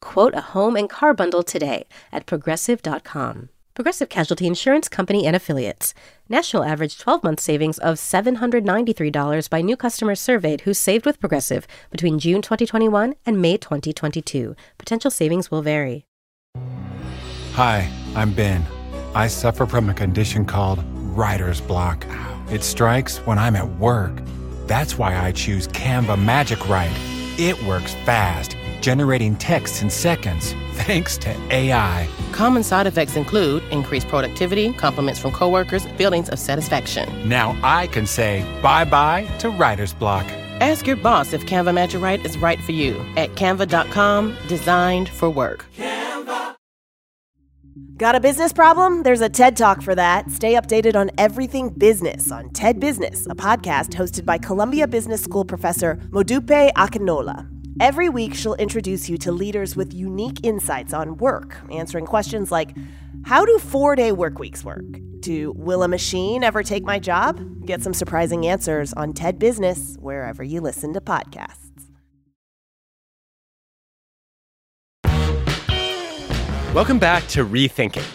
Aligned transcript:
Quote 0.00 0.34
a 0.34 0.52
home 0.52 0.76
and 0.76 0.88
car 0.88 1.14
bundle 1.14 1.42
today 1.42 1.86
at 2.12 2.26
progressive.com. 2.26 3.48
Progressive 3.74 4.08
Casualty 4.08 4.46
Insurance 4.46 4.88
Company 4.88 5.26
and 5.26 5.36
Affiliates. 5.36 5.92
National 6.30 6.64
average 6.64 6.96
12 6.96 7.22
month 7.22 7.40
savings 7.40 7.78
of 7.78 7.96
$793 7.96 9.50
by 9.50 9.60
new 9.60 9.76
customers 9.76 10.18
surveyed 10.18 10.62
who 10.62 10.72
saved 10.72 11.04
with 11.04 11.20
Progressive 11.20 11.66
between 11.90 12.18
June 12.18 12.40
2021 12.40 13.14
and 13.26 13.42
May 13.42 13.58
2022. 13.58 14.56
Potential 14.78 15.10
savings 15.10 15.50
will 15.50 15.60
vary. 15.60 16.06
Hi, 17.52 17.90
I'm 18.14 18.32
Ben. 18.32 18.66
I 19.14 19.28
suffer 19.28 19.66
from 19.66 19.90
a 19.90 19.94
condition 19.94 20.46
called 20.46 20.82
writer's 21.16 21.60
block. 21.60 22.06
It 22.50 22.62
strikes 22.62 23.18
when 23.26 23.38
I'm 23.38 23.56
at 23.56 23.68
work. 23.78 24.12
That's 24.66 24.96
why 24.96 25.16
I 25.16 25.32
choose 25.32 25.68
Canva 25.68 26.22
Magic 26.22 26.66
Write. 26.68 26.96
It 27.38 27.62
works 27.64 27.92
fast, 28.06 28.56
generating 28.80 29.36
texts 29.36 29.82
in 29.82 29.90
seconds, 29.90 30.52
thanks 30.72 31.18
to 31.18 31.30
AI. 31.50 32.08
Common 32.32 32.62
side 32.62 32.86
effects 32.86 33.16
include 33.16 33.62
increased 33.70 34.08
productivity, 34.08 34.72
compliments 34.72 35.20
from 35.20 35.32
coworkers, 35.32 35.86
feelings 35.96 36.28
of 36.28 36.38
satisfaction. 36.38 37.28
Now 37.28 37.56
I 37.62 37.86
can 37.86 38.06
say 38.06 38.44
bye 38.62 38.84
bye 38.84 39.24
to 39.38 39.50
writer's 39.50 39.94
block. 39.94 40.26
Ask 40.60 40.86
your 40.86 40.96
boss 40.96 41.32
if 41.32 41.44
Canva 41.44 41.74
Magic 41.74 42.00
Write 42.00 42.24
is 42.24 42.38
right 42.38 42.60
for 42.60 42.72
you 42.72 42.94
at 43.16 43.30
canva.com, 43.34 44.36
designed 44.48 45.08
for 45.08 45.28
work. 45.28 45.66
Canva. 45.76 46.56
Got 47.98 48.14
a 48.14 48.20
business 48.20 48.52
problem? 48.52 49.02
There's 49.02 49.22
a 49.22 49.28
TED 49.28 49.56
Talk 49.56 49.80
for 49.80 49.94
that. 49.94 50.30
Stay 50.30 50.52
updated 50.52 50.96
on 50.96 51.10
everything 51.16 51.70
business 51.70 52.30
on 52.30 52.50
TED 52.50 52.78
Business, 52.78 53.26
a 53.26 53.34
podcast 53.34 53.90
hosted 53.90 54.26
by 54.26 54.36
Columbia 54.36 54.86
Business 54.86 55.22
School 55.22 55.46
professor 55.46 55.96
Modupe 56.10 56.72
Akinola. 56.72 57.55
Every 57.78 58.08
week, 58.08 58.32
she'll 58.34 58.54
introduce 58.54 59.10
you 59.10 59.18
to 59.18 59.30
leaders 59.30 59.76
with 59.76 59.92
unique 59.92 60.38
insights 60.42 60.94
on 60.94 61.18
work, 61.18 61.58
answering 61.70 62.06
questions 62.06 62.50
like 62.50 62.74
How 63.26 63.44
do 63.44 63.58
four 63.58 63.94
day 63.94 64.12
work 64.12 64.38
weeks 64.38 64.64
work? 64.64 64.86
Do 65.20 65.52
Will 65.58 65.82
a 65.82 65.88
machine 65.88 66.42
ever 66.42 66.62
take 66.62 66.84
my 66.84 66.98
job? 66.98 67.38
Get 67.66 67.82
some 67.82 67.92
surprising 67.92 68.46
answers 68.46 68.94
on 68.94 69.12
TED 69.12 69.38
Business, 69.38 69.94
wherever 70.00 70.42
you 70.42 70.62
listen 70.62 70.94
to 70.94 71.02
podcasts. 71.02 71.70
Welcome 76.74 76.98
back 76.98 77.26
to 77.28 77.44
Rethinking. 77.44 78.06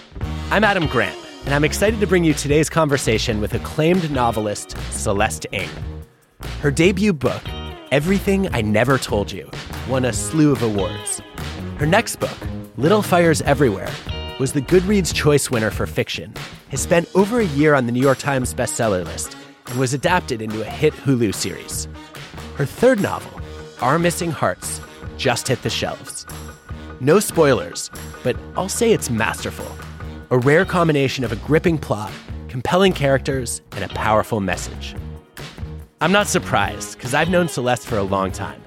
I'm 0.50 0.64
Adam 0.64 0.88
Grant, 0.88 1.17
and 1.45 1.54
I'm 1.54 1.64
excited 1.64 2.00
to 2.00 2.08
bring 2.08 2.23
you 2.23 2.34
today's 2.34 2.67
conversation 2.67 3.39
with 3.39 3.54
acclaimed 3.54 4.09
novelist 4.09 4.76
Celeste 4.89 5.45
Ng. 5.52 5.70
Her 6.62 6.72
debut 6.72 7.14
book, 7.14 7.44
Everything 7.92 8.47
I 8.56 8.61
Never 8.61 8.97
Told 8.97 9.34
You, 9.34 9.52
won 9.89 10.06
a 10.06 10.14
slew 10.14 10.53
of 10.53 10.64
awards. 10.64 11.22
Her 11.75 11.86
next 11.86 12.22
book, 12.22 12.38
Little 12.78 13.02
Fires 13.02 13.42
Everywhere, 13.42 13.92
was 14.39 14.53
the 14.53 14.61
Goodreads 14.61 15.14
Choice 15.14 15.52
winner 15.52 15.70
for 15.72 15.86
fiction, 15.86 16.33
has 16.70 16.81
spent 16.81 17.14
over 17.16 17.42
a 17.42 17.45
year 17.48 17.73
on 17.73 17.88
the 17.88 17.92
New 17.92 18.00
York 18.00 18.17
Times 18.17 18.53
bestseller 18.53 19.03
list, 19.03 19.36
and 19.67 19.78
was 19.78 19.94
adapted 19.94 20.42
into 20.42 20.61
a 20.61 20.64
hit 20.64 20.93
Hulu 20.93 21.36
series. 21.36 21.89
Her 22.55 22.65
third 22.65 23.02
novel, 23.02 23.42
Our 23.82 23.99
Missing 23.99 24.32
Hearts, 24.32 24.80
just 25.17 25.49
hit 25.49 25.61
the 25.61 25.70
shelves. 25.70 26.26
No 27.02 27.20
spoilers, 27.20 27.92
but 28.23 28.38
I'll 28.55 28.70
say 28.70 28.94
it's 28.94 29.10
masterful. 29.10 29.67
A 30.30 30.39
rare 30.39 30.64
combination 30.64 31.26
of 31.26 31.33
a 31.33 31.42
gripping 31.48 31.77
plot, 31.77 32.14
compelling 32.48 32.94
characters, 32.94 33.61
and 33.73 33.83
a 33.83 33.94
powerful 33.94 34.39
message. 34.39 34.95
I'm 36.02 36.12
not 36.12 36.28
surprised, 36.28 36.98
because 36.98 37.14
I've 37.14 37.30
known 37.30 37.48
Celeste 37.48 37.86
for 37.86 38.00
a 38.00 38.02
long 38.02 38.32
time. 38.32 38.60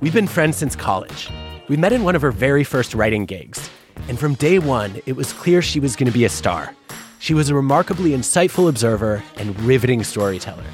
We've 0.00 0.12
been 0.12 0.26
friends 0.26 0.56
since 0.56 0.74
college. 0.74 1.30
We 1.68 1.76
met 1.76 1.92
in 1.92 2.02
one 2.02 2.16
of 2.16 2.22
her 2.22 2.32
very 2.32 2.64
first 2.64 2.96
writing 2.96 3.26
gigs, 3.26 3.70
and 4.08 4.18
from 4.18 4.34
day 4.34 4.58
one, 4.58 5.00
it 5.06 5.12
was 5.12 5.32
clear 5.32 5.62
she 5.62 5.78
was 5.78 5.94
going 5.94 6.08
to 6.08 6.12
be 6.12 6.24
a 6.24 6.28
star. 6.28 6.74
She 7.20 7.32
was 7.32 7.48
a 7.48 7.54
remarkably 7.54 8.10
insightful 8.10 8.68
observer 8.68 9.22
and 9.36 9.56
riveting 9.60 10.02
storyteller. 10.02 10.64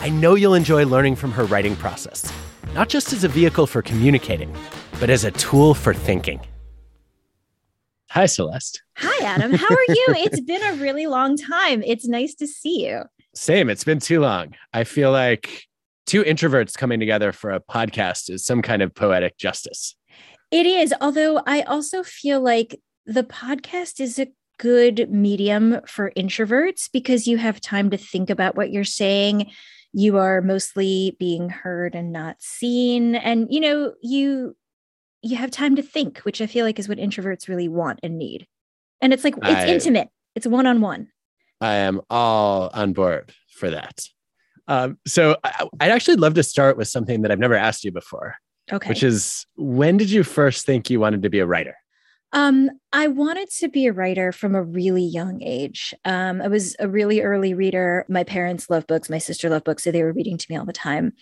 I 0.00 0.10
know 0.10 0.34
you'll 0.34 0.52
enjoy 0.52 0.84
learning 0.84 1.16
from 1.16 1.32
her 1.32 1.46
writing 1.46 1.76
process, 1.76 2.30
not 2.74 2.90
just 2.90 3.14
as 3.14 3.24
a 3.24 3.28
vehicle 3.28 3.66
for 3.66 3.80
communicating, 3.80 4.54
but 5.00 5.08
as 5.08 5.24
a 5.24 5.30
tool 5.30 5.72
for 5.72 5.94
thinking. 5.94 6.40
Hi, 8.10 8.26
Celeste. 8.26 8.82
Hi, 8.96 9.24
Adam. 9.24 9.54
How 9.54 9.74
are 9.74 9.84
you? 9.88 10.06
it's 10.08 10.40
been 10.40 10.62
a 10.62 10.74
really 10.74 11.06
long 11.06 11.38
time. 11.38 11.82
It's 11.82 12.06
nice 12.06 12.34
to 12.34 12.46
see 12.46 12.86
you. 12.86 13.04
Same. 13.38 13.70
It's 13.70 13.84
been 13.84 14.00
too 14.00 14.20
long. 14.20 14.56
I 14.72 14.82
feel 14.82 15.12
like 15.12 15.62
two 16.06 16.24
introverts 16.24 16.76
coming 16.76 16.98
together 16.98 17.30
for 17.30 17.52
a 17.52 17.60
podcast 17.60 18.30
is 18.30 18.44
some 18.44 18.62
kind 18.62 18.82
of 18.82 18.92
poetic 18.92 19.38
justice. 19.38 19.94
It 20.50 20.66
is. 20.66 20.92
Although 21.00 21.42
I 21.46 21.62
also 21.62 22.02
feel 22.02 22.40
like 22.40 22.80
the 23.06 23.22
podcast 23.22 24.00
is 24.00 24.18
a 24.18 24.26
good 24.58 25.08
medium 25.08 25.80
for 25.86 26.10
introverts 26.16 26.90
because 26.92 27.28
you 27.28 27.36
have 27.36 27.60
time 27.60 27.90
to 27.90 27.96
think 27.96 28.28
about 28.28 28.56
what 28.56 28.72
you're 28.72 28.82
saying. 28.82 29.52
You 29.92 30.18
are 30.18 30.40
mostly 30.40 31.16
being 31.20 31.48
heard 31.48 31.94
and 31.94 32.10
not 32.12 32.42
seen. 32.42 33.14
And, 33.14 33.46
you 33.50 33.60
know, 33.60 33.94
you 34.02 34.56
you 35.22 35.36
have 35.36 35.52
time 35.52 35.76
to 35.76 35.82
think, 35.82 36.18
which 36.20 36.40
I 36.40 36.46
feel 36.48 36.66
like 36.66 36.80
is 36.80 36.88
what 36.88 36.98
introverts 36.98 37.46
really 37.46 37.68
want 37.68 38.00
and 38.02 38.18
need. 38.18 38.48
And 39.00 39.12
it's 39.12 39.22
like 39.22 39.36
it's 39.36 39.46
I- 39.46 39.68
intimate. 39.68 40.08
It's 40.34 40.46
one 40.46 40.66
on 40.66 40.80
one. 40.80 41.08
I 41.60 41.74
am 41.74 42.00
all 42.10 42.70
on 42.72 42.92
board 42.92 43.32
for 43.56 43.70
that. 43.70 44.02
Um, 44.68 44.98
so 45.06 45.36
I, 45.44 45.66
I'd 45.80 45.90
actually 45.90 46.16
love 46.16 46.34
to 46.34 46.42
start 46.42 46.76
with 46.76 46.88
something 46.88 47.22
that 47.22 47.30
I've 47.32 47.38
never 47.38 47.54
asked 47.54 47.84
you 47.84 47.92
before, 47.92 48.36
Okay. 48.70 48.88
which 48.88 49.02
is 49.02 49.46
when 49.56 49.96
did 49.96 50.10
you 50.10 50.22
first 50.22 50.66
think 50.66 50.90
you 50.90 51.00
wanted 51.00 51.22
to 51.22 51.30
be 51.30 51.38
a 51.38 51.46
writer? 51.46 51.74
Um, 52.34 52.68
I 52.92 53.08
wanted 53.08 53.48
to 53.60 53.68
be 53.68 53.86
a 53.86 53.92
writer 53.92 54.32
from 54.32 54.54
a 54.54 54.62
really 54.62 55.02
young 55.04 55.42
age. 55.42 55.94
Um, 56.04 56.42
I 56.42 56.48
was 56.48 56.76
a 56.78 56.86
really 56.86 57.22
early 57.22 57.54
reader. 57.54 58.04
My 58.10 58.22
parents 58.22 58.68
love 58.68 58.86
books. 58.86 59.08
My 59.08 59.16
sister 59.16 59.48
loved 59.48 59.64
books, 59.64 59.84
so 59.84 59.90
they 59.90 60.02
were 60.02 60.12
reading 60.12 60.36
to 60.36 60.46
me 60.50 60.56
all 60.58 60.66
the 60.66 60.74
time. 60.74 61.14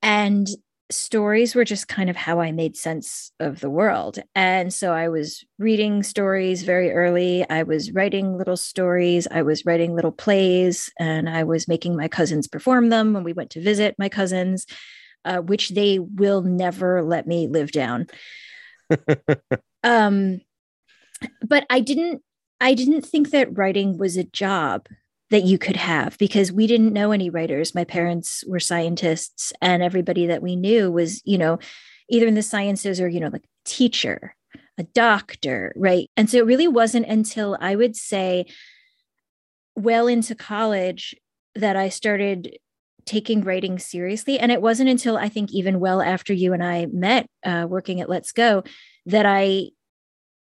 And 0.00 0.46
stories 0.90 1.54
were 1.54 1.64
just 1.64 1.88
kind 1.88 2.08
of 2.08 2.16
how 2.16 2.40
I 2.40 2.52
made 2.52 2.76
sense 2.76 3.30
of 3.40 3.60
the 3.60 3.70
world. 3.70 4.18
And 4.34 4.72
so 4.72 4.92
I 4.92 5.08
was 5.08 5.44
reading 5.58 6.02
stories 6.02 6.62
very 6.62 6.92
early. 6.92 7.48
I 7.48 7.62
was 7.62 7.92
writing 7.92 8.38
little 8.38 8.56
stories. 8.56 9.26
I 9.30 9.42
was 9.42 9.66
writing 9.66 9.94
little 9.94 10.12
plays, 10.12 10.90
and 10.98 11.28
I 11.28 11.44
was 11.44 11.68
making 11.68 11.96
my 11.96 12.08
cousins 12.08 12.48
perform 12.48 12.88
them 12.88 13.12
when 13.12 13.24
we 13.24 13.32
went 13.32 13.50
to 13.50 13.60
visit 13.60 13.96
my 13.98 14.08
cousins, 14.08 14.66
uh, 15.24 15.38
which 15.38 15.70
they 15.70 15.98
will 15.98 16.42
never 16.42 17.02
let 17.02 17.26
me 17.26 17.48
live 17.48 17.70
down 17.70 18.06
um 19.84 20.40
but 21.46 21.66
i 21.70 21.80
didn't 21.80 22.22
i 22.60 22.74
didn't 22.74 23.02
think 23.02 23.30
that 23.30 23.56
writing 23.56 23.98
was 23.98 24.16
a 24.16 24.24
job 24.24 24.86
that 25.30 25.44
you 25.44 25.58
could 25.58 25.76
have 25.76 26.16
because 26.18 26.52
we 26.52 26.66
didn't 26.66 26.92
know 26.92 27.12
any 27.12 27.30
writers. 27.30 27.74
My 27.74 27.84
parents 27.84 28.44
were 28.46 28.60
scientists 28.60 29.52
and 29.60 29.82
everybody 29.82 30.26
that 30.26 30.42
we 30.42 30.56
knew 30.56 30.90
was 30.90 31.22
you 31.24 31.38
know 31.38 31.58
either 32.08 32.26
in 32.26 32.34
the 32.34 32.42
sciences 32.42 33.00
or 33.00 33.08
you 33.08 33.20
know 33.20 33.28
like 33.28 33.44
teacher 33.64 34.34
a 34.78 34.82
doctor 34.84 35.72
right? 35.76 36.08
And 36.16 36.30
so 36.30 36.38
it 36.38 36.46
really 36.46 36.68
wasn't 36.68 37.06
until 37.06 37.56
i 37.60 37.74
would 37.74 37.96
say 37.96 38.46
well 39.74 40.06
into 40.06 40.34
college 40.34 41.14
that 41.54 41.76
i 41.76 41.88
started 41.88 42.58
taking 43.04 43.42
writing 43.42 43.78
seriously. 43.78 44.38
And 44.38 44.52
it 44.52 44.62
wasn't 44.62 44.90
until 44.90 45.16
i 45.16 45.28
think 45.28 45.52
even 45.52 45.80
well 45.80 46.00
after 46.00 46.32
you 46.32 46.52
and 46.52 46.62
i 46.62 46.86
met 46.86 47.26
uh, 47.44 47.66
working 47.68 48.00
at 48.00 48.08
let's 48.08 48.32
go 48.32 48.62
that 49.08 49.24
I 49.24 49.70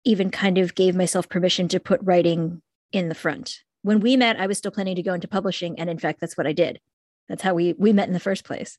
even 0.04 0.30
kind 0.30 0.56
of 0.56 0.74
gave 0.74 0.94
myself 0.94 1.28
permission 1.28 1.68
to 1.68 1.80
put 1.80 2.00
writing 2.02 2.62
in 2.92 3.08
the 3.08 3.14
front. 3.14 3.58
When 3.82 4.00
we 4.00 4.16
met, 4.16 4.40
I 4.40 4.46
was 4.46 4.58
still 4.58 4.70
planning 4.70 4.96
to 4.96 5.02
go 5.02 5.14
into 5.14 5.28
publishing, 5.28 5.78
and 5.78 5.90
in 5.90 5.98
fact, 5.98 6.20
that's 6.20 6.36
what 6.36 6.46
I 6.46 6.52
did. 6.52 6.80
That's 7.28 7.42
how 7.42 7.54
we 7.54 7.74
we 7.78 7.92
met 7.92 8.06
in 8.08 8.14
the 8.14 8.20
first 8.20 8.44
place. 8.44 8.78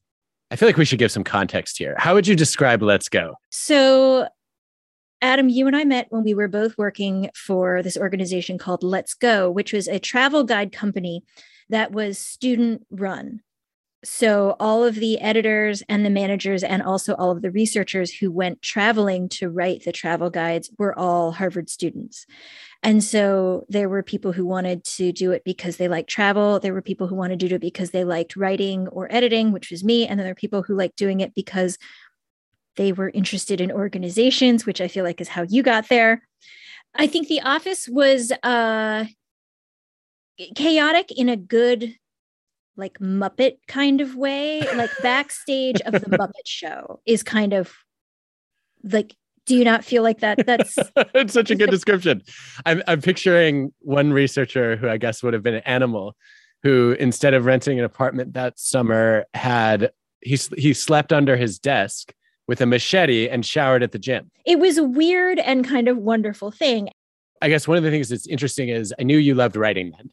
I 0.52 0.56
feel 0.56 0.68
like 0.68 0.78
we 0.78 0.86
should 0.86 1.00
give 1.00 1.12
some 1.12 1.24
context 1.24 1.78
here. 1.78 1.96
How 1.98 2.14
would 2.14 2.28
you 2.28 2.36
describe 2.36 2.82
Let's 2.84 3.10
Go? 3.10 3.36
So, 3.50 4.28
Adam, 5.22 5.50
you 5.50 5.68
and 5.68 5.76
I 5.76 5.84
met 5.86 6.08
when 6.10 6.24
we 6.24 6.34
were 6.34 6.48
both 6.48 6.78
working 6.78 7.30
for 7.36 7.82
this 7.82 7.98
organization 7.98 8.58
called 8.58 8.84
Let's 8.84 9.14
Go, 9.14 9.50
which 9.50 9.74
was 9.74 9.88
a 9.88 10.00
travel 10.00 10.44
guide 10.44 10.72
company 10.72 11.24
that 11.70 11.92
was 11.92 12.18
student 12.20 12.86
run. 12.92 13.40
so 14.04 14.56
all 14.60 14.84
of 14.84 14.96
the 14.96 15.18
editors 15.22 15.82
and 15.88 16.06
the 16.06 16.10
managers 16.10 16.62
and 16.62 16.84
also 16.84 17.16
all 17.16 17.32
of 17.32 17.42
the 17.42 17.50
researchers 17.50 18.12
who 18.12 18.30
went 18.30 18.62
traveling 18.62 19.30
to 19.30 19.50
write 19.50 19.86
the 19.86 19.94
travel 19.94 20.30
guides 20.30 20.70
were 20.78 20.98
all 21.00 21.32
harvard 21.32 21.70
students 21.70 22.26
and 22.84 23.02
so 23.02 23.66
there 23.70 23.88
were 23.88 24.04
people 24.04 24.34
who 24.34 24.46
wanted 24.46 24.84
to 24.84 25.14
do 25.14 25.32
it 25.32 25.44
because 25.46 25.78
they 25.78 25.88
liked 25.88 26.10
travel. 26.10 26.60
There 26.60 26.74
were 26.74 26.82
people 26.82 27.08
who 27.08 27.16
wanted 27.16 27.40
to 27.40 27.48
do 27.48 27.56
it 27.56 27.62
because 27.62 27.92
they 27.92 28.04
liked 28.04 28.36
writing 28.36 28.90
or 28.90 29.10
editing 29.10 29.54
which 29.54 29.72
was 29.72 29.86
me. 29.86 30.06
And 30.06 30.20
then 30.20 30.26
there 30.26 30.34
are 30.34 30.36
people 30.36 30.64
who 30.64 30.76
liked 30.76 30.98
doing 30.98 31.22
it 31.22 31.34
because 31.34 31.78
they 32.76 32.92
were 32.92 33.10
interested 33.12 33.62
in 33.62 33.72
organizations 33.72 34.66
which 34.66 34.82
i 34.82 34.88
feel 34.88 35.06
like 35.06 35.22
is 35.22 35.30
how 35.30 35.44
you 35.44 35.64
got 35.64 35.88
there. 35.88 36.28
I 36.94 37.08
think 37.08 37.28
the 37.28 37.42
office 37.42 37.88
was 37.88 38.32
uh 38.44 39.06
chaotic 40.56 41.12
in 41.18 41.30
a 41.30 41.38
good 41.38 41.96
like 42.76 43.00
Muppet 43.00 43.60
kind 43.68 44.02
of 44.02 44.16
way. 44.16 44.60
Like 44.76 44.92
backstage 45.02 45.80
of 45.82 45.94
the 45.94 46.18
Muppet 46.18 46.46
show 46.46 47.00
is 47.06 47.24
kind 47.24 47.54
of 47.54 47.72
like 48.84 49.16
do 49.46 49.56
you 49.56 49.64
not 49.64 49.84
feel 49.84 50.04
like 50.04 50.20
that? 50.20 50.46
That's 50.46 50.78
it's 50.98 51.34
such 51.34 51.52
a 51.52 51.56
good 51.56 51.70
description. 51.70 52.22
I'm, 52.66 52.82
I'm 52.88 53.02
picturing 53.02 53.74
one 53.80 54.14
researcher 54.14 54.76
who 54.76 54.90
i 54.90 54.98
guess 54.98 55.24
would 55.24 55.34
have 55.34 55.44
been 55.44 55.56
an 55.56 55.64
animal 55.66 56.16
who 56.64 56.96
instead 57.00 57.34
of 57.34 57.46
renting 57.46 57.78
an 57.80 57.86
apartment 57.86 58.34
that 58.34 58.58
summer 58.58 59.26
had 59.34 59.92
he, 60.22 60.40
he 60.58 60.74
slept 60.74 61.12
under 61.12 61.36
his 61.36 61.60
desk 61.60 62.14
with 62.48 62.62
a 62.62 62.66
machete 62.66 63.28
and 63.28 63.46
showered 63.46 63.84
at 63.84 63.92
the 63.92 64.00
gym. 64.00 64.32
It 64.46 64.60
was 64.60 64.78
a 64.78 64.84
weird 64.84 65.40
and 65.40 65.68
kind 65.68 65.88
of 65.88 65.98
wonderful 65.98 66.52
thing. 66.52 66.90
I 67.42 67.50
guess 67.50 67.68
one 67.68 67.78
of 67.78 67.84
the 67.84 67.92
things 67.92 68.10
that's 68.10 68.28
interesting 68.28 68.70
is 68.70 68.94
i 69.00 69.04
knew 69.04 69.18
you 69.18 69.36
loved 69.36 69.56
writing 69.56 69.92
then 69.92 70.10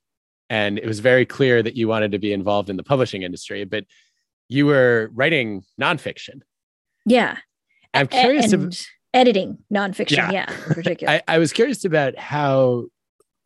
and 0.49 0.79
it 0.79 0.87
was 0.87 0.99
very 0.99 1.25
clear 1.25 1.63
that 1.63 1.77
you 1.77 1.87
wanted 1.87 2.11
to 2.13 2.19
be 2.19 2.33
involved 2.33 2.69
in 2.69 2.77
the 2.77 2.83
publishing 2.83 3.23
industry 3.23 3.65
but 3.65 3.85
you 4.51 4.67
were 4.67 5.11
writing 5.15 5.63
nonfiction. 5.81 6.41
Yeah. 7.07 7.39
I'm 7.95 8.09
curious 8.09 8.53
and 8.53 8.73
to, 8.73 8.87
editing 9.15 9.59
nonfiction 9.73 10.17
yeah, 10.17 10.31
yeah 10.33 10.53
in 10.69 10.75
particular 10.75 11.13
I, 11.29 11.35
I 11.35 11.39
was 11.39 11.53
curious 11.53 11.85
about 11.85 12.19
how 12.19 12.87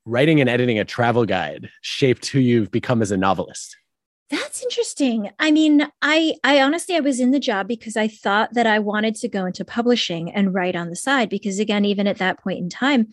writing 0.05 0.40
and 0.40 0.50
editing 0.50 0.78
a 0.78 0.84
travel 0.84 1.25
guide 1.25 1.70
shaped 1.81 2.26
who 2.26 2.38
you've 2.38 2.70
become 2.70 3.02
as 3.02 3.11
a 3.11 3.16
novelist 3.16 3.76
that's 4.31 4.62
interesting. 4.62 5.31
I 5.38 5.50
mean, 5.50 5.87
I 6.00 6.34
I 6.43 6.61
honestly 6.62 6.96
I 6.96 7.00
was 7.00 7.20
in 7.20 7.31
the 7.31 7.38
job 7.38 7.69
because 7.69 7.94
I 7.94 8.08
thought 8.08 8.55
that 8.55 8.66
I 8.66 8.78
wanted 8.78 9.16
to 9.16 9.28
go 9.28 9.44
into 9.44 9.66
publishing 9.66 10.32
and 10.32 10.55
write 10.55 10.75
on 10.75 10.88
the 10.88 10.96
side 10.96 11.28
because 11.28 11.58
again 11.58 11.84
even 11.84 12.06
at 12.06 12.17
that 12.19 12.43
point 12.43 12.58
in 12.58 12.70
time 12.70 13.08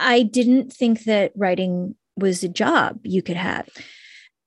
I 0.00 0.22
didn't 0.22 0.72
think 0.72 1.04
that 1.04 1.32
writing 1.34 1.96
was 2.16 2.42
a 2.42 2.48
job 2.48 3.00
you 3.02 3.22
could 3.22 3.36
have 3.36 3.68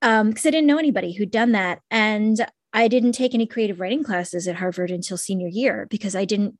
Um, 0.01 0.30
because 0.30 0.45
I 0.45 0.51
didn't 0.51 0.68
know 0.68 0.80
anybody 0.80 1.13
who'd 1.13 1.31
done 1.31 1.51
that. 1.51 1.80
And 1.89 2.45
I 2.74 2.88
didn't 2.88 3.12
take 3.12 3.34
any 3.34 3.45
creative 3.45 3.80
writing 3.80 4.04
classes 4.04 4.48
at 4.48 4.56
Harvard 4.56 4.92
until 4.92 5.18
senior 5.18 5.48
year 5.48 5.88
because 5.89 6.16
I 6.16 6.25
didn't, 6.25 6.57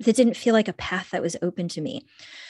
that 0.00 0.16
didn't 0.16 0.36
feel 0.36 0.54
like 0.54 0.68
a 0.68 0.72
path 0.72 1.10
that 1.10 1.22
was 1.22 1.36
open 1.42 1.68
to 1.68 1.80
me. 1.80 2.06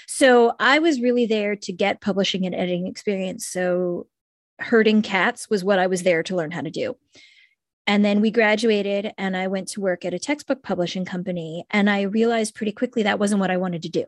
So 0.06 0.54
I 0.58 0.78
was 0.78 1.00
really 1.00 1.26
there 1.26 1.56
to 1.56 1.72
get 1.72 2.00
publishing 2.00 2.46
and 2.46 2.54
editing 2.54 2.86
experience. 2.86 3.46
So 3.46 4.06
herding 4.60 5.02
cats 5.02 5.50
was 5.50 5.64
what 5.64 5.78
I 5.78 5.86
was 5.86 6.02
there 6.02 6.22
to 6.24 6.36
learn 6.36 6.52
how 6.52 6.60
to 6.60 6.70
do. 6.70 6.96
And 7.86 8.04
then 8.04 8.20
we 8.20 8.30
graduated 8.30 9.12
and 9.18 9.36
I 9.36 9.48
went 9.48 9.68
to 9.68 9.80
work 9.80 10.04
at 10.04 10.14
a 10.14 10.18
textbook 10.18 10.62
publishing 10.62 11.04
company. 11.04 11.64
And 11.70 11.90
I 11.90 12.02
realized 12.02 12.54
pretty 12.54 12.72
quickly 12.72 13.02
that 13.02 13.18
wasn't 13.18 13.40
what 13.40 13.50
I 13.50 13.56
wanted 13.56 13.82
to 13.82 13.88
do. 13.88 14.04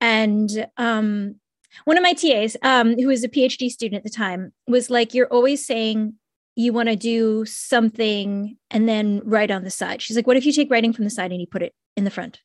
And 0.00 0.66
um, 0.76 1.36
one 1.84 1.96
of 1.96 2.02
my 2.02 2.12
TAs, 2.12 2.56
um, 2.62 2.96
who 2.96 3.06
was 3.06 3.24
a 3.24 3.28
PhD 3.28 3.70
student 3.70 3.98
at 3.98 4.04
the 4.04 4.16
time, 4.16 4.52
was 4.66 4.90
like, 4.90 5.14
You're 5.14 5.26
always 5.28 5.64
saying 5.64 6.14
you 6.58 6.72
want 6.72 6.88
to 6.88 6.96
do 6.96 7.44
something 7.44 8.56
and 8.68 8.88
then 8.88 9.22
write 9.24 9.52
on 9.52 9.62
the 9.62 9.70
side. 9.70 10.02
She's 10.02 10.16
like, 10.16 10.26
What 10.26 10.36
if 10.36 10.44
you 10.44 10.52
take 10.52 10.70
writing 10.70 10.92
from 10.92 11.04
the 11.04 11.10
side 11.10 11.30
and 11.30 11.40
you 11.40 11.46
put 11.46 11.62
it 11.62 11.72
in 11.96 12.02
the 12.02 12.10
front? 12.10 12.40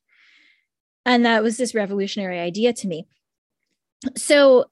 And 1.04 1.26
that 1.26 1.42
was 1.42 1.56
this 1.56 1.74
revolutionary 1.74 2.38
idea 2.38 2.72
to 2.72 2.86
me. 2.86 3.06
So 4.16 4.66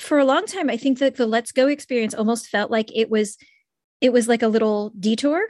for 0.00 0.18
a 0.18 0.24
long 0.24 0.46
time, 0.46 0.70
I 0.70 0.78
think 0.78 0.98
that 0.98 1.16
the 1.16 1.26
Let's 1.26 1.52
Go 1.52 1.68
experience 1.68 2.14
almost 2.14 2.48
felt 2.48 2.70
like 2.70 2.90
it 2.96 3.10
was 3.10 3.36
it 4.00 4.12
was 4.12 4.28
like 4.28 4.42
a 4.42 4.48
little 4.48 4.92
detour 4.98 5.42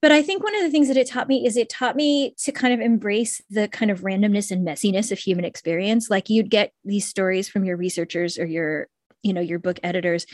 but 0.00 0.10
I 0.10 0.20
think 0.20 0.42
one 0.42 0.56
of 0.56 0.62
the 0.62 0.70
things 0.70 0.88
that 0.88 0.96
it 0.96 1.08
taught 1.08 1.28
me 1.28 1.46
is 1.46 1.56
it 1.56 1.68
taught 1.68 1.94
me 1.94 2.34
to 2.38 2.50
kind 2.50 2.74
of 2.74 2.80
embrace 2.80 3.40
the 3.48 3.68
kind 3.68 3.88
of 3.88 4.00
randomness 4.00 4.50
and 4.50 4.66
messiness 4.66 5.12
of 5.12 5.18
human 5.20 5.44
experience. 5.44 6.10
Like 6.10 6.28
you'd 6.28 6.50
get 6.50 6.72
these 6.84 7.06
stories 7.06 7.48
from 7.48 7.64
your 7.64 7.76
researchers 7.76 8.36
or 8.36 8.44
your, 8.44 8.88
you 9.22 9.32
know, 9.32 9.40
your 9.40 9.60
book 9.60 9.78
editors 9.84 10.26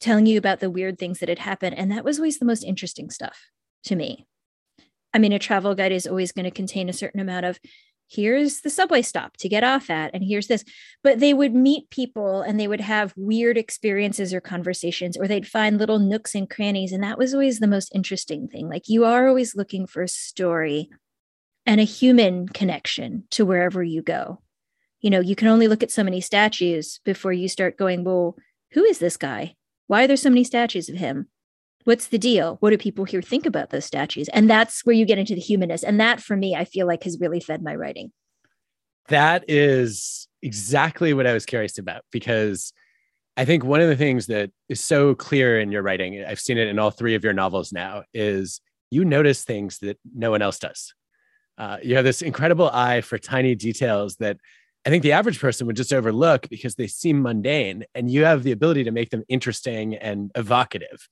telling 0.00 0.26
you 0.26 0.38
about 0.38 0.60
the 0.60 0.70
weird 0.70 0.98
things 0.98 1.18
that 1.20 1.28
had 1.28 1.38
happened. 1.40 1.76
And 1.78 1.90
that 1.90 2.04
was 2.04 2.18
always 2.18 2.38
the 2.38 2.44
most 2.44 2.62
interesting 2.62 3.10
stuff 3.10 3.38
to 3.84 3.96
me. 3.96 4.26
I 5.14 5.18
mean, 5.18 5.32
a 5.32 5.38
travel 5.38 5.74
guide 5.74 5.92
is 5.92 6.06
always 6.06 6.32
going 6.32 6.44
to 6.44 6.50
contain 6.50 6.88
a 6.88 6.94
certain 6.94 7.20
amount 7.20 7.46
of 7.46 7.58
here's 8.08 8.60
the 8.60 8.70
subway 8.70 9.02
stop 9.02 9.36
to 9.36 9.48
get 9.48 9.64
off 9.64 9.90
at 9.90 10.12
and 10.14 10.22
here's 10.22 10.46
this 10.46 10.64
but 11.02 11.18
they 11.18 11.34
would 11.34 11.54
meet 11.54 11.90
people 11.90 12.40
and 12.40 12.58
they 12.58 12.68
would 12.68 12.80
have 12.80 13.12
weird 13.16 13.58
experiences 13.58 14.32
or 14.32 14.40
conversations 14.40 15.16
or 15.16 15.26
they'd 15.26 15.46
find 15.46 15.78
little 15.78 15.98
nooks 15.98 16.34
and 16.34 16.48
crannies 16.48 16.92
and 16.92 17.02
that 17.02 17.18
was 17.18 17.34
always 17.34 17.58
the 17.58 17.66
most 17.66 17.92
interesting 17.94 18.46
thing 18.46 18.68
like 18.68 18.88
you 18.88 19.04
are 19.04 19.26
always 19.26 19.56
looking 19.56 19.86
for 19.86 20.02
a 20.02 20.08
story 20.08 20.88
and 21.64 21.80
a 21.80 21.84
human 21.84 22.48
connection 22.48 23.24
to 23.30 23.44
wherever 23.44 23.82
you 23.82 24.02
go 24.02 24.40
you 25.00 25.10
know 25.10 25.20
you 25.20 25.34
can 25.34 25.48
only 25.48 25.66
look 25.66 25.82
at 25.82 25.90
so 25.90 26.04
many 26.04 26.20
statues 26.20 27.00
before 27.04 27.32
you 27.32 27.48
start 27.48 27.76
going 27.76 28.04
well 28.04 28.36
who 28.72 28.84
is 28.84 28.98
this 28.98 29.16
guy 29.16 29.54
why 29.86 30.04
are 30.04 30.06
there 30.06 30.16
so 30.16 30.30
many 30.30 30.44
statues 30.44 30.88
of 30.88 30.96
him? 30.96 31.28
What's 31.84 32.08
the 32.08 32.18
deal? 32.18 32.56
What 32.60 32.70
do 32.70 32.78
people 32.78 33.04
here 33.04 33.22
think 33.22 33.46
about 33.46 33.70
those 33.70 33.84
statues? 33.84 34.28
And 34.30 34.50
that's 34.50 34.84
where 34.84 34.96
you 34.96 35.06
get 35.06 35.18
into 35.18 35.34
the 35.34 35.40
humanist. 35.40 35.84
and 35.84 36.00
that 36.00 36.20
for 36.20 36.36
me 36.36 36.54
i 36.54 36.64
feel 36.64 36.86
like 36.86 37.04
has 37.04 37.20
really 37.20 37.40
fed 37.40 37.62
my 37.62 37.74
writing. 37.74 38.12
That 39.08 39.44
is 39.48 40.28
exactly 40.42 41.14
what 41.14 41.26
i 41.26 41.32
was 41.32 41.46
curious 41.46 41.78
about 41.78 42.02
because 42.12 42.72
i 43.36 43.44
think 43.44 43.64
one 43.64 43.80
of 43.80 43.88
the 43.88 43.96
things 43.96 44.26
that 44.26 44.50
is 44.68 44.80
so 44.80 45.14
clear 45.14 45.58
in 45.58 45.72
your 45.72 45.82
writing 45.82 46.22
i've 46.24 46.38
seen 46.38 46.58
it 46.58 46.68
in 46.68 46.78
all 46.78 46.90
three 46.90 47.14
of 47.14 47.24
your 47.24 47.32
novels 47.32 47.72
now 47.72 48.02
is 48.12 48.60
you 48.90 49.04
notice 49.04 49.44
things 49.44 49.78
that 49.78 49.98
no 50.14 50.30
one 50.30 50.42
else 50.42 50.58
does. 50.58 50.94
Uh, 51.58 51.78
you 51.82 51.96
have 51.96 52.04
this 52.04 52.22
incredible 52.22 52.70
eye 52.70 53.00
for 53.00 53.18
tiny 53.18 53.54
details 53.54 54.16
that 54.16 54.36
I 54.86 54.88
think 54.88 55.02
the 55.02 55.12
average 55.12 55.40
person 55.40 55.66
would 55.66 55.74
just 55.74 55.92
overlook 55.92 56.48
because 56.48 56.76
they 56.76 56.86
seem 56.86 57.20
mundane, 57.20 57.84
and 57.96 58.08
you 58.08 58.24
have 58.24 58.44
the 58.44 58.52
ability 58.52 58.84
to 58.84 58.92
make 58.92 59.10
them 59.10 59.24
interesting 59.28 59.96
and 59.96 60.30
evocative. 60.36 61.08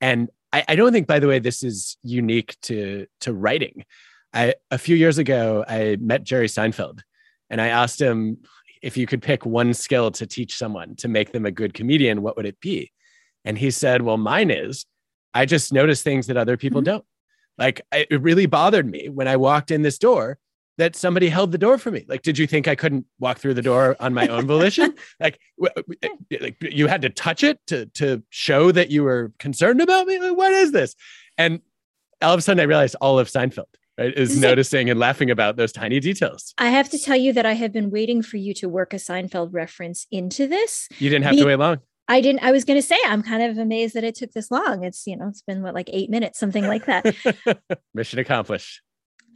And 0.00 0.30
I, 0.52 0.64
I 0.68 0.76
don't 0.76 0.92
think, 0.92 1.06
by 1.06 1.20
the 1.20 1.28
way, 1.28 1.38
this 1.38 1.62
is 1.62 1.96
unique 2.02 2.56
to 2.62 3.06
to 3.20 3.32
writing. 3.32 3.84
I 4.32 4.54
a 4.72 4.78
few 4.78 4.96
years 4.96 5.18
ago 5.18 5.64
I 5.66 5.96
met 6.00 6.24
Jerry 6.24 6.48
Seinfeld, 6.48 7.02
and 7.50 7.60
I 7.60 7.68
asked 7.68 8.00
him 8.00 8.38
if 8.82 8.96
you 8.96 9.06
could 9.06 9.22
pick 9.22 9.46
one 9.46 9.74
skill 9.74 10.10
to 10.10 10.26
teach 10.26 10.56
someone 10.56 10.96
to 10.96 11.08
make 11.08 11.30
them 11.30 11.46
a 11.46 11.52
good 11.52 11.72
comedian, 11.72 12.20
what 12.20 12.36
would 12.36 12.46
it 12.46 12.60
be? 12.60 12.90
And 13.44 13.56
he 13.56 13.70
said, 13.70 14.02
"Well, 14.02 14.16
mine 14.16 14.50
is 14.50 14.86
I 15.32 15.46
just 15.46 15.72
notice 15.72 16.02
things 16.02 16.26
that 16.26 16.36
other 16.36 16.56
people 16.56 16.80
mm-hmm. 16.80 16.96
don't." 16.96 17.04
Like 17.58 17.80
it 17.92 18.20
really 18.20 18.46
bothered 18.46 18.90
me 18.90 19.08
when 19.08 19.28
I 19.28 19.36
walked 19.36 19.70
in 19.70 19.82
this 19.82 19.98
door 19.98 20.38
that 20.76 20.96
somebody 20.96 21.28
held 21.28 21.52
the 21.52 21.58
door 21.58 21.78
for 21.78 21.90
me. 21.90 22.04
Like, 22.08 22.22
did 22.22 22.38
you 22.38 22.46
think 22.46 22.66
I 22.66 22.74
couldn't 22.74 23.06
walk 23.18 23.38
through 23.38 23.54
the 23.54 23.62
door 23.62 23.96
on 24.00 24.12
my 24.12 24.26
own 24.28 24.46
volition? 24.46 24.94
like, 25.20 25.38
eh, 25.64 25.82
eh, 26.02 26.08
like, 26.40 26.56
you 26.60 26.86
had 26.86 27.02
to 27.02 27.10
touch 27.10 27.44
it 27.44 27.60
to 27.68 27.86
to 27.86 28.22
show 28.30 28.72
that 28.72 28.90
you 28.90 29.04
were 29.04 29.32
concerned 29.38 29.80
about 29.80 30.06
me. 30.06 30.18
Like, 30.18 30.36
what 30.36 30.52
is 30.52 30.72
this? 30.72 30.94
And 31.38 31.60
all 32.22 32.32
of 32.32 32.38
a 32.38 32.42
sudden, 32.42 32.60
I 32.60 32.64
realized 32.64 32.96
all 33.00 33.18
of 33.18 33.28
Seinfeld 33.28 33.64
right 33.98 34.12
is 34.16 34.40
noticing 34.40 34.90
and 34.90 34.98
laughing 34.98 35.30
about 35.30 35.56
those 35.56 35.72
tiny 35.72 36.00
details. 36.00 36.54
I 36.58 36.70
have 36.70 36.88
to 36.90 36.98
tell 36.98 37.16
you 37.16 37.32
that 37.32 37.46
I 37.46 37.52
have 37.52 37.72
been 37.72 37.90
waiting 37.90 38.22
for 38.22 38.36
you 38.36 38.54
to 38.54 38.68
work 38.68 38.92
a 38.92 38.96
Seinfeld 38.96 39.50
reference 39.52 40.06
into 40.10 40.48
this. 40.48 40.88
You 40.98 41.10
didn't 41.10 41.24
have 41.24 41.34
Be- 41.34 41.40
to 41.40 41.46
wait 41.46 41.56
long. 41.56 41.78
I 42.06 42.20
didn't. 42.20 42.42
I 42.42 42.52
was 42.52 42.64
going 42.64 42.78
to 42.78 42.86
say 42.86 42.98
I'm 43.06 43.22
kind 43.22 43.42
of 43.42 43.56
amazed 43.56 43.94
that 43.94 44.04
it 44.04 44.14
took 44.14 44.32
this 44.32 44.50
long. 44.50 44.84
It's 44.84 45.06
you 45.06 45.16
know 45.16 45.28
it's 45.28 45.42
been 45.42 45.62
what 45.62 45.74
like 45.74 45.88
eight 45.92 46.10
minutes, 46.10 46.38
something 46.38 46.66
like 46.66 46.86
that. 46.86 47.14
Mission 47.94 48.18
accomplished. 48.18 48.82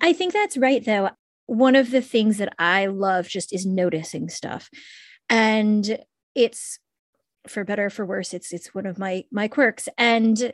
I 0.02 0.12
think 0.12 0.32
that's 0.32 0.56
right, 0.56 0.84
though 0.84 1.10
one 1.48 1.74
of 1.74 1.90
the 1.90 2.02
things 2.02 2.36
that 2.36 2.54
I 2.58 2.86
love 2.86 3.26
just 3.26 3.54
is 3.54 3.64
noticing 3.64 4.28
stuff. 4.28 4.68
And 5.30 5.98
it's 6.34 6.78
for 7.48 7.64
better 7.64 7.86
or 7.86 7.90
for 7.90 8.04
worse, 8.04 8.34
it's 8.34 8.52
it's 8.52 8.74
one 8.74 8.86
of 8.86 8.98
my 8.98 9.24
my 9.32 9.48
quirks. 9.48 9.88
And 9.96 10.52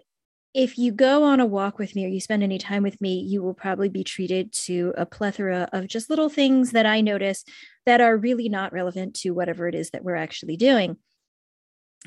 if 0.55 0.79
you 0.79 0.93
go 0.93 1.25
on 1.25 1.41
a 1.41 1.47
walk 1.47 1.81
with 1.81 1.97
me 1.97 2.05
or 2.05 2.09
you 2.09 2.21
spend 2.21 2.45
any 2.45 2.59
time 2.59 2.85
with 2.85 3.01
me, 3.01 3.19
you 3.19 3.43
will 3.43 3.55
probably 3.55 3.89
be 3.89 4.05
treated 4.05 4.53
to 4.53 4.95
a 4.97 5.05
plethora 5.05 5.69
of 5.73 5.89
just 5.89 6.09
little 6.09 6.29
things 6.29 6.71
that 6.71 6.87
I 6.87 7.01
notice 7.01 7.45
that 7.87 8.01
are 8.01 8.17
really 8.17 8.49
not 8.49 8.73
relevant 8.73 9.15
to 9.17 9.31
whatever 9.31 9.67
it 9.67 9.75
is 9.75 9.91
that 9.91 10.05
we're 10.05 10.15
actually 10.15 10.57
doing. 10.57 10.97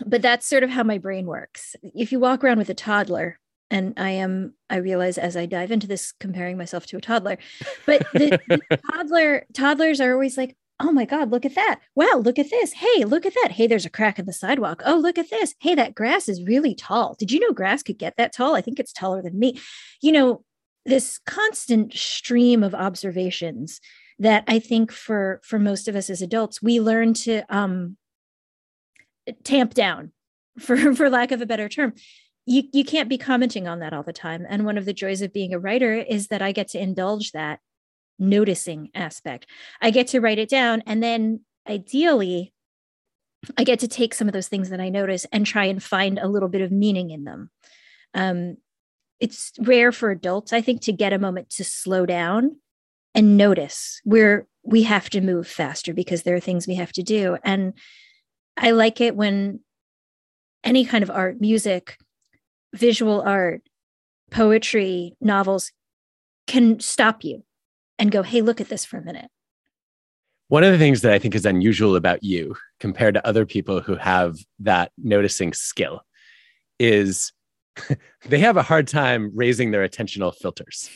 But 0.05 0.21
that's 0.21 0.47
sort 0.47 0.63
of 0.63 0.69
how 0.69 0.83
my 0.83 0.97
brain 0.97 1.25
works. 1.25 1.75
If 1.83 2.13
you 2.13 2.21
walk 2.21 2.41
around 2.41 2.57
with 2.57 2.69
a 2.69 2.73
toddler, 2.73 3.37
and 3.69 3.93
I 3.97 4.11
am, 4.11 4.53
I 4.69 4.77
realize 4.77 5.17
as 5.17 5.35
I 5.35 5.45
dive 5.45 5.71
into 5.71 5.87
this, 5.87 6.13
comparing 6.19 6.57
myself 6.57 6.85
to 6.87 6.97
a 6.97 7.01
toddler, 7.01 7.37
but 7.85 8.07
the, 8.13 8.39
the 8.47 8.79
toddler, 8.91 9.45
toddlers 9.53 9.99
are 9.99 10.13
always 10.13 10.37
like, 10.37 10.55
oh 10.79 10.91
my 10.91 11.05
God, 11.05 11.31
look 11.31 11.45
at 11.45 11.55
that. 11.55 11.79
Wow, 11.95 12.21
look 12.23 12.37
at 12.37 12.49
this. 12.49 12.73
Hey, 12.73 13.03
look 13.03 13.25
at 13.25 13.33
that. 13.41 13.51
Hey, 13.51 13.67
there's 13.67 13.85
a 13.85 13.89
crack 13.89 14.19
in 14.19 14.25
the 14.25 14.33
sidewalk. 14.33 14.83
Oh, 14.85 14.95
look 14.97 15.17
at 15.17 15.29
this. 15.29 15.55
Hey, 15.59 15.75
that 15.75 15.95
grass 15.95 16.29
is 16.29 16.43
really 16.43 16.75
tall. 16.75 17.15
Did 17.17 17.31
you 17.31 17.39
know 17.39 17.51
grass 17.51 17.83
could 17.83 17.97
get 17.97 18.15
that 18.17 18.33
tall? 18.33 18.55
I 18.55 18.61
think 18.61 18.79
it's 18.79 18.93
taller 18.93 19.21
than 19.21 19.37
me. 19.39 19.59
You 20.01 20.11
know, 20.11 20.43
this 20.85 21.19
constant 21.25 21.93
stream 21.93 22.63
of 22.63 22.75
observations 22.75 23.81
that 24.19 24.43
I 24.47 24.59
think 24.59 24.91
for 24.91 25.41
for 25.43 25.59
most 25.59 25.87
of 25.87 25.95
us 25.95 26.09
as 26.09 26.21
adults, 26.21 26.61
we 26.61 26.79
learn 26.79 27.13
to 27.15 27.43
um 27.53 27.97
tamp 29.43 29.73
down 29.73 30.11
for 30.59 30.77
for 30.95 31.09
lack 31.09 31.31
of 31.31 31.41
a 31.41 31.45
better 31.45 31.69
term 31.69 31.93
you 32.47 32.63
you 32.71 32.83
can't 32.83 33.09
be 33.09 33.17
commenting 33.17 33.67
on 33.67 33.79
that 33.79 33.93
all 33.93 34.03
the 34.03 34.13
time. 34.13 34.45
And 34.49 34.65
one 34.65 34.77
of 34.77 34.85
the 34.85 34.93
joys 34.93 35.21
of 35.21 35.33
being 35.33 35.53
a 35.53 35.59
writer 35.59 35.93
is 35.93 36.27
that 36.27 36.41
i 36.41 36.51
get 36.51 36.69
to 36.69 36.79
indulge 36.79 37.33
that 37.33 37.59
noticing 38.17 38.89
aspect. 38.95 39.45
I 39.81 39.91
get 39.91 40.07
to 40.07 40.21
write 40.21 40.39
it 40.39 40.49
down 40.49 40.81
and 40.87 41.03
then 41.03 41.41
ideally 41.69 42.53
i 43.57 43.63
get 43.63 43.79
to 43.79 43.87
take 43.87 44.13
some 44.13 44.27
of 44.27 44.33
those 44.33 44.47
things 44.47 44.69
that 44.69 44.79
i 44.79 44.89
notice 44.89 45.25
and 45.31 45.45
try 45.45 45.65
and 45.65 45.83
find 45.83 46.17
a 46.17 46.27
little 46.27 46.49
bit 46.49 46.61
of 46.61 46.71
meaning 46.71 47.11
in 47.11 47.25
them. 47.25 47.51
Um, 48.13 48.57
it's 49.19 49.51
rare 49.59 49.91
for 49.91 50.09
adults 50.09 50.53
i 50.53 50.61
think 50.61 50.81
to 50.81 50.93
get 50.93 51.13
a 51.13 51.19
moment 51.19 51.49
to 51.49 51.63
slow 51.63 52.05
down 52.05 52.55
and 53.13 53.35
notice 53.35 53.99
where 54.03 54.47
we 54.63 54.83
have 54.83 55.09
to 55.09 55.21
move 55.21 55.47
faster 55.47 55.93
because 55.93 56.23
there 56.23 56.35
are 56.35 56.41
things 56.41 56.67
we 56.67 56.75
have 56.75 56.93
to 56.93 57.03
do. 57.03 57.37
And 57.43 57.73
i 58.55 58.71
like 58.71 59.01
it 59.01 59.15
when 59.15 59.59
any 60.63 60.85
kind 60.85 61.03
of 61.03 61.11
art 61.11 61.39
music 61.39 61.97
visual 62.73 63.21
art, 63.21 63.61
poetry, 64.31 65.15
novels 65.21 65.71
can 66.47 66.79
stop 66.79 67.23
you 67.23 67.43
and 67.99 68.11
go, 68.11 68.23
hey, 68.23 68.41
look 68.41 68.61
at 68.61 68.69
this 68.69 68.85
for 68.85 68.97
a 68.97 69.03
minute. 69.03 69.29
One 70.49 70.63
of 70.63 70.71
the 70.71 70.77
things 70.77 71.01
that 71.01 71.11
I 71.11 71.19
think 71.19 71.35
is 71.35 71.45
unusual 71.45 71.95
about 71.95 72.23
you 72.23 72.55
compared 72.79 73.15
to 73.15 73.27
other 73.27 73.45
people 73.45 73.81
who 73.81 73.95
have 73.95 74.37
that 74.59 74.91
noticing 74.97 75.51
skill 75.53 76.01
is 76.79 77.33
they 78.25 78.39
have 78.39 78.57
a 78.57 78.63
hard 78.63 78.87
time 78.87 79.31
raising 79.35 79.71
their 79.71 79.87
attentional 79.87 80.33
filters. 80.33 80.89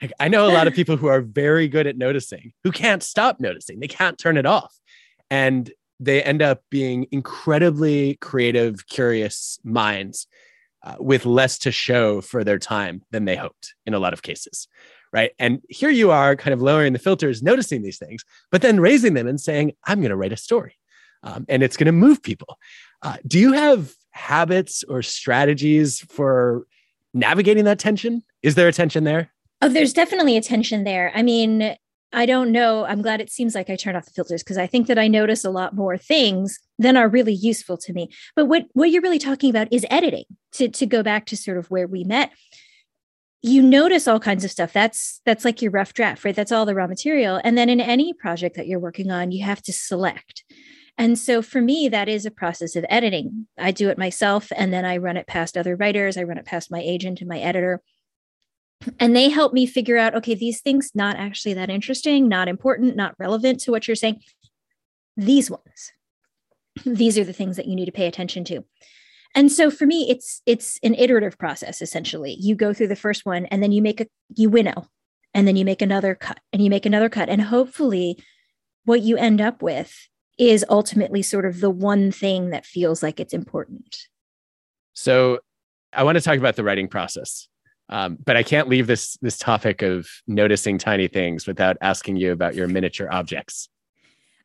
Like, 0.00 0.12
I 0.20 0.28
know 0.28 0.46
a 0.46 0.54
lot 0.54 0.68
of 0.68 0.74
people 0.74 0.96
who 0.96 1.08
are 1.08 1.20
very 1.20 1.66
good 1.66 1.86
at 1.86 1.98
noticing, 1.98 2.52
who 2.62 2.70
can't 2.70 3.02
stop 3.02 3.40
noticing, 3.40 3.80
they 3.80 3.88
can't 3.88 4.16
turn 4.16 4.36
it 4.36 4.46
off. 4.46 4.74
And 5.28 5.70
they 6.00 6.22
end 6.22 6.40
up 6.40 6.62
being 6.70 7.06
incredibly 7.10 8.14
creative, 8.16 8.86
curious 8.86 9.58
minds 9.64 10.28
uh, 10.88 10.94
with 10.98 11.26
less 11.26 11.58
to 11.58 11.70
show 11.70 12.22
for 12.22 12.42
their 12.44 12.58
time 12.58 13.02
than 13.10 13.26
they 13.26 13.36
hoped 13.36 13.74
in 13.84 13.92
a 13.92 13.98
lot 13.98 14.14
of 14.14 14.22
cases. 14.22 14.68
Right. 15.12 15.32
And 15.38 15.60
here 15.68 15.90
you 15.90 16.10
are 16.10 16.34
kind 16.34 16.54
of 16.54 16.62
lowering 16.62 16.94
the 16.94 16.98
filters, 16.98 17.42
noticing 17.42 17.82
these 17.82 17.98
things, 17.98 18.24
but 18.50 18.62
then 18.62 18.80
raising 18.80 19.12
them 19.14 19.26
and 19.26 19.40
saying, 19.40 19.72
I'm 19.86 20.00
going 20.00 20.10
to 20.10 20.16
write 20.16 20.32
a 20.32 20.36
story 20.36 20.76
um, 21.22 21.44
and 21.48 21.62
it's 21.62 21.76
going 21.76 21.86
to 21.86 21.92
move 21.92 22.22
people. 22.22 22.58
Uh, 23.02 23.16
do 23.26 23.38
you 23.38 23.52
have 23.52 23.92
habits 24.12 24.82
or 24.84 25.02
strategies 25.02 26.00
for 26.00 26.66
navigating 27.12 27.64
that 27.64 27.78
tension? 27.78 28.22
Is 28.42 28.54
there 28.54 28.68
a 28.68 28.72
tension 28.72 29.04
there? 29.04 29.30
Oh, 29.60 29.68
there's 29.68 29.92
definitely 29.92 30.36
a 30.36 30.42
tension 30.42 30.84
there. 30.84 31.12
I 31.14 31.22
mean, 31.22 31.76
I 32.12 32.24
don't 32.24 32.52
know. 32.52 32.86
I'm 32.86 33.02
glad 33.02 33.20
it 33.20 33.30
seems 33.30 33.54
like 33.54 33.68
I 33.68 33.76
turned 33.76 33.96
off 33.96 34.06
the 34.06 34.12
filters 34.12 34.42
because 34.42 34.56
I 34.56 34.66
think 34.66 34.86
that 34.86 34.98
I 34.98 35.08
notice 35.08 35.44
a 35.44 35.50
lot 35.50 35.74
more 35.74 35.98
things 35.98 36.58
than 36.78 36.96
are 36.96 37.08
really 37.08 37.34
useful 37.34 37.76
to 37.78 37.92
me. 37.92 38.08
But 38.34 38.46
what 38.46 38.66
what 38.72 38.90
you're 38.90 39.02
really 39.02 39.18
talking 39.18 39.50
about 39.50 39.68
is 39.70 39.84
editing. 39.90 40.24
To 40.52 40.68
to 40.68 40.86
go 40.86 41.02
back 41.02 41.26
to 41.26 41.36
sort 41.36 41.58
of 41.58 41.70
where 41.70 41.86
we 41.86 42.04
met, 42.04 42.30
you 43.42 43.62
notice 43.62 44.08
all 44.08 44.20
kinds 44.20 44.44
of 44.44 44.50
stuff. 44.50 44.72
That's 44.72 45.20
that's 45.26 45.44
like 45.44 45.60
your 45.60 45.70
rough 45.70 45.92
draft, 45.92 46.24
right? 46.24 46.34
That's 46.34 46.52
all 46.52 46.64
the 46.64 46.74
raw 46.74 46.86
material. 46.86 47.40
And 47.44 47.58
then 47.58 47.68
in 47.68 47.80
any 47.80 48.14
project 48.14 48.56
that 48.56 48.66
you're 48.66 48.80
working 48.80 49.10
on, 49.10 49.30
you 49.30 49.44
have 49.44 49.62
to 49.62 49.72
select. 49.72 50.44
And 50.96 51.16
so 51.16 51.42
for 51.42 51.60
me, 51.60 51.88
that 51.90 52.08
is 52.08 52.26
a 52.26 52.30
process 52.30 52.74
of 52.74 52.84
editing. 52.88 53.46
I 53.56 53.70
do 53.70 53.88
it 53.88 53.98
myself 53.98 54.50
and 54.56 54.72
then 54.72 54.84
I 54.84 54.96
run 54.96 55.16
it 55.16 55.28
past 55.28 55.56
other 55.56 55.76
writers. 55.76 56.16
I 56.16 56.24
run 56.24 56.38
it 56.38 56.44
past 56.44 56.72
my 56.72 56.80
agent 56.80 57.20
and 57.20 57.28
my 57.28 57.38
editor 57.38 57.82
and 58.98 59.14
they 59.14 59.28
help 59.28 59.52
me 59.52 59.66
figure 59.66 59.98
out 59.98 60.14
okay 60.14 60.34
these 60.34 60.60
things 60.60 60.92
not 60.94 61.16
actually 61.16 61.54
that 61.54 61.70
interesting 61.70 62.28
not 62.28 62.48
important 62.48 62.96
not 62.96 63.14
relevant 63.18 63.60
to 63.60 63.70
what 63.70 63.88
you're 63.88 63.94
saying. 63.94 64.20
These 65.16 65.50
ones. 65.50 65.92
These 66.84 67.18
are 67.18 67.24
the 67.24 67.32
things 67.32 67.56
that 67.56 67.66
you 67.66 67.74
need 67.74 67.86
to 67.86 67.92
pay 67.92 68.06
attention 68.06 68.44
to. 68.44 68.64
And 69.34 69.50
so 69.50 69.70
for 69.70 69.86
me 69.86 70.08
it's 70.08 70.42
it's 70.46 70.78
an 70.82 70.94
iterative 70.94 71.38
process 71.38 71.82
essentially. 71.82 72.36
You 72.38 72.54
go 72.54 72.72
through 72.72 72.88
the 72.88 72.96
first 72.96 73.26
one 73.26 73.46
and 73.46 73.62
then 73.62 73.72
you 73.72 73.82
make 73.82 74.00
a 74.00 74.06
you 74.34 74.48
winnow 74.48 74.86
and 75.34 75.46
then 75.46 75.56
you 75.56 75.64
make 75.64 75.82
another 75.82 76.14
cut 76.14 76.40
and 76.52 76.62
you 76.62 76.70
make 76.70 76.86
another 76.86 77.08
cut. 77.08 77.28
And 77.28 77.42
hopefully 77.42 78.22
what 78.84 79.02
you 79.02 79.16
end 79.16 79.40
up 79.40 79.60
with 79.60 80.08
is 80.38 80.64
ultimately 80.70 81.20
sort 81.20 81.44
of 81.44 81.60
the 81.60 81.70
one 81.70 82.12
thing 82.12 82.50
that 82.50 82.64
feels 82.64 83.02
like 83.02 83.18
it's 83.20 83.34
important. 83.34 83.96
So 84.94 85.40
i 85.92 86.02
want 86.02 86.16
to 86.16 86.22
talk 86.22 86.36
about 86.36 86.54
the 86.54 86.62
writing 86.62 86.86
process 86.86 87.48
um, 87.88 88.18
but 88.24 88.36
I 88.36 88.42
can't 88.42 88.68
leave 88.68 88.86
this 88.86 89.16
this 89.22 89.38
topic 89.38 89.82
of 89.82 90.08
noticing 90.26 90.78
tiny 90.78 91.08
things 91.08 91.46
without 91.46 91.76
asking 91.80 92.16
you 92.16 92.32
about 92.32 92.54
your 92.54 92.68
miniature 92.68 93.08
objects. 93.10 93.68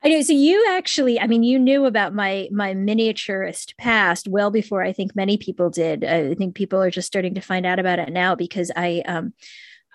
I 0.06 0.10
know. 0.10 0.22
So 0.22 0.34
you 0.34 0.66
actually, 0.72 1.18
I 1.18 1.28
mean, 1.28 1.44
you 1.44 1.58
knew 1.58 1.86
about 1.86 2.14
my 2.14 2.50
my 2.52 2.74
miniaturist 2.74 3.78
past 3.78 4.28
well 4.28 4.52
before 4.52 4.84
I 4.84 4.92
think 4.92 5.16
many 5.16 5.38
people 5.38 5.70
did. 5.70 6.04
I 6.04 6.34
think 6.36 6.56
people 6.56 6.82
are 6.82 6.92
just 6.92 7.08
starting 7.08 7.34
to 7.36 7.42
find 7.42 7.66
out 7.66 7.80
about 7.80 8.00
it 8.00 8.12
now 8.12 8.36
because 8.36 8.72
I 8.76 9.04
um 9.06 9.34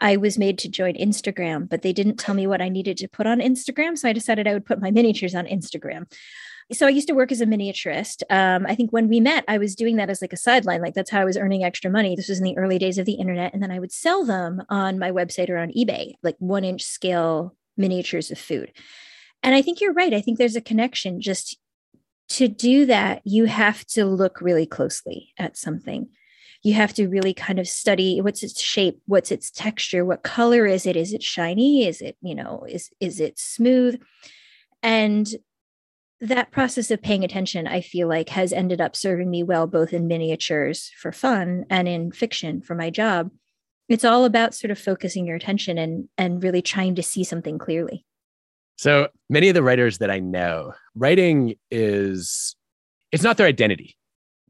I 0.01 0.17
was 0.17 0.39
made 0.39 0.59
to 0.59 0.69
join 0.69 0.95
Instagram, 0.95 1.69
but 1.69 1.83
they 1.83 1.93
didn't 1.93 2.19
tell 2.19 2.35
me 2.35 2.47
what 2.47 2.63
I 2.63 2.69
needed 2.69 2.97
to 2.99 3.09
put 3.09 3.27
on 3.27 3.41
Instagram, 3.41 3.99
so 3.99 4.09
I 4.09 4.13
decided 4.13 4.47
I 4.47 4.53
would 4.53 4.65
put 4.65 4.81
my 4.81 4.91
miniatures 4.91 5.35
on 5.35 5.47
Instagram 5.47 6.07
so 6.73 6.87
I 6.87 6.91
used 6.91 7.09
to 7.09 7.15
work 7.15 7.33
as 7.33 7.41
a 7.41 7.47
miniaturist. 7.47 8.23
Um, 8.31 8.67
I 8.67 8.75
think 8.75 8.93
when 8.93 9.09
we 9.09 9.21
met, 9.21 9.45
I 9.49 9.59
was 9.59 9.75
doing 9.75 9.97
that 9.97 10.11
as 10.11 10.21
like 10.21 10.35
a 10.35 10.37
sideline. 10.39 10.83
Like 10.83 10.95
that's 10.95 11.11
how 11.11 11.21
I 11.21 11.25
was 11.25 11.37
earning 11.37 11.65
extra 11.65 11.91
money. 11.91 12.15
This 12.15 12.29
was 12.29 12.39
in 12.39 12.45
the 12.45 12.59
early 12.59 12.79
days 12.79 12.99
of 12.99 13.07
the 13.07 13.15
internet. 13.15 13.55
And 13.55 13.63
then 13.63 13.71
I 13.71 13.79
would 13.79 13.93
sell 13.93 14.25
them 14.25 14.63
on 14.69 14.99
my 14.99 15.11
website 15.11 15.49
or 15.49 15.57
on 15.57 15.73
eBay, 15.73 16.15
like 16.23 16.37
one 16.39 16.65
inch 16.65 16.83
scale 16.83 17.57
miniatures 17.77 18.31
of 18.31 18.39
food. 18.39 18.73
And 19.43 19.55
I 19.55 19.63
think 19.63 19.81
you're 19.81 19.95
right. 19.95 20.13
I 20.13 20.21
think 20.21 20.37
there's 20.37 20.57
a 20.57 20.61
connection. 20.61 21.21
Just 21.21 21.59
to 22.31 22.49
do 22.49 22.85
that, 22.87 23.23
you 23.25 23.47
have 23.47 23.87
to 23.87 24.05
look 24.05 24.41
really 24.41 24.67
closely 24.67 25.33
at 25.39 25.57
something. 25.57 26.09
You 26.63 26.75
have 26.75 26.93
to 26.95 27.09
really 27.09 27.33
kind 27.33 27.59
of 27.59 27.69
study 27.69 28.21
what's 28.21 28.43
its 28.43 28.61
shape, 28.61 29.01
what's 29.07 29.31
its 29.31 29.51
texture, 29.51 30.05
what 30.05 30.25
color 30.25 30.67
is 30.67 30.87
it? 30.87 30.97
Is 30.97 31.15
it 31.15 31.23
shiny? 31.23 31.87
Is 31.87 32.03
it, 32.03 32.17
you 32.21 32.35
know, 32.35 32.67
is 32.69 32.91
is 33.01 33.21
it 33.21 33.39
smooth? 33.39 34.03
And 34.83 35.29
that 36.21 36.51
process 36.51 36.91
of 36.91 37.03
paying 37.03 37.25
attention, 37.25 37.67
I 37.67 37.81
feel 37.81 38.09
like, 38.09 38.31
has 38.31 38.53
ended 38.53 38.81
up 38.81 38.97
serving 38.97 39.31
me 39.31 39.43
well, 39.43 39.67
both 39.67 39.93
in 39.93 40.09
miniatures 40.09 40.91
for 41.01 41.13
fun 41.13 41.65
and 41.71 41.87
in 41.87 42.11
fiction 42.11 42.61
for 42.61 42.75
my 42.75 42.91
job. 42.91 43.31
It's 43.89 44.05
all 44.05 44.25
about 44.25 44.55
sort 44.55 44.71
of 44.71 44.79
focusing 44.79 45.27
your 45.27 45.37
attention 45.37 45.79
and 45.79 46.09
and 46.19 46.43
really 46.43 46.61
trying 46.61 46.95
to 46.97 47.03
see 47.03 47.25
something 47.25 47.59
clearly. 47.59 48.05
So 48.77 49.09
many 49.31 49.49
of 49.49 49.55
the 49.55 49.63
writers 49.63 49.99
that 49.99 50.11
I 50.11 50.19
know, 50.19 50.73
writing 50.95 51.55
is 51.71 52.55
it's 53.13 53.23
not 53.23 53.37
their 53.37 53.47
identity. 53.47 53.97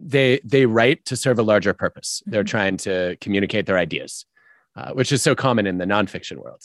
They 0.00 0.40
they 0.44 0.66
write 0.66 1.04
to 1.06 1.16
serve 1.16 1.38
a 1.38 1.42
larger 1.42 1.75
purpose. 1.75 2.20
Mm-hmm. 2.22 2.30
They're 2.32 2.44
trying 2.44 2.76
to 2.78 3.16
communicate 3.20 3.66
their 3.66 3.78
ideas, 3.78 4.25
uh, 4.75 4.92
which 4.92 5.12
is 5.12 5.22
so 5.22 5.34
common 5.34 5.66
in 5.66 5.78
the 5.78 5.84
nonfiction 5.87 6.38
world. 6.38 6.62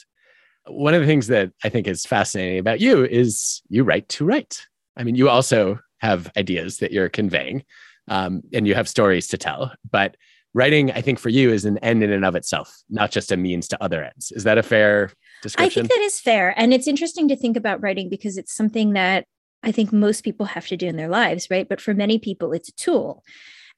One 0.66 0.94
of 0.94 1.02
the 1.02 1.08
things 1.08 1.28
that 1.28 1.52
I 1.64 1.70
think 1.70 1.88
is 1.88 2.06
fascinating 2.06 2.58
about 2.58 2.80
you 2.80 3.04
is 3.04 3.62
you 3.68 3.84
write 3.84 4.08
to 4.10 4.26
write 4.26 4.66
I 4.98 5.04
mean, 5.04 5.16
you 5.16 5.30
also 5.30 5.80
have 6.00 6.32
ideas 6.38 6.78
that 6.78 6.92
you're 6.92 7.10
conveying 7.10 7.64
um, 8.08 8.42
and 8.54 8.68
you 8.68 8.76
have 8.76 8.88
stories 8.88 9.28
to 9.30 9.38
tell, 9.38 9.72
but 9.90 10.18
writing, 10.54 10.92
I 10.92 11.02
think 11.02 11.20
for 11.20 11.30
you 11.30 11.52
is 11.52 11.66
an 11.66 11.78
end 11.80 12.04
in 12.04 12.12
and 12.12 12.26
of 12.26 12.36
itself, 12.36 12.84
not 12.90 13.12
just 13.12 13.32
a 13.32 13.38
means 13.38 13.68
to 13.70 13.84
other 13.84 14.04
ends. 14.04 14.32
Is 14.32 14.44
that 14.44 14.58
a 14.58 14.64
fair 14.64 15.12
description? 15.42 15.86
I 15.86 15.88
think 15.88 15.90
that 15.90 16.06
is 16.06 16.20
fair. 16.20 16.54
And 16.58 16.74
it's 16.74 16.88
interesting 16.88 17.28
to 17.30 17.36
think 17.36 17.58
about 17.58 17.82
writing 17.82 18.10
because 18.10 18.38
it's 18.38 18.54
something 18.54 18.94
that 18.94 19.26
I 19.64 19.72
think 19.72 19.92
most 19.92 20.24
people 20.24 20.46
have 20.48 20.68
to 20.68 20.78
do 20.78 20.88
in 20.88 20.98
their 20.98 21.08
lives, 21.08 21.48
right? 21.50 21.68
But 21.68 21.82
for 21.82 21.94
many 21.94 22.20
people, 22.20 22.52
it's 22.52 22.70
a 22.70 22.74
tool. 22.74 23.24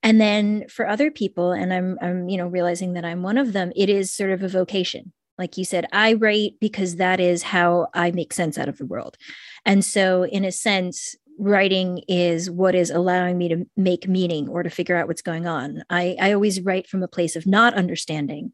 And 0.04 0.20
then 0.20 0.68
for 0.68 0.88
other 0.88 1.12
people, 1.12 1.52
and 1.52 1.74
I'm, 1.74 1.98
I'm, 2.02 2.28
you 2.28 2.38
know, 2.38 2.48
realizing 2.48 2.94
that 2.94 3.06
I'm 3.06 3.24
one 3.24 3.38
of 3.38 3.54
them, 3.54 3.72
it 3.76 3.90
is 3.90 4.12
sort 4.12 4.32
of 4.32 4.44
a 4.44 4.48
vocation. 4.48 5.14
Like 5.38 5.58
you 5.58 5.66
said, 5.66 5.86
I 5.92 6.14
write 6.14 6.54
because 6.62 6.96
that 6.96 7.20
is 7.20 7.44
how 7.44 7.88
I 7.94 8.12
make 8.12 8.34
sense 8.34 8.58
out 8.58 8.70
of 8.70 8.78
the 8.78 8.86
world. 8.86 9.18
And 9.66 9.84
so, 9.84 10.24
in 10.24 10.46
a 10.46 10.52
sense, 10.52 11.16
writing 11.38 12.02
is 12.08 12.50
what 12.50 12.76
is 12.76 12.90
allowing 12.90 13.38
me 13.38 13.50
to 13.50 13.66
make 13.76 14.08
meaning 14.08 14.48
or 14.48 14.64
to 14.64 14.70
figure 14.70 14.96
out 14.96 15.08
what's 15.08 15.22
going 15.22 15.46
on. 15.46 15.84
I, 15.90 16.16
I 16.20 16.32
always 16.32 16.62
write 16.62 16.88
from 16.88 17.04
a 17.04 17.08
place 17.08 17.36
of 17.36 17.46
not 17.46 17.74
understanding 17.74 18.54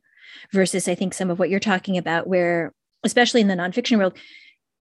versus 0.52 0.88
I 0.88 0.96
think 0.96 1.14
some 1.14 1.30
of 1.30 1.40
what 1.40 1.50
you're 1.50 1.60
talking 1.60 1.98
about, 1.98 2.28
where, 2.28 2.74
especially 3.04 3.42
in 3.42 3.48
the 3.48 3.56
nonfiction 3.56 3.98
world, 3.98 4.18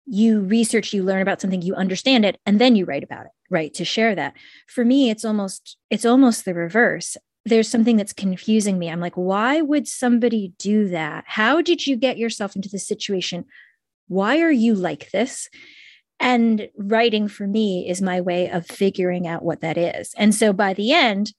you 0.07 0.41
research, 0.41 0.93
you 0.93 1.03
learn 1.03 1.23
about 1.23 1.41
something, 1.41 1.62
you 1.62 1.75
understand 1.75 2.25
it, 2.25 2.38
and 2.47 2.61
then 2.61 2.76
you 2.76 2.85
write 2.85 3.03
about 3.03 3.26
it, 3.26 3.33
right? 3.50 3.75
To 3.75 3.85
share 3.85 4.15
that. 4.15 4.35
For 4.69 4.85
me, 4.85 5.11
it's 5.11 5.25
almost 5.25 5.76
it's 5.91 6.05
almost 6.05 6.45
the 6.45 6.55
reverse. 6.55 7.17
There's 7.47 7.69
something 7.69 7.97
that's 7.97 8.12
confusing 8.12 8.79
me. 8.79 8.91
I'm 8.91 9.00
like, 9.00 9.15
why 9.15 9.62
would 9.62 9.88
somebody 9.88 10.53
do 10.59 10.88
that? 10.88 11.25
How 11.26 11.62
did 11.62 11.87
you 11.87 11.97
get 11.97 12.19
yourself 12.19 12.57
into 12.57 12.69
this 12.69 12.87
situation? 12.87 13.45
Why 14.09 14.41
are 14.41 14.50
you 14.50 14.75
like 14.75 15.11
this? 15.12 15.49
And 16.19 16.69
writing 16.76 17.29
for 17.29 17.47
me 17.47 17.88
is 17.88 18.03
my 18.03 18.21
way 18.21 18.50
of 18.50 18.67
figuring 18.67 19.26
out 19.26 19.45
what 19.45 19.61
that 19.61 19.79
is. 19.79 20.12
And 20.19 20.35
so 20.35 20.53
by 20.53 20.75
the 20.75 20.93
end, 20.93 21.33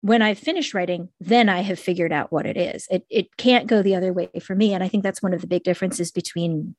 when 0.00 0.20
I've 0.20 0.38
finished 0.38 0.74
writing, 0.74 1.10
then 1.20 1.48
I 1.48 1.60
have 1.60 1.78
figured 1.78 2.12
out 2.12 2.32
what 2.32 2.46
it 2.46 2.56
is. 2.56 2.86
It, 2.90 3.06
it 3.08 3.36
can't 3.36 3.66
go 3.66 3.82
the 3.82 3.94
other 3.94 4.12
way 4.12 4.28
for 4.42 4.54
me. 4.54 4.74
And 4.74 4.82
I 4.82 4.88
think 4.88 5.02
that's 5.02 5.22
one 5.22 5.32
of 5.32 5.40
the 5.40 5.46
big 5.46 5.64
differences 5.64 6.10
between 6.10 6.74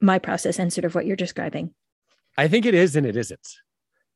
my 0.00 0.18
process 0.18 0.58
and 0.58 0.72
sort 0.72 0.84
of 0.86 0.94
what 0.94 1.06
you're 1.06 1.16
describing. 1.16 1.74
I 2.38 2.48
think 2.48 2.66
it 2.66 2.74
is 2.74 2.96
and 2.96 3.06
it 3.06 3.16
isn't. 3.16 3.46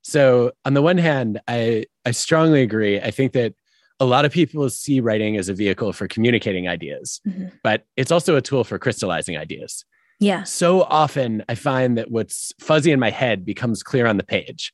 So 0.03 0.53
on 0.65 0.75
the 0.75 0.83
one 0.83 0.99
hand, 0.99 1.41
I 1.47 1.87
I 2.05 2.13
strongly 2.13 2.63
agree. 2.63 3.01
I 3.01 3.11
think 3.11 3.33
that 3.33 3.55
a 4.01 4.05
lot 4.07 4.25
of 4.25 4.33
people 4.33 4.69
see 4.71 4.99
writing 4.99 5.37
as 5.37 5.49
a 5.49 5.55
vehicle 5.55 5.93
for 5.93 6.09
communicating 6.09 6.67
ideas, 6.67 7.21
mm-hmm. 7.29 7.49
but 7.63 7.85
it's 7.97 8.11
also 8.11 8.35
a 8.35 8.41
tool 8.41 8.65
for 8.65 8.79
crystallizing 8.79 9.37
ideas. 9.37 9.85
Yeah. 10.19 10.43
So 10.45 10.83
often 10.83 11.45
I 11.49 11.55
find 11.55 11.97
that 11.99 12.11
what's 12.11 12.53
fuzzy 12.59 12.93
in 12.93 13.01
my 13.01 13.11
head 13.11 13.45
becomes 13.45 13.83
clear 13.83 14.07
on 14.07 14.17
the 14.17 14.25
page. 14.25 14.73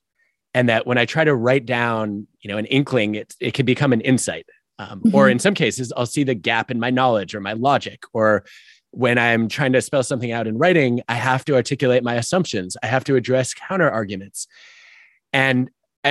And 0.53 0.69
that 0.69 0.87
when 0.87 0.97
I 0.97 1.05
try 1.05 1.23
to 1.23 1.35
write 1.35 1.65
down, 1.65 2.25
you 2.41 2.49
know, 2.49 2.57
an 2.57 2.65
inkling, 2.65 3.15
it, 3.15 3.35
it 3.39 3.53
can 3.53 3.65
become 3.65 3.93
an 3.93 4.01
insight. 4.01 4.45
Um, 4.79 5.01
mm-hmm. 5.01 5.15
Or 5.15 5.29
in 5.29 5.39
some 5.39 5.53
cases, 5.53 5.93
I'll 5.95 6.05
see 6.05 6.23
the 6.23 6.33
gap 6.33 6.71
in 6.71 6.79
my 6.79 6.89
knowledge 6.89 7.35
or 7.35 7.41
my 7.41 7.53
logic. 7.53 8.03
Or 8.13 8.43
when 8.91 9.17
I'm 9.17 9.49
trying 9.49 9.73
to 9.73 9.81
spell 9.81 10.03
something 10.03 10.31
out 10.31 10.47
in 10.47 10.57
writing, 10.57 11.01
I 11.07 11.15
have 11.15 11.45
to 11.45 11.55
articulate 11.55 12.03
my 12.03 12.15
assumptions. 12.15 12.75
I 12.81 12.87
have 12.87 13.03
to 13.05 13.15
address 13.15 13.53
counter 13.53 13.89
arguments. 13.89 14.47
And 15.31 15.69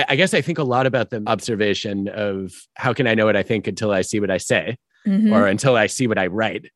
I 0.09 0.15
guess 0.15 0.33
I 0.33 0.41
think 0.41 0.57
a 0.57 0.63
lot 0.63 0.85
about 0.85 1.09
the 1.09 1.23
observation 1.27 2.07
of 2.07 2.53
how 2.75 2.93
can 2.93 3.07
I 3.07 3.15
know 3.15 3.25
what 3.25 3.37
I 3.37 3.43
think 3.43 3.67
until 3.67 3.91
I 3.91 4.01
see 4.01 4.19
what 4.19 4.31
I 4.31 4.37
say 4.37 4.77
mm-hmm. 5.07 5.33
or 5.33 5.47
until 5.47 5.75
I 5.75 5.87
see 5.87 6.07
what 6.07 6.17
I 6.17 6.27
write. 6.27 6.69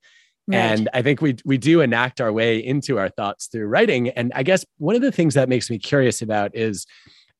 Right. 0.48 0.58
And 0.58 0.90
I 0.94 1.02
think 1.02 1.22
we 1.22 1.36
we 1.46 1.58
do 1.58 1.82
enact 1.82 2.20
our 2.20 2.32
way 2.32 2.58
into 2.58 2.98
our 2.98 3.10
thoughts 3.10 3.48
through 3.48 3.68
writing. 3.68 4.10
And 4.10 4.32
I 4.36 4.44
guess 4.44 4.66
one 4.78 4.96
of 4.96 5.02
the 5.02 5.12
things 5.12 5.36
that 5.36 5.50
makes 5.50 5.70
me 5.70 5.78
curious 5.78 6.22
about 6.22 6.56
is 6.56 6.86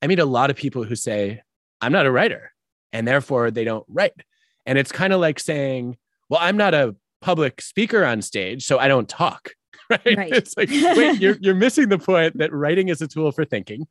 I 0.00 0.06
meet 0.06 0.18
a 0.18 0.24
lot 0.24 0.50
of 0.50 0.56
people 0.56 0.84
who 0.84 0.94
say, 0.94 1.42
I'm 1.80 1.92
not 1.92 2.06
a 2.06 2.12
writer, 2.12 2.52
and 2.92 3.06
therefore 3.06 3.50
they 3.50 3.64
don't 3.64 3.84
write. 3.88 4.12
And 4.66 4.78
it's 4.78 4.92
kind 4.92 5.12
of 5.12 5.20
like 5.20 5.40
saying, 5.40 5.96
Well, 6.28 6.40
I'm 6.40 6.56
not 6.56 6.74
a 6.74 6.94
public 7.20 7.60
speaker 7.60 8.04
on 8.04 8.22
stage, 8.22 8.64
so 8.64 8.78
I 8.78 8.88
don't 8.88 9.08
talk. 9.08 9.50
Right. 9.90 10.16
right. 10.16 10.32
It's 10.32 10.56
like, 10.56 10.70
wait, 10.70 11.20
you're 11.20 11.36
you're 11.40 11.54
missing 11.54 11.90
the 11.90 11.98
point 11.98 12.38
that 12.38 12.50
writing 12.50 12.88
is 12.88 13.02
a 13.02 13.06
tool 13.06 13.30
for 13.30 13.44
thinking. 13.44 13.86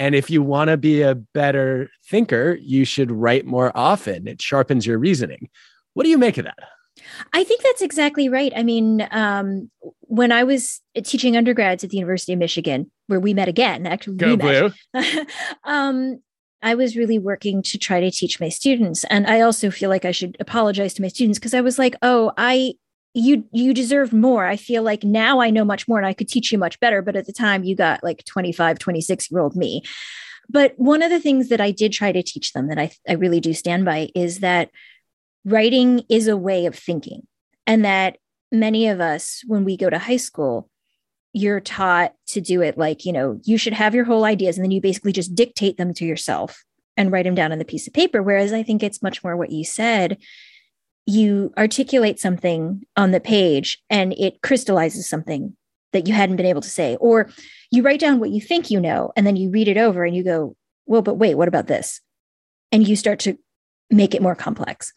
And 0.00 0.14
if 0.14 0.30
you 0.30 0.42
want 0.42 0.68
to 0.68 0.78
be 0.78 1.02
a 1.02 1.14
better 1.14 1.90
thinker, 2.08 2.56
you 2.58 2.86
should 2.86 3.12
write 3.12 3.44
more 3.44 3.70
often. 3.76 4.26
It 4.26 4.40
sharpens 4.40 4.86
your 4.86 4.98
reasoning. 4.98 5.50
What 5.92 6.04
do 6.04 6.08
you 6.08 6.16
make 6.16 6.38
of 6.38 6.46
that? 6.46 6.58
I 7.34 7.44
think 7.44 7.62
that's 7.62 7.82
exactly 7.82 8.30
right. 8.30 8.50
I 8.56 8.62
mean, 8.62 9.06
um, 9.10 9.70
when 10.00 10.32
I 10.32 10.42
was 10.42 10.80
teaching 11.04 11.36
undergrads 11.36 11.84
at 11.84 11.90
the 11.90 11.98
University 11.98 12.32
of 12.32 12.38
Michigan, 12.38 12.90
where 13.08 13.20
we 13.20 13.34
met 13.34 13.48
again, 13.48 13.86
actually, 13.86 14.16
Go 14.16 14.36
blue. 14.38 14.70
um, 15.64 16.20
I 16.62 16.74
was 16.74 16.96
really 16.96 17.18
working 17.18 17.62
to 17.64 17.76
try 17.76 18.00
to 18.00 18.10
teach 18.10 18.40
my 18.40 18.48
students, 18.48 19.04
and 19.04 19.26
I 19.26 19.42
also 19.42 19.70
feel 19.70 19.90
like 19.90 20.06
I 20.06 20.12
should 20.12 20.34
apologize 20.40 20.94
to 20.94 21.02
my 21.02 21.08
students 21.08 21.38
because 21.38 21.54
I 21.54 21.60
was 21.60 21.78
like, 21.78 21.94
"Oh, 22.02 22.32
I 22.38 22.74
you 23.14 23.44
you 23.52 23.74
deserve 23.74 24.12
more. 24.12 24.46
I 24.46 24.56
feel 24.56 24.82
like 24.82 25.02
now 25.02 25.40
i 25.40 25.50
know 25.50 25.64
much 25.64 25.88
more 25.88 25.98
and 25.98 26.06
i 26.06 26.12
could 26.12 26.28
teach 26.28 26.52
you 26.52 26.58
much 26.58 26.78
better 26.80 27.02
but 27.02 27.16
at 27.16 27.26
the 27.26 27.32
time 27.32 27.64
you 27.64 27.74
got 27.74 28.04
like 28.04 28.24
25 28.24 28.78
26 28.78 29.30
year 29.30 29.40
old 29.40 29.56
me. 29.56 29.82
But 30.48 30.74
one 30.76 31.02
of 31.02 31.10
the 31.10 31.20
things 31.20 31.48
that 31.48 31.60
i 31.60 31.70
did 31.70 31.92
try 31.92 32.12
to 32.12 32.22
teach 32.22 32.52
them 32.52 32.68
that 32.68 32.78
i, 32.78 32.90
I 33.08 33.14
really 33.14 33.40
do 33.40 33.52
stand 33.54 33.84
by 33.84 34.10
is 34.14 34.40
that 34.40 34.70
writing 35.44 36.02
is 36.08 36.28
a 36.28 36.36
way 36.36 36.66
of 36.66 36.74
thinking 36.74 37.26
and 37.66 37.84
that 37.84 38.18
many 38.52 38.88
of 38.88 39.00
us 39.00 39.42
when 39.46 39.64
we 39.64 39.76
go 39.76 39.90
to 39.90 39.98
high 39.98 40.16
school 40.16 40.68
you're 41.32 41.60
taught 41.60 42.14
to 42.26 42.40
do 42.40 42.60
it 42.62 42.76
like 42.76 43.04
you 43.04 43.12
know 43.12 43.40
you 43.44 43.56
should 43.56 43.72
have 43.72 43.94
your 43.94 44.04
whole 44.04 44.24
ideas 44.24 44.56
and 44.56 44.64
then 44.64 44.72
you 44.72 44.80
basically 44.80 45.12
just 45.12 45.34
dictate 45.34 45.76
them 45.76 45.94
to 45.94 46.04
yourself 46.04 46.64
and 46.96 47.12
write 47.12 47.24
them 47.24 47.36
down 47.36 47.52
on 47.52 47.58
the 47.58 47.64
piece 47.64 47.86
of 47.86 47.92
paper. 47.92 48.22
Whereas 48.22 48.52
i 48.52 48.62
think 48.62 48.82
it's 48.82 49.02
much 49.02 49.22
more 49.24 49.36
what 49.36 49.50
you 49.50 49.64
said 49.64 50.18
you 51.06 51.52
articulate 51.56 52.20
something 52.20 52.82
on 52.96 53.10
the 53.10 53.20
page 53.20 53.82
and 53.88 54.12
it 54.14 54.42
crystallizes 54.42 55.08
something 55.08 55.56
that 55.92 56.06
you 56.06 56.14
hadn't 56.14 56.36
been 56.36 56.46
able 56.46 56.60
to 56.60 56.70
say 56.70 56.96
or 56.96 57.28
you 57.70 57.82
write 57.82 58.00
down 58.00 58.20
what 58.20 58.30
you 58.30 58.40
think 58.40 58.70
you 58.70 58.80
know 58.80 59.12
and 59.16 59.26
then 59.26 59.36
you 59.36 59.50
read 59.50 59.68
it 59.68 59.76
over 59.76 60.04
and 60.04 60.14
you 60.14 60.22
go 60.22 60.54
well 60.86 61.02
but 61.02 61.14
wait 61.14 61.34
what 61.34 61.48
about 61.48 61.66
this 61.66 62.00
and 62.70 62.86
you 62.86 62.94
start 62.94 63.18
to 63.18 63.36
make 63.90 64.14
it 64.14 64.22
more 64.22 64.36
complex 64.36 64.92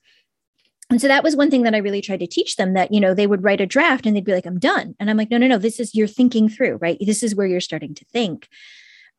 and 0.90 1.02
so 1.02 1.08
that 1.08 1.24
was 1.24 1.36
one 1.36 1.50
thing 1.50 1.64
that 1.64 1.74
I 1.74 1.80
really 1.80 2.02
tried 2.02 2.20
to 2.20 2.28
teach 2.28 2.56
them 2.56 2.74
that, 2.74 2.94
you 2.94 3.00
know, 3.00 3.16
they 3.16 3.26
would 3.26 3.44
write 3.44 3.62
a 3.62 3.66
draft 3.66 4.06
and 4.06 4.16
they'd 4.16 4.24
be 4.24 4.34
like, 4.34 4.46
I'm 4.46 4.60
done. 4.60 4.94
And 5.00 5.10
I'm 5.10 5.18
like, 5.18 5.32
no, 5.32 5.38
no, 5.38 5.48
no, 5.48 5.58
this 5.58 5.80
is 5.80 5.96
you're 5.96 6.08
thinking 6.08 6.50
through, 6.50 6.76
right? 6.76 6.98
This 7.00 7.24
is 7.24 7.34
where 7.34 7.48
you're 7.48 7.62
starting 7.62 7.96
to 7.96 8.06
think. 8.06 8.48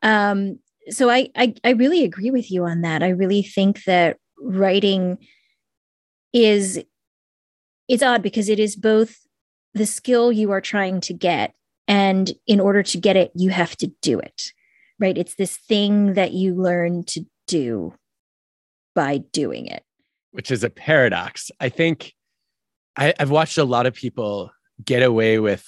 Um, 0.01 0.59
so 0.89 1.09
I, 1.09 1.29
I 1.35 1.55
I 1.63 1.71
really 1.71 2.03
agree 2.03 2.31
with 2.31 2.51
you 2.51 2.63
on 2.63 2.81
that. 2.81 3.01
I 3.01 3.09
really 3.09 3.41
think 3.41 3.83
that 3.85 4.17
writing 4.39 5.17
is 6.35 6.83
it's 7.87 8.03
odd 8.03 8.21
because 8.21 8.49
it 8.49 8.59
is 8.59 8.75
both 8.75 9.25
the 9.73 9.85
skill 9.85 10.31
you 10.31 10.51
are 10.51 10.61
trying 10.61 11.01
to 11.01 11.13
get 11.13 11.53
and 11.87 12.33
in 12.45 12.59
order 12.59 12.83
to 12.83 12.97
get 12.97 13.15
it 13.15 13.31
you 13.35 13.49
have 13.49 13.75
to 13.77 13.87
do 14.01 14.19
it 14.19 14.51
right 14.99 15.17
it's 15.17 15.35
this 15.35 15.57
thing 15.57 16.13
that 16.13 16.33
you 16.33 16.53
learn 16.53 17.03
to 17.03 17.25
do 17.47 17.93
by 18.93 19.17
doing 19.17 19.65
it 19.65 19.83
which 20.35 20.51
is 20.51 20.65
a 20.65 20.69
paradox. 20.69 21.49
I 21.61 21.69
think 21.69 22.13
I, 22.97 23.13
have 23.17 23.31
watched 23.31 23.57
a 23.57 23.63
lot 23.63 23.85
of 23.85 23.93
people 23.93 24.51
get 24.83 25.01
away 25.01 25.39
with. 25.39 25.65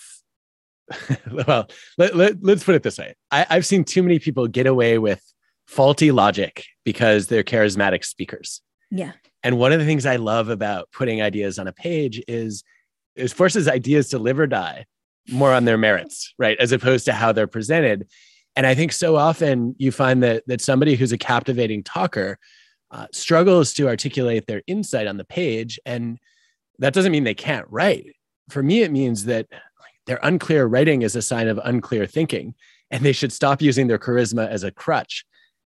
well, 1.31 1.69
let, 1.97 2.17
let, 2.17 2.43
let's 2.43 2.65
put 2.65 2.75
it 2.75 2.83
this 2.83 2.97
way: 2.97 3.15
I, 3.31 3.45
I've 3.49 3.65
seen 3.65 3.85
too 3.85 4.03
many 4.03 4.19
people 4.19 4.45
get 4.47 4.67
away 4.67 4.97
with 4.97 5.21
faulty 5.67 6.11
logic 6.11 6.65
because 6.83 7.27
they're 7.27 7.43
charismatic 7.43 8.03
speakers. 8.03 8.61
Yeah. 8.91 9.13
And 9.47 9.57
one 9.57 9.71
of 9.71 9.79
the 9.79 9.85
things 9.85 10.05
I 10.05 10.17
love 10.17 10.49
about 10.49 10.91
putting 10.91 11.21
ideas 11.21 11.57
on 11.57 11.69
a 11.69 11.71
page 11.71 12.21
is 12.27 12.65
it 13.15 13.31
forces 13.31 13.69
ideas 13.69 14.09
to 14.09 14.19
live 14.19 14.41
or 14.41 14.45
die 14.45 14.85
more 15.29 15.53
on 15.53 15.63
their 15.63 15.77
merits, 15.77 16.33
right? 16.37 16.57
As 16.59 16.73
opposed 16.73 17.05
to 17.05 17.13
how 17.13 17.31
they're 17.31 17.47
presented. 17.47 18.09
And 18.57 18.67
I 18.67 18.75
think 18.75 18.91
so 18.91 19.15
often 19.15 19.73
you 19.77 19.93
find 19.93 20.21
that 20.21 20.43
that 20.47 20.59
somebody 20.59 20.95
who's 20.97 21.13
a 21.13 21.17
captivating 21.17 21.81
talker 21.81 22.39
uh, 22.91 23.07
struggles 23.13 23.73
to 23.75 23.87
articulate 23.87 24.47
their 24.47 24.63
insight 24.67 25.07
on 25.07 25.15
the 25.15 25.23
page. 25.23 25.79
And 25.85 26.19
that 26.79 26.93
doesn't 26.93 27.13
mean 27.13 27.23
they 27.23 27.33
can't 27.33 27.67
write. 27.69 28.17
For 28.49 28.61
me, 28.61 28.81
it 28.81 28.91
means 28.91 29.23
that 29.25 29.47
their 30.07 30.19
unclear 30.23 30.65
writing 30.65 31.03
is 31.03 31.15
a 31.15 31.21
sign 31.21 31.47
of 31.47 31.57
unclear 31.63 32.05
thinking, 32.05 32.53
and 32.91 33.01
they 33.01 33.13
should 33.13 33.31
stop 33.31 33.61
using 33.61 33.87
their 33.87 33.97
charisma 33.97 34.49
as 34.49 34.65
a 34.65 34.71
crutch 34.71 35.23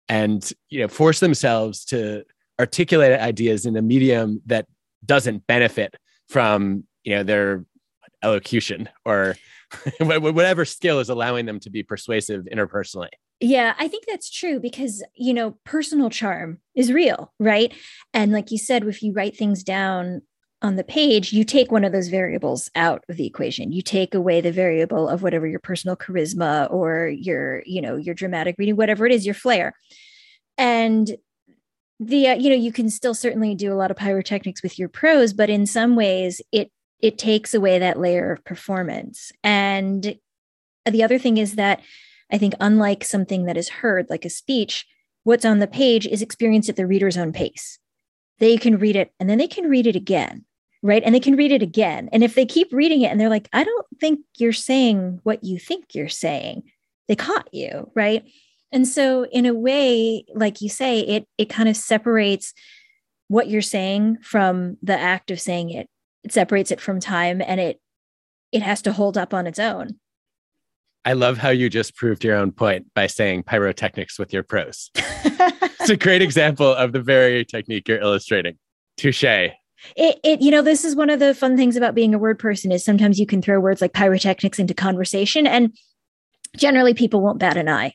and 0.08 0.52
you 0.68 0.80
know 0.80 0.88
force 0.88 1.20
themselves 1.20 1.84
to 1.84 2.24
articulate 2.58 3.18
ideas 3.20 3.66
in 3.66 3.76
a 3.76 3.82
medium 3.82 4.42
that 4.46 4.66
doesn't 5.04 5.46
benefit 5.46 5.96
from 6.28 6.84
you 7.04 7.14
know 7.14 7.22
their 7.22 7.64
elocution 8.22 8.88
or 9.04 9.36
whatever 10.00 10.64
skill 10.64 10.98
is 10.98 11.08
allowing 11.08 11.46
them 11.46 11.60
to 11.60 11.70
be 11.70 11.82
persuasive 11.82 12.44
interpersonally 12.52 13.10
yeah, 13.40 13.74
I 13.78 13.86
think 13.86 14.04
that's 14.06 14.30
true 14.30 14.58
because, 14.58 15.02
you 15.14 15.32
know, 15.32 15.56
personal 15.64 16.10
charm 16.10 16.58
is 16.74 16.92
real, 16.92 17.32
right? 17.38 17.72
And 18.12 18.32
like 18.32 18.50
you 18.50 18.58
said, 18.58 18.84
if 18.84 19.02
you 19.02 19.12
write 19.12 19.36
things 19.36 19.62
down 19.62 20.22
on 20.60 20.74
the 20.74 20.82
page, 20.82 21.32
you 21.32 21.44
take 21.44 21.70
one 21.70 21.84
of 21.84 21.92
those 21.92 22.08
variables 22.08 22.68
out 22.74 23.04
of 23.08 23.16
the 23.16 23.26
equation. 23.26 23.70
You 23.70 23.80
take 23.80 24.12
away 24.12 24.40
the 24.40 24.50
variable 24.50 25.08
of 25.08 25.22
whatever 25.22 25.46
your 25.46 25.60
personal 25.60 25.96
charisma 25.96 26.68
or 26.72 27.06
your, 27.06 27.62
you 27.64 27.80
know, 27.80 27.94
your 27.94 28.14
dramatic 28.14 28.56
reading, 28.58 28.74
whatever 28.74 29.06
it 29.06 29.12
is, 29.12 29.24
your 29.24 29.36
flair. 29.36 29.72
And 30.56 31.16
the 32.00 32.28
uh, 32.28 32.34
you 32.34 32.50
know, 32.50 32.56
you 32.56 32.72
can 32.72 32.90
still 32.90 33.14
certainly 33.14 33.54
do 33.54 33.72
a 33.72 33.76
lot 33.76 33.90
of 33.90 33.96
pyrotechnics 33.96 34.62
with 34.62 34.78
your 34.78 34.88
prose, 34.88 35.32
but 35.32 35.50
in 35.50 35.66
some 35.66 35.96
ways 35.96 36.40
it 36.52 36.70
it 37.00 37.18
takes 37.18 37.54
away 37.54 37.78
that 37.78 37.98
layer 37.98 38.32
of 38.32 38.44
performance. 38.44 39.32
And 39.44 40.16
the 40.84 41.02
other 41.02 41.18
thing 41.18 41.36
is 41.36 41.54
that 41.54 41.80
I 42.30 42.38
think, 42.38 42.54
unlike 42.60 43.04
something 43.04 43.44
that 43.44 43.56
is 43.56 43.68
heard, 43.68 44.10
like 44.10 44.24
a 44.24 44.30
speech, 44.30 44.86
what's 45.24 45.44
on 45.44 45.58
the 45.58 45.66
page 45.66 46.06
is 46.06 46.22
experienced 46.22 46.68
at 46.68 46.76
the 46.76 46.86
reader's 46.86 47.16
own 47.16 47.32
pace. 47.32 47.78
They 48.38 48.56
can 48.56 48.78
read 48.78 48.96
it 48.96 49.12
and 49.18 49.28
then 49.28 49.38
they 49.38 49.48
can 49.48 49.68
read 49.68 49.86
it 49.86 49.96
again, 49.96 50.44
right? 50.82 51.02
And 51.04 51.14
they 51.14 51.20
can 51.20 51.36
read 51.36 51.52
it 51.52 51.62
again. 51.62 52.08
And 52.12 52.22
if 52.22 52.34
they 52.34 52.46
keep 52.46 52.72
reading 52.72 53.02
it 53.02 53.10
and 53.10 53.20
they're 53.20 53.28
like, 53.28 53.48
I 53.52 53.64
don't 53.64 53.86
think 54.00 54.20
you're 54.36 54.52
saying 54.52 55.20
what 55.24 55.42
you 55.42 55.58
think 55.58 55.94
you're 55.94 56.08
saying, 56.08 56.62
they 57.08 57.16
caught 57.16 57.52
you, 57.52 57.90
right? 57.94 58.24
And 58.70 58.86
so, 58.86 59.24
in 59.26 59.46
a 59.46 59.54
way, 59.54 60.24
like 60.34 60.60
you 60.60 60.68
say, 60.68 61.00
it 61.00 61.26
it 61.38 61.48
kind 61.48 61.68
of 61.68 61.76
separates 61.76 62.52
what 63.28 63.48
you're 63.48 63.62
saying 63.62 64.18
from 64.22 64.76
the 64.82 64.98
act 64.98 65.30
of 65.30 65.40
saying 65.40 65.70
it. 65.70 65.88
It 66.24 66.32
separates 66.32 66.70
it 66.70 66.80
from 66.80 67.00
time, 67.00 67.40
and 67.40 67.60
it 67.60 67.80
it 68.52 68.62
has 68.62 68.82
to 68.82 68.92
hold 68.92 69.16
up 69.16 69.32
on 69.32 69.46
its 69.46 69.58
own. 69.58 69.98
I 71.04 71.14
love 71.14 71.38
how 71.38 71.50
you 71.50 71.70
just 71.70 71.96
proved 71.96 72.24
your 72.24 72.36
own 72.36 72.52
point 72.52 72.86
by 72.94 73.06
saying 73.06 73.44
pyrotechnics 73.44 74.18
with 74.18 74.32
your 74.32 74.42
prose. 74.42 74.90
it's 74.94 75.88
a 75.88 75.96
great 75.96 76.20
example 76.20 76.70
of 76.74 76.92
the 76.92 77.00
very 77.00 77.44
technique 77.44 77.88
you're 77.88 78.00
illustrating. 78.00 78.58
Touche. 78.96 79.24
It, 79.24 79.54
it, 79.96 80.42
you 80.42 80.50
know, 80.50 80.60
this 80.60 80.84
is 80.84 80.96
one 80.96 81.08
of 81.08 81.20
the 81.20 81.34
fun 81.34 81.56
things 81.56 81.76
about 81.76 81.94
being 81.94 82.14
a 82.14 82.18
word 82.18 82.38
person 82.38 82.72
is 82.72 82.84
sometimes 82.84 83.18
you 83.18 83.26
can 83.26 83.40
throw 83.40 83.60
words 83.60 83.80
like 83.80 83.92
pyrotechnics 83.92 84.58
into 84.58 84.74
conversation. 84.74 85.46
And 85.46 85.74
generally 86.56 86.94
people 86.94 87.20
won't 87.20 87.38
bat 87.38 87.56
an 87.56 87.68
eye. 87.68 87.94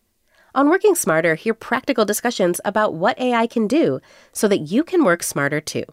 On 0.53 0.69
Working 0.69 0.95
Smarter, 0.95 1.35
hear 1.35 1.53
practical 1.53 2.03
discussions 2.03 2.59
about 2.65 2.93
what 2.93 3.17
AI 3.19 3.47
can 3.47 3.67
do 3.67 4.01
so 4.33 4.49
that 4.49 4.59
you 4.59 4.83
can 4.83 5.05
work 5.05 5.23
smarter 5.23 5.61
too. 5.61 5.85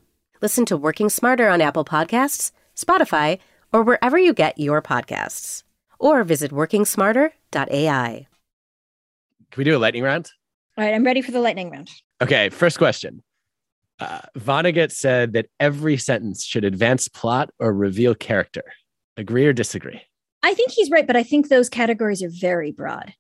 Listen 0.43 0.65
to 0.67 0.77
Working 0.77 1.09
Smarter 1.09 1.49
on 1.49 1.61
Apple 1.61 1.85
Podcasts, 1.85 2.51
Spotify, 2.75 3.39
or 3.73 3.83
wherever 3.85 4.19
you 4.19 4.33
get 4.33 4.59
your 4.59 4.83
podcasts. 4.83 5.63
Or 6.01 6.25
visit 6.25 6.51
workingsmarter.ai. 6.51 8.27
Can 9.51 9.61
we 9.61 9.65
do 9.65 9.77
a 9.77 9.79
lightning 9.79 10.03
round? 10.03 10.31
All 10.77 10.85
right, 10.85 10.95
I'm 10.95 11.05
ready 11.05 11.23
for 11.23 11.31
the 11.31 11.41
lightning 11.41 11.71
round. 11.71 11.91
Okay, 12.21 12.49
first 12.49 12.79
question. 12.79 13.23
Uh, 14.01 14.21
Vonnegut 14.37 14.93
said 14.93 15.33
that 15.33 15.47
every 15.59 15.97
sentence 15.97 16.45
should 16.45 16.65
advance 16.65 17.09
plot 17.09 17.51
or 17.59 17.73
reveal 17.73 18.15
character. 18.15 18.63
Agree 19.17 19.47
or 19.47 19.53
disagree? 19.53 20.01
I 20.43 20.55
think 20.55 20.71
he's 20.71 20.91
right, 20.91 21.07
but 21.07 21.17
I 21.17 21.23
think 21.23 21.49
those 21.49 21.69
categories 21.69 22.23
are 22.23 22.31
very 22.31 22.71
broad. 22.71 23.15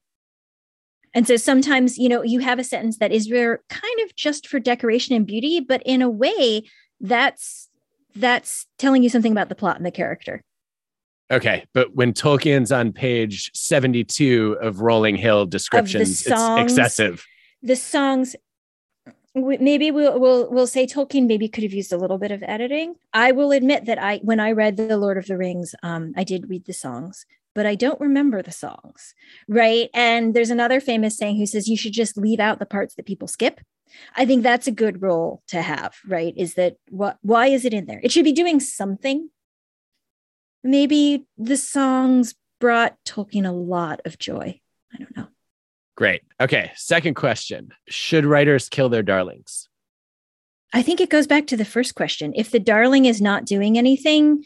And 1.18 1.26
so 1.26 1.34
sometimes, 1.34 1.98
you 1.98 2.08
know, 2.08 2.22
you 2.22 2.38
have 2.38 2.60
a 2.60 2.64
sentence 2.64 2.98
that 2.98 3.10
is 3.10 3.26
there 3.26 3.60
kind 3.68 4.00
of 4.04 4.14
just 4.14 4.46
for 4.46 4.60
decoration 4.60 5.16
and 5.16 5.26
beauty, 5.26 5.58
but 5.58 5.82
in 5.84 6.00
a 6.00 6.08
way 6.08 6.62
that's 7.00 7.68
that's 8.14 8.68
telling 8.78 9.02
you 9.02 9.08
something 9.08 9.32
about 9.32 9.48
the 9.48 9.56
plot 9.56 9.78
and 9.78 9.84
the 9.84 9.90
character. 9.90 10.44
Okay, 11.32 11.66
but 11.74 11.92
when 11.96 12.12
Tolkien's 12.12 12.70
on 12.70 12.92
page 12.92 13.50
72 13.52 14.58
of 14.62 14.80
Rolling 14.80 15.16
Hill 15.16 15.46
descriptions, 15.46 16.24
songs, 16.24 16.60
it's 16.60 16.72
excessive. 16.72 17.26
The 17.64 17.74
songs 17.74 18.36
maybe 19.34 19.90
we'll 19.90 20.20
we'll 20.20 20.48
we'll 20.52 20.68
say 20.68 20.86
Tolkien 20.86 21.26
maybe 21.26 21.48
could 21.48 21.64
have 21.64 21.72
used 21.72 21.92
a 21.92 21.98
little 21.98 22.18
bit 22.18 22.30
of 22.30 22.44
editing. 22.44 22.94
I 23.12 23.32
will 23.32 23.50
admit 23.50 23.86
that 23.86 24.00
I 24.00 24.18
when 24.18 24.38
I 24.38 24.52
read 24.52 24.76
The 24.76 24.96
Lord 24.96 25.18
of 25.18 25.26
the 25.26 25.36
Rings, 25.36 25.74
um, 25.82 26.12
I 26.16 26.22
did 26.22 26.48
read 26.48 26.66
the 26.66 26.72
songs, 26.72 27.26
but 27.58 27.66
I 27.66 27.74
don't 27.74 28.00
remember 28.00 28.40
the 28.40 28.52
songs, 28.52 29.14
right? 29.48 29.90
And 29.92 30.32
there's 30.32 30.50
another 30.50 30.78
famous 30.78 31.18
saying 31.18 31.38
who 31.38 31.44
says 31.44 31.66
you 31.66 31.76
should 31.76 31.92
just 31.92 32.16
leave 32.16 32.38
out 32.38 32.60
the 32.60 32.66
parts 32.66 32.94
that 32.94 33.04
people 33.04 33.26
skip. 33.26 33.60
I 34.14 34.26
think 34.26 34.44
that's 34.44 34.68
a 34.68 34.70
good 34.70 35.02
role 35.02 35.42
to 35.48 35.60
have, 35.60 35.96
right? 36.06 36.32
Is 36.36 36.54
that 36.54 36.76
what 36.88 37.18
why 37.22 37.48
is 37.48 37.64
it 37.64 37.74
in 37.74 37.86
there? 37.86 37.98
It 38.00 38.12
should 38.12 38.24
be 38.24 38.30
doing 38.30 38.60
something. 38.60 39.30
Maybe 40.62 41.26
the 41.36 41.56
songs 41.56 42.36
brought 42.60 42.96
Tolkien 43.04 43.44
a 43.44 43.50
lot 43.50 44.02
of 44.04 44.20
joy. 44.20 44.60
I 44.94 44.98
don't 44.98 45.16
know. 45.16 45.26
Great. 45.96 46.22
Okay. 46.40 46.70
Second 46.76 47.14
question 47.14 47.70
Should 47.88 48.24
writers 48.24 48.68
kill 48.68 48.88
their 48.88 49.02
darlings? 49.02 49.68
I 50.72 50.82
think 50.82 51.00
it 51.00 51.10
goes 51.10 51.26
back 51.26 51.48
to 51.48 51.56
the 51.56 51.64
first 51.64 51.96
question. 51.96 52.34
If 52.36 52.52
the 52.52 52.60
darling 52.60 53.06
is 53.06 53.20
not 53.20 53.46
doing 53.46 53.76
anything, 53.76 54.44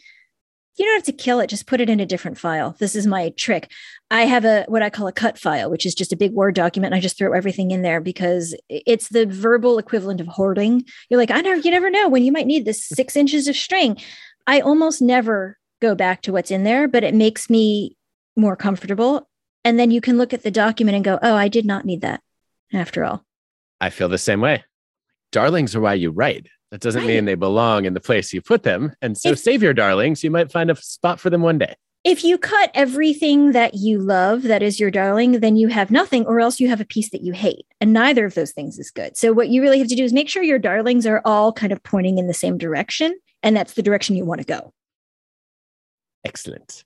you 0.77 0.85
don't 0.85 0.95
have 0.95 1.03
to 1.03 1.11
kill 1.11 1.39
it 1.39 1.49
just 1.49 1.67
put 1.67 1.81
it 1.81 1.89
in 1.89 1.99
a 1.99 2.05
different 2.05 2.37
file. 2.37 2.75
This 2.79 2.95
is 2.95 3.05
my 3.05 3.29
trick. 3.37 3.71
I 4.09 4.25
have 4.25 4.45
a 4.45 4.65
what 4.67 4.81
i 4.81 4.89
call 4.89 5.07
a 5.07 5.11
cut 5.11 5.37
file 5.37 5.69
which 5.69 5.85
is 5.85 5.95
just 5.95 6.13
a 6.13 6.17
big 6.17 6.33
word 6.33 6.55
document 6.55 6.93
i 6.93 6.99
just 6.99 7.17
throw 7.17 7.33
everything 7.33 7.71
in 7.71 7.81
there 7.81 7.99
because 7.99 8.55
it's 8.69 9.09
the 9.09 9.25
verbal 9.25 9.77
equivalent 9.77 10.21
of 10.21 10.27
hoarding. 10.27 10.85
You're 11.09 11.19
like 11.19 11.31
i 11.31 11.41
never 11.41 11.59
you 11.59 11.71
never 11.71 11.89
know 11.89 12.09
when 12.09 12.23
you 12.23 12.31
might 12.31 12.47
need 12.47 12.65
this 12.65 12.87
six 12.87 13.15
inches 13.15 13.47
of 13.47 13.55
string. 13.55 13.97
I 14.45 14.59
almost 14.59 15.01
never 15.01 15.57
go 15.81 15.95
back 15.95 16.21
to 16.23 16.31
what's 16.31 16.51
in 16.51 16.63
there 16.63 16.87
but 16.87 17.03
it 17.03 17.13
makes 17.13 17.49
me 17.49 17.97
more 18.35 18.55
comfortable. 18.55 19.29
And 19.65 19.79
then 19.79 19.91
you 19.91 20.01
can 20.01 20.17
look 20.17 20.33
at 20.33 20.43
the 20.43 20.51
document 20.51 20.95
and 20.95 21.05
go 21.05 21.19
oh 21.21 21.35
i 21.35 21.47
did 21.47 21.65
not 21.65 21.85
need 21.85 22.01
that 22.01 22.21
after 22.73 23.03
all. 23.03 23.23
I 23.79 23.89
feel 23.89 24.09
the 24.09 24.17
same 24.17 24.41
way. 24.41 24.63
Darlings 25.31 25.75
are 25.75 25.81
why 25.81 25.95
you 25.95 26.11
write 26.11 26.47
that 26.73 26.81
doesn't 26.81 27.01
right. 27.01 27.07
mean 27.07 27.25
they 27.25 27.35
belong 27.35 27.85
in 27.85 27.93
the 27.93 27.99
place 27.99 28.33
you 28.33 28.41
put 28.41 28.63
them. 28.63 28.95
And 28.99 29.15
so 29.15 29.29
if, 29.29 29.39
save 29.39 29.61
your 29.61 29.75
darlings. 29.75 30.23
You 30.23 30.31
might 30.31 30.51
find 30.51 30.71
a 30.71 30.75
spot 30.75 31.19
for 31.19 31.29
them 31.29 31.43
one 31.43 31.59
day. 31.59 31.75
If 32.03 32.23
you 32.23 32.39
cut 32.39 32.71
everything 32.73 33.51
that 33.51 33.75
you 33.75 33.99
love, 33.99 34.41
that 34.41 34.63
is 34.63 34.79
your 34.79 34.89
darling, 34.89 35.33
then 35.33 35.55
you 35.55 35.67
have 35.67 35.91
nothing, 35.91 36.25
or 36.25 36.39
else 36.39 36.59
you 36.59 36.67
have 36.69 36.81
a 36.81 36.85
piece 36.85 37.11
that 37.11 37.21
you 37.21 37.31
hate. 37.31 37.67
And 37.79 37.93
neither 37.93 38.25
of 38.25 38.33
those 38.33 38.53
things 38.53 38.79
is 38.79 38.89
good. 38.89 39.15
So, 39.15 39.33
what 39.33 39.49
you 39.49 39.61
really 39.61 39.77
have 39.77 39.87
to 39.89 39.95
do 39.95 40.03
is 40.03 40.13
make 40.13 40.27
sure 40.27 40.41
your 40.41 40.57
darlings 40.57 41.05
are 41.05 41.21
all 41.25 41.53
kind 41.53 41.71
of 41.71 41.83
pointing 41.83 42.17
in 42.17 42.25
the 42.25 42.33
same 42.33 42.57
direction. 42.57 43.19
And 43.43 43.55
that's 43.55 43.73
the 43.73 43.83
direction 43.83 44.15
you 44.15 44.25
want 44.25 44.41
to 44.41 44.47
go. 44.47 44.73
Excellent. 46.25 46.85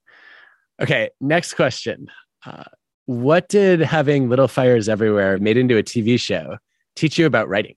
Okay, 0.81 1.11
next 1.21 1.53
question. 1.53 2.11
Uh, 2.45 2.65
what 3.05 3.47
did 3.47 3.79
having 3.79 4.27
Little 4.27 4.49
Fires 4.49 4.89
Everywhere 4.89 5.37
made 5.37 5.55
into 5.55 5.77
a 5.77 5.83
TV 5.83 6.19
show 6.19 6.57
teach 6.97 7.17
you 7.17 7.25
about 7.25 7.47
writing? 7.47 7.75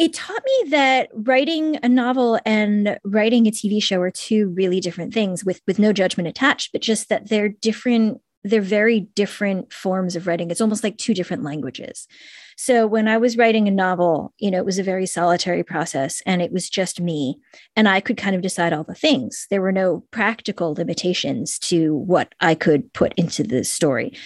It 0.00 0.14
taught 0.14 0.42
me 0.44 0.70
that 0.70 1.10
writing 1.12 1.78
a 1.82 1.88
novel 1.88 2.40
and 2.46 2.98
writing 3.04 3.46
a 3.46 3.50
TV 3.50 3.82
show 3.82 4.00
are 4.00 4.10
two 4.10 4.48
really 4.48 4.80
different 4.80 5.12
things 5.12 5.44
with 5.44 5.60
with 5.66 5.78
no 5.78 5.92
judgment 5.92 6.26
attached, 6.26 6.72
but 6.72 6.80
just 6.80 7.10
that 7.10 7.28
they're 7.28 7.50
different 7.50 8.20
they're 8.42 8.62
very 8.62 9.00
different 9.00 9.70
forms 9.70 10.16
of 10.16 10.26
writing. 10.26 10.50
It's 10.50 10.62
almost 10.62 10.82
like 10.82 10.96
two 10.96 11.12
different 11.12 11.42
languages. 11.42 12.08
So 12.56 12.86
when 12.86 13.06
I 13.06 13.18
was 13.18 13.36
writing 13.36 13.68
a 13.68 13.70
novel, 13.70 14.32
you 14.38 14.50
know, 14.50 14.56
it 14.56 14.64
was 14.64 14.78
a 14.78 14.82
very 14.82 15.04
solitary 15.04 15.62
process 15.62 16.22
and 16.24 16.40
it 16.40 16.50
was 16.50 16.70
just 16.70 17.02
me 17.02 17.38
and 17.76 17.86
I 17.86 18.00
could 18.00 18.16
kind 18.16 18.34
of 18.34 18.40
decide 18.40 18.72
all 18.72 18.84
the 18.84 18.94
things. 18.94 19.46
There 19.50 19.60
were 19.60 19.72
no 19.72 20.04
practical 20.10 20.72
limitations 20.72 21.58
to 21.60 21.94
what 21.94 22.34
I 22.40 22.54
could 22.54 22.90
put 22.94 23.12
into 23.18 23.42
the 23.42 23.62
story. 23.62 24.16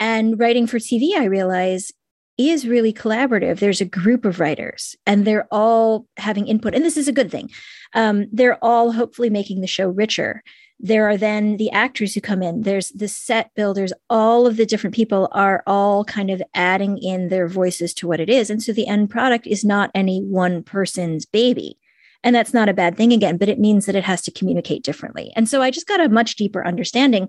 And 0.00 0.38
writing 0.38 0.66
for 0.66 0.78
TV, 0.78 1.14
I 1.16 1.24
realized 1.24 1.92
is 2.38 2.66
really 2.66 2.92
collaborative. 2.92 3.58
There's 3.58 3.80
a 3.80 3.84
group 3.84 4.24
of 4.24 4.38
writers 4.38 4.94
and 5.04 5.24
they're 5.24 5.48
all 5.50 6.06
having 6.16 6.46
input. 6.46 6.74
And 6.74 6.84
this 6.84 6.96
is 6.96 7.08
a 7.08 7.12
good 7.12 7.30
thing. 7.30 7.50
Um, 7.94 8.26
they're 8.32 8.62
all 8.64 8.92
hopefully 8.92 9.28
making 9.28 9.60
the 9.60 9.66
show 9.66 9.88
richer. 9.88 10.42
There 10.78 11.08
are 11.08 11.16
then 11.16 11.56
the 11.56 11.70
actors 11.72 12.14
who 12.14 12.20
come 12.20 12.40
in, 12.40 12.62
there's 12.62 12.90
the 12.90 13.08
set 13.08 13.52
builders, 13.56 13.92
all 14.08 14.46
of 14.46 14.56
the 14.56 14.64
different 14.64 14.94
people 14.94 15.28
are 15.32 15.64
all 15.66 16.04
kind 16.04 16.30
of 16.30 16.40
adding 16.54 16.98
in 16.98 17.28
their 17.28 17.48
voices 17.48 17.92
to 17.94 18.06
what 18.06 18.20
it 18.20 18.30
is. 18.30 18.48
And 18.48 18.62
so 18.62 18.72
the 18.72 18.86
end 18.86 19.10
product 19.10 19.48
is 19.48 19.64
not 19.64 19.90
any 19.92 20.22
one 20.22 20.62
person's 20.62 21.26
baby. 21.26 21.76
And 22.22 22.34
that's 22.34 22.54
not 22.54 22.68
a 22.68 22.74
bad 22.74 22.96
thing 22.96 23.12
again, 23.12 23.36
but 23.36 23.48
it 23.48 23.58
means 23.58 23.86
that 23.86 23.96
it 23.96 24.04
has 24.04 24.22
to 24.22 24.30
communicate 24.30 24.84
differently. 24.84 25.32
And 25.34 25.48
so 25.48 25.62
I 25.62 25.72
just 25.72 25.88
got 25.88 26.00
a 26.00 26.08
much 26.08 26.36
deeper 26.36 26.64
understanding 26.64 27.28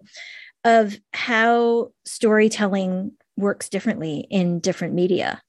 of 0.63 1.00
how 1.13 1.91
storytelling 2.06 3.13
works 3.39 3.69
differently 3.69 4.28
in 4.30 4.60
different 4.60 4.93
media. 4.93 5.41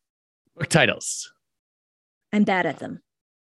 Book 0.57 0.68
titles. 0.68 1.33
I'm 2.33 2.44
bad 2.44 2.66
at 2.66 2.79
them. 2.79 3.03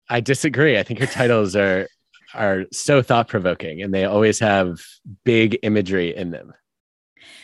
I 0.09 0.19
disagree. 0.19 0.77
I 0.77 0.83
think 0.83 0.99
your 0.99 1.07
titles 1.07 1.55
are 1.55 1.87
are 2.33 2.65
so 2.71 3.01
thought 3.01 3.27
provoking 3.27 3.81
and 3.81 3.93
they 3.93 4.05
always 4.05 4.39
have 4.39 4.81
big 5.23 5.57
imagery 5.61 6.15
in 6.15 6.31
them. 6.31 6.51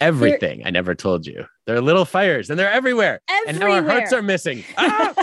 Everything 0.02 0.60
they're, 0.60 0.68
I 0.68 0.72
never 0.72 0.96
told 0.96 1.28
you. 1.28 1.46
They're 1.68 1.82
little 1.82 2.06
fires 2.06 2.50
and 2.50 2.58
they're 2.58 2.72
everywhere. 2.72 3.22
everywhere. 3.30 3.50
And 3.50 3.60
now 3.60 3.72
our 3.72 3.84
hearts 3.84 4.14
are 4.14 4.22
missing. 4.22 4.64
Ah! 4.78 5.14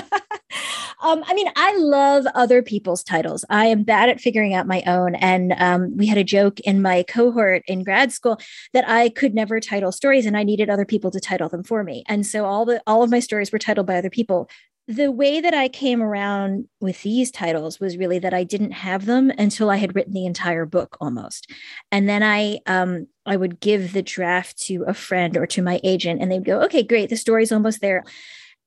Um, 1.03 1.23
I 1.27 1.35
mean, 1.35 1.49
I 1.57 1.77
love 1.79 2.27
other 2.35 2.63
people's 2.63 3.03
titles. 3.05 3.45
I 3.51 3.67
am 3.67 3.83
bad 3.83 4.09
at 4.09 4.21
figuring 4.21 4.55
out 4.55 4.67
my 4.67 4.83
own. 4.87 5.15
And 5.17 5.53
um, 5.59 5.97
we 5.97 6.07
had 6.07 6.19
a 6.19 6.25
joke 6.25 6.59
in 6.61 6.81
my 6.81 7.03
cohort 7.03 7.63
in 7.67 7.85
grad 7.85 8.13
school 8.13 8.39
that 8.73 8.89
I 8.89 9.11
could 9.11 9.35
never 9.35 9.61
title 9.61 9.93
stories, 9.93 10.27
and 10.27 10.37
I 10.37 10.43
needed 10.43 10.71
other 10.71 10.87
people 10.87 11.11
to 11.11 11.21
title 11.21 11.49
them 11.49 11.65
for 11.65 11.85
me. 11.85 12.03
And 12.09 12.27
so 12.27 12.47
all 12.47 12.65
the 12.65 12.83
all 12.87 13.03
of 13.03 13.11
my 13.11 13.21
stories 13.21 13.53
were 13.53 13.59
titled 13.59 13.87
by 13.87 13.97
other 13.97 14.11
people. 14.11 14.49
The 14.89 15.11
way 15.11 15.41
that 15.41 15.53
I 15.53 15.69
came 15.69 16.01
around 16.01 16.67
with 16.81 17.03
these 17.03 17.33
titles 17.33 17.81
was 17.81 17.97
really 17.97 18.21
that 18.21 18.33
I 18.33 18.45
didn't 18.45 18.71
have 18.71 19.05
them 19.05 19.31
until 19.37 19.69
I 19.69 19.77
had 19.77 19.97
written 19.97 20.13
the 20.13 20.27
entire 20.27 20.65
book 20.65 20.97
almost, 21.01 21.51
and 21.93 22.09
then 22.09 22.23
I 22.23 22.61
um, 22.67 23.09
I 23.27 23.37
would 23.37 23.61
give 23.61 23.93
the 23.93 24.03
draft 24.03 24.57
to 24.67 24.85
a 24.87 24.95
friend 24.95 25.37
or 25.37 25.47
to 25.49 25.63
my 25.63 25.81
agent, 25.83 26.23
and 26.23 26.31
they'd 26.31 26.45
go, 26.45 26.63
"Okay, 26.63 26.83
great, 26.83 27.11
the 27.11 27.17
story's 27.17 27.53
almost 27.53 27.81
there." 27.81 28.05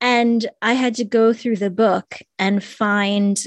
And 0.01 0.49
I 0.62 0.73
had 0.73 0.95
to 0.95 1.03
go 1.03 1.33
through 1.33 1.57
the 1.57 1.69
book 1.69 2.19
and 2.38 2.63
find 2.63 3.43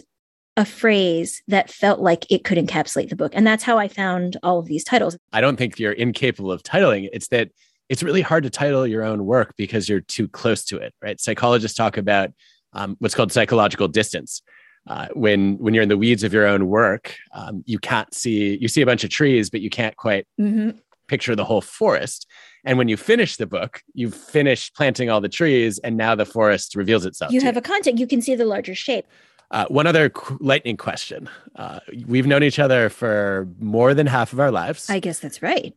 a 0.57 0.65
phrase 0.65 1.43
that 1.49 1.71
felt 1.71 2.01
like 2.01 2.31
it 2.31 2.45
could 2.45 2.59
encapsulate 2.59 3.09
the 3.09 3.17
book. 3.17 3.33
And 3.35 3.47
that's 3.47 3.65
how 3.65 3.79
I 3.79 3.89
found 3.89 4.37
all 4.43 4.59
of 4.59 4.67
these 4.67 4.85
titles. 4.85 5.17
I 5.33 5.41
don't 5.41 5.57
think 5.57 5.79
you're 5.79 5.93
incapable 5.93 6.53
of 6.53 6.63
titling. 6.63 7.09
It's 7.13 7.29
that 7.29 7.49
it's 7.89 8.03
really 8.03 8.21
hard 8.21 8.45
to 8.45 8.51
title 8.51 8.87
your 8.87 9.03
own 9.03 9.25
work 9.25 9.55
because 9.57 9.89
you're 9.89 10.01
too 10.01 10.29
close 10.29 10.65
to 10.67 10.77
it, 10.77 10.95
right? 11.03 11.21
Psychologists 11.21 11.77
talk 11.77 11.97
about 11.97 12.31
um, 12.75 12.97
what's 12.99 13.15
called 13.15 13.33
psychological 13.33 13.89
distance. 13.89 14.43
Uh, 14.87 15.07
when 15.15 15.57
when 15.59 15.75
you're 15.75 15.83
in 15.83 15.89
the 15.89 15.97
weeds 15.97 16.25
of 16.25 16.33
your 16.33 16.47
own 16.47 16.67
work, 16.67 17.15
um, 17.33 17.63
you 17.67 17.79
can't 17.79 18.13
see 18.13 18.59
you 18.61 18.67
see 18.67 18.83
a 18.83 18.87
bunch 18.87 19.05
of 19.05 19.11
trees, 19.11 19.49
but 19.49 19.61
you 19.61 19.71
can't 19.71 19.97
quite 19.97 20.27
mm-hmm. 20.41 20.71
picture 21.07 21.37
the 21.37 21.45
whole 21.45 21.61
forest. 21.61 22.27
And 22.65 22.79
when 22.79 22.89
you 22.89 22.97
finish 22.97 23.37
the 23.37 23.47
book, 23.47 23.83
you've 23.95 24.15
finished 24.15 24.77
planting 24.77 25.11
all 25.11 25.21
the 25.21 25.29
trees, 25.29 25.79
and 25.81 25.97
now 25.97 26.15
the 26.15 26.27
forest 26.27 26.77
reveals 26.77 27.05
itself. 27.05 27.33
You 27.33 27.41
have 27.41 27.55
you. 27.55 27.61
a 27.61 27.63
context, 27.63 27.99
you 27.99 28.07
can 28.07 28.23
see 28.23 28.35
the 28.35 28.45
larger 28.45 28.75
shape. 28.75 29.07
Uh, 29.51 29.67
one 29.67 29.87
other 29.87 30.09
qu- 30.09 30.39
lightning 30.41 30.77
question. 30.77 31.29
Uh, 31.57 31.81
we've 32.07 32.27
known 32.27 32.43
each 32.43 32.59
other 32.59 32.89
for 32.89 33.49
more 33.59 33.93
than 33.95 34.07
half 34.07 34.33
of 34.33 34.41
our 34.41 34.51
lives. 34.51 34.89
I 34.89 34.99
guess 34.99 35.19
that's 35.19 35.43
right. 35.43 35.75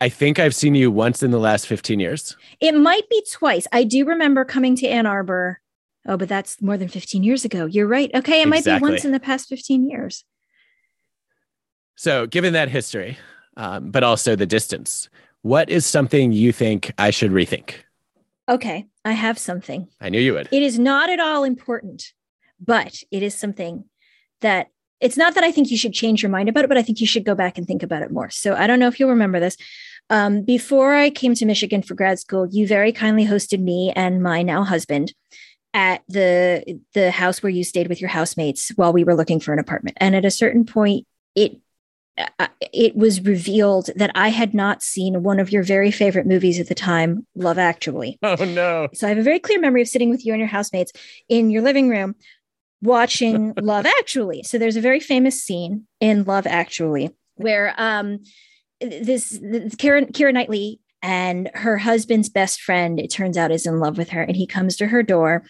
I 0.00 0.08
think 0.08 0.38
I've 0.38 0.54
seen 0.54 0.74
you 0.74 0.90
once 0.90 1.22
in 1.22 1.30
the 1.30 1.38
last 1.38 1.66
15 1.66 2.00
years. 2.00 2.36
It 2.60 2.72
might 2.72 3.08
be 3.08 3.24
twice. 3.30 3.66
I 3.72 3.84
do 3.84 4.04
remember 4.04 4.44
coming 4.44 4.76
to 4.76 4.86
Ann 4.86 5.06
Arbor. 5.06 5.60
Oh, 6.06 6.16
but 6.16 6.28
that's 6.28 6.60
more 6.60 6.76
than 6.76 6.88
15 6.88 7.22
years 7.22 7.44
ago. 7.44 7.66
You're 7.66 7.86
right. 7.86 8.10
Okay. 8.14 8.42
It 8.42 8.48
might 8.48 8.64
be 8.64 8.76
once 8.78 9.04
in 9.04 9.12
the 9.12 9.20
past 9.20 9.48
15 9.48 9.88
years. 9.88 10.24
So, 11.94 12.26
given 12.26 12.52
that 12.54 12.68
history, 12.68 13.18
um, 13.56 13.90
but 13.92 14.02
also 14.02 14.34
the 14.34 14.46
distance, 14.46 15.08
what 15.42 15.68
is 15.68 15.84
something 15.84 16.32
you 16.32 16.52
think 16.52 16.92
I 16.98 17.10
should 17.10 17.32
rethink? 17.32 17.74
Okay. 18.48 18.86
I 19.04 19.12
have 19.12 19.38
something. 19.38 19.88
I 20.00 20.08
knew 20.08 20.20
you 20.20 20.34
would. 20.34 20.48
It 20.52 20.62
is 20.62 20.78
not 20.78 21.10
at 21.10 21.20
all 21.20 21.44
important, 21.44 22.12
but 22.60 23.02
it 23.10 23.22
is 23.22 23.34
something 23.34 23.84
that 24.40 24.68
it's 25.00 25.16
not 25.16 25.34
that 25.34 25.42
I 25.42 25.50
think 25.50 25.70
you 25.70 25.76
should 25.76 25.92
change 25.92 26.22
your 26.22 26.30
mind 26.30 26.48
about 26.48 26.64
it, 26.64 26.68
but 26.68 26.78
I 26.78 26.82
think 26.82 27.00
you 27.00 27.06
should 27.06 27.24
go 27.24 27.34
back 27.34 27.58
and 27.58 27.66
think 27.66 27.82
about 27.82 28.02
it 28.02 28.12
more. 28.12 28.30
So 28.30 28.54
I 28.54 28.68
don't 28.68 28.78
know 28.78 28.86
if 28.86 29.00
you'll 29.00 29.10
remember 29.10 29.40
this. 29.40 29.56
Um, 30.10 30.42
before 30.44 30.94
I 30.94 31.10
came 31.10 31.34
to 31.34 31.46
Michigan 31.46 31.82
for 31.82 31.94
grad 31.94 32.20
school, 32.20 32.46
you 32.50 32.66
very 32.66 32.92
kindly 32.92 33.26
hosted 33.26 33.60
me 33.60 33.92
and 33.96 34.22
my 34.22 34.42
now 34.42 34.62
husband 34.62 35.12
at 35.74 36.02
the 36.06 36.80
the 36.92 37.10
house 37.10 37.42
where 37.42 37.50
you 37.50 37.64
stayed 37.64 37.88
with 37.88 38.00
your 38.00 38.10
housemates 38.10 38.68
while 38.76 38.92
we 38.92 39.04
were 39.04 39.14
looking 39.14 39.40
for 39.40 39.52
an 39.52 39.58
apartment. 39.58 39.96
And 40.00 40.14
at 40.14 40.24
a 40.24 40.30
certain 40.30 40.64
point, 40.64 41.06
it 41.34 41.56
it 42.16 42.94
was 42.94 43.20
revealed 43.22 43.90
that 43.96 44.10
I 44.14 44.28
had 44.28 44.54
not 44.54 44.82
seen 44.82 45.22
one 45.22 45.40
of 45.40 45.50
your 45.50 45.62
very 45.62 45.90
favorite 45.90 46.26
movies 46.26 46.60
at 46.60 46.68
the 46.68 46.74
time, 46.74 47.26
Love 47.34 47.58
Actually. 47.58 48.18
Oh 48.32 48.44
no! 48.44 48.88
So 48.94 49.06
I 49.06 49.10
have 49.10 49.18
a 49.18 49.22
very 49.22 49.38
clear 49.38 49.60
memory 49.60 49.82
of 49.82 49.88
sitting 49.88 50.10
with 50.10 50.24
you 50.24 50.32
and 50.32 50.40
your 50.40 50.48
housemates 50.48 50.92
in 51.28 51.50
your 51.50 51.62
living 51.62 51.88
room 51.88 52.14
watching 52.82 53.54
Love 53.60 53.86
Actually. 53.86 54.42
So 54.42 54.58
there's 54.58 54.76
a 54.76 54.80
very 54.80 55.00
famous 55.00 55.42
scene 55.42 55.86
in 56.00 56.24
Love 56.24 56.46
Actually 56.46 57.10
where 57.36 57.74
um 57.78 58.20
this, 58.80 59.38
this 59.40 59.74
Keira, 59.76 60.10
Keira 60.10 60.32
Knightley 60.32 60.80
and 61.02 61.50
her 61.54 61.78
husband's 61.78 62.28
best 62.28 62.60
friend 62.60 62.98
it 62.98 63.08
turns 63.08 63.36
out 63.36 63.52
is 63.52 63.66
in 63.66 63.80
love 63.80 63.96
with 63.96 64.10
her 64.10 64.22
and 64.22 64.36
he 64.36 64.46
comes 64.46 64.76
to 64.76 64.88
her 64.88 65.02
door 65.02 65.44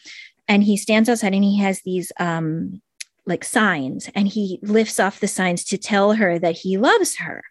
and 0.48 0.64
he 0.64 0.76
stands 0.76 1.08
outside 1.08 1.34
and 1.34 1.44
he 1.44 1.58
has 1.58 1.80
these 1.82 2.12
um 2.18 2.80
like 3.26 3.44
signs 3.44 4.08
and 4.14 4.28
he 4.28 4.58
lifts 4.62 4.98
off 4.98 5.20
the 5.20 5.28
signs 5.28 5.64
to 5.64 5.78
tell 5.78 6.14
her 6.14 6.38
that 6.38 6.56
he 6.58 6.76
loves 6.76 7.16
her. 7.16 7.42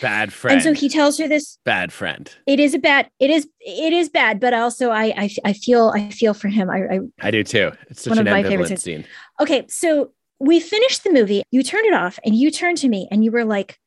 Bad 0.00 0.32
friend 0.32 0.54
and 0.54 0.62
so 0.62 0.72
he 0.72 0.88
tells 0.88 1.18
her 1.18 1.28
this 1.28 1.58
bad 1.64 1.92
friend. 1.92 2.34
It 2.46 2.58
is 2.58 2.74
a 2.74 2.78
bad 2.78 3.10
it 3.20 3.30
is 3.30 3.48
it 3.60 3.92
is 3.92 4.08
bad 4.08 4.40
but 4.40 4.52
also 4.52 4.90
i 4.90 5.04
i, 5.16 5.30
I 5.44 5.52
feel 5.52 5.92
i 5.94 6.10
feel 6.10 6.34
for 6.34 6.48
him. 6.48 6.68
I 6.68 6.82
i, 6.82 6.98
I 7.20 7.30
do 7.30 7.44
too. 7.44 7.70
It's 7.88 8.02
such 8.02 8.10
one 8.10 8.18
an 8.18 8.26
of 8.26 8.32
my 8.32 8.42
favorite 8.42 8.78
scene. 8.80 9.04
Okay 9.40 9.66
so 9.68 10.12
we 10.40 10.58
finished 10.58 11.04
the 11.04 11.12
movie 11.12 11.42
you 11.52 11.62
turned 11.62 11.86
it 11.86 11.94
off 11.94 12.18
and 12.24 12.34
you 12.34 12.50
turned 12.50 12.78
to 12.78 12.88
me 12.88 13.06
and 13.10 13.24
you 13.24 13.30
were 13.30 13.44
like 13.44 13.78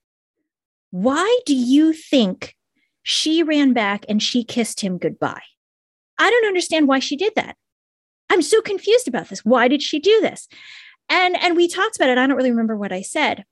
why 0.91 1.39
do 1.45 1.55
you 1.55 1.93
think 1.93 2.55
she 3.03 3.43
ran 3.43 3.73
back 3.73 4.05
and 4.07 4.21
she 4.21 4.43
kissed 4.43 4.81
him 4.81 4.97
goodbye? 4.97 5.41
I 6.17 6.29
don't 6.29 6.47
understand 6.47 6.87
why 6.87 6.99
she 6.99 7.15
did 7.15 7.33
that. 7.35 7.55
I'm 8.29 8.41
so 8.41 8.61
confused 8.61 9.07
about 9.07 9.29
this. 9.29 9.43
Why 9.43 9.67
did 9.67 9.81
she 9.81 9.99
do 9.99 10.21
this 10.21 10.47
and 11.11 11.35
and 11.43 11.55
we 11.55 11.67
talked 11.67 11.97
about 11.97 12.09
it 12.09 12.17
i 12.17 12.25
don't 12.25 12.37
really 12.37 12.49
remember 12.49 12.75
what 12.75 12.91
i 12.91 13.01
said 13.01 13.43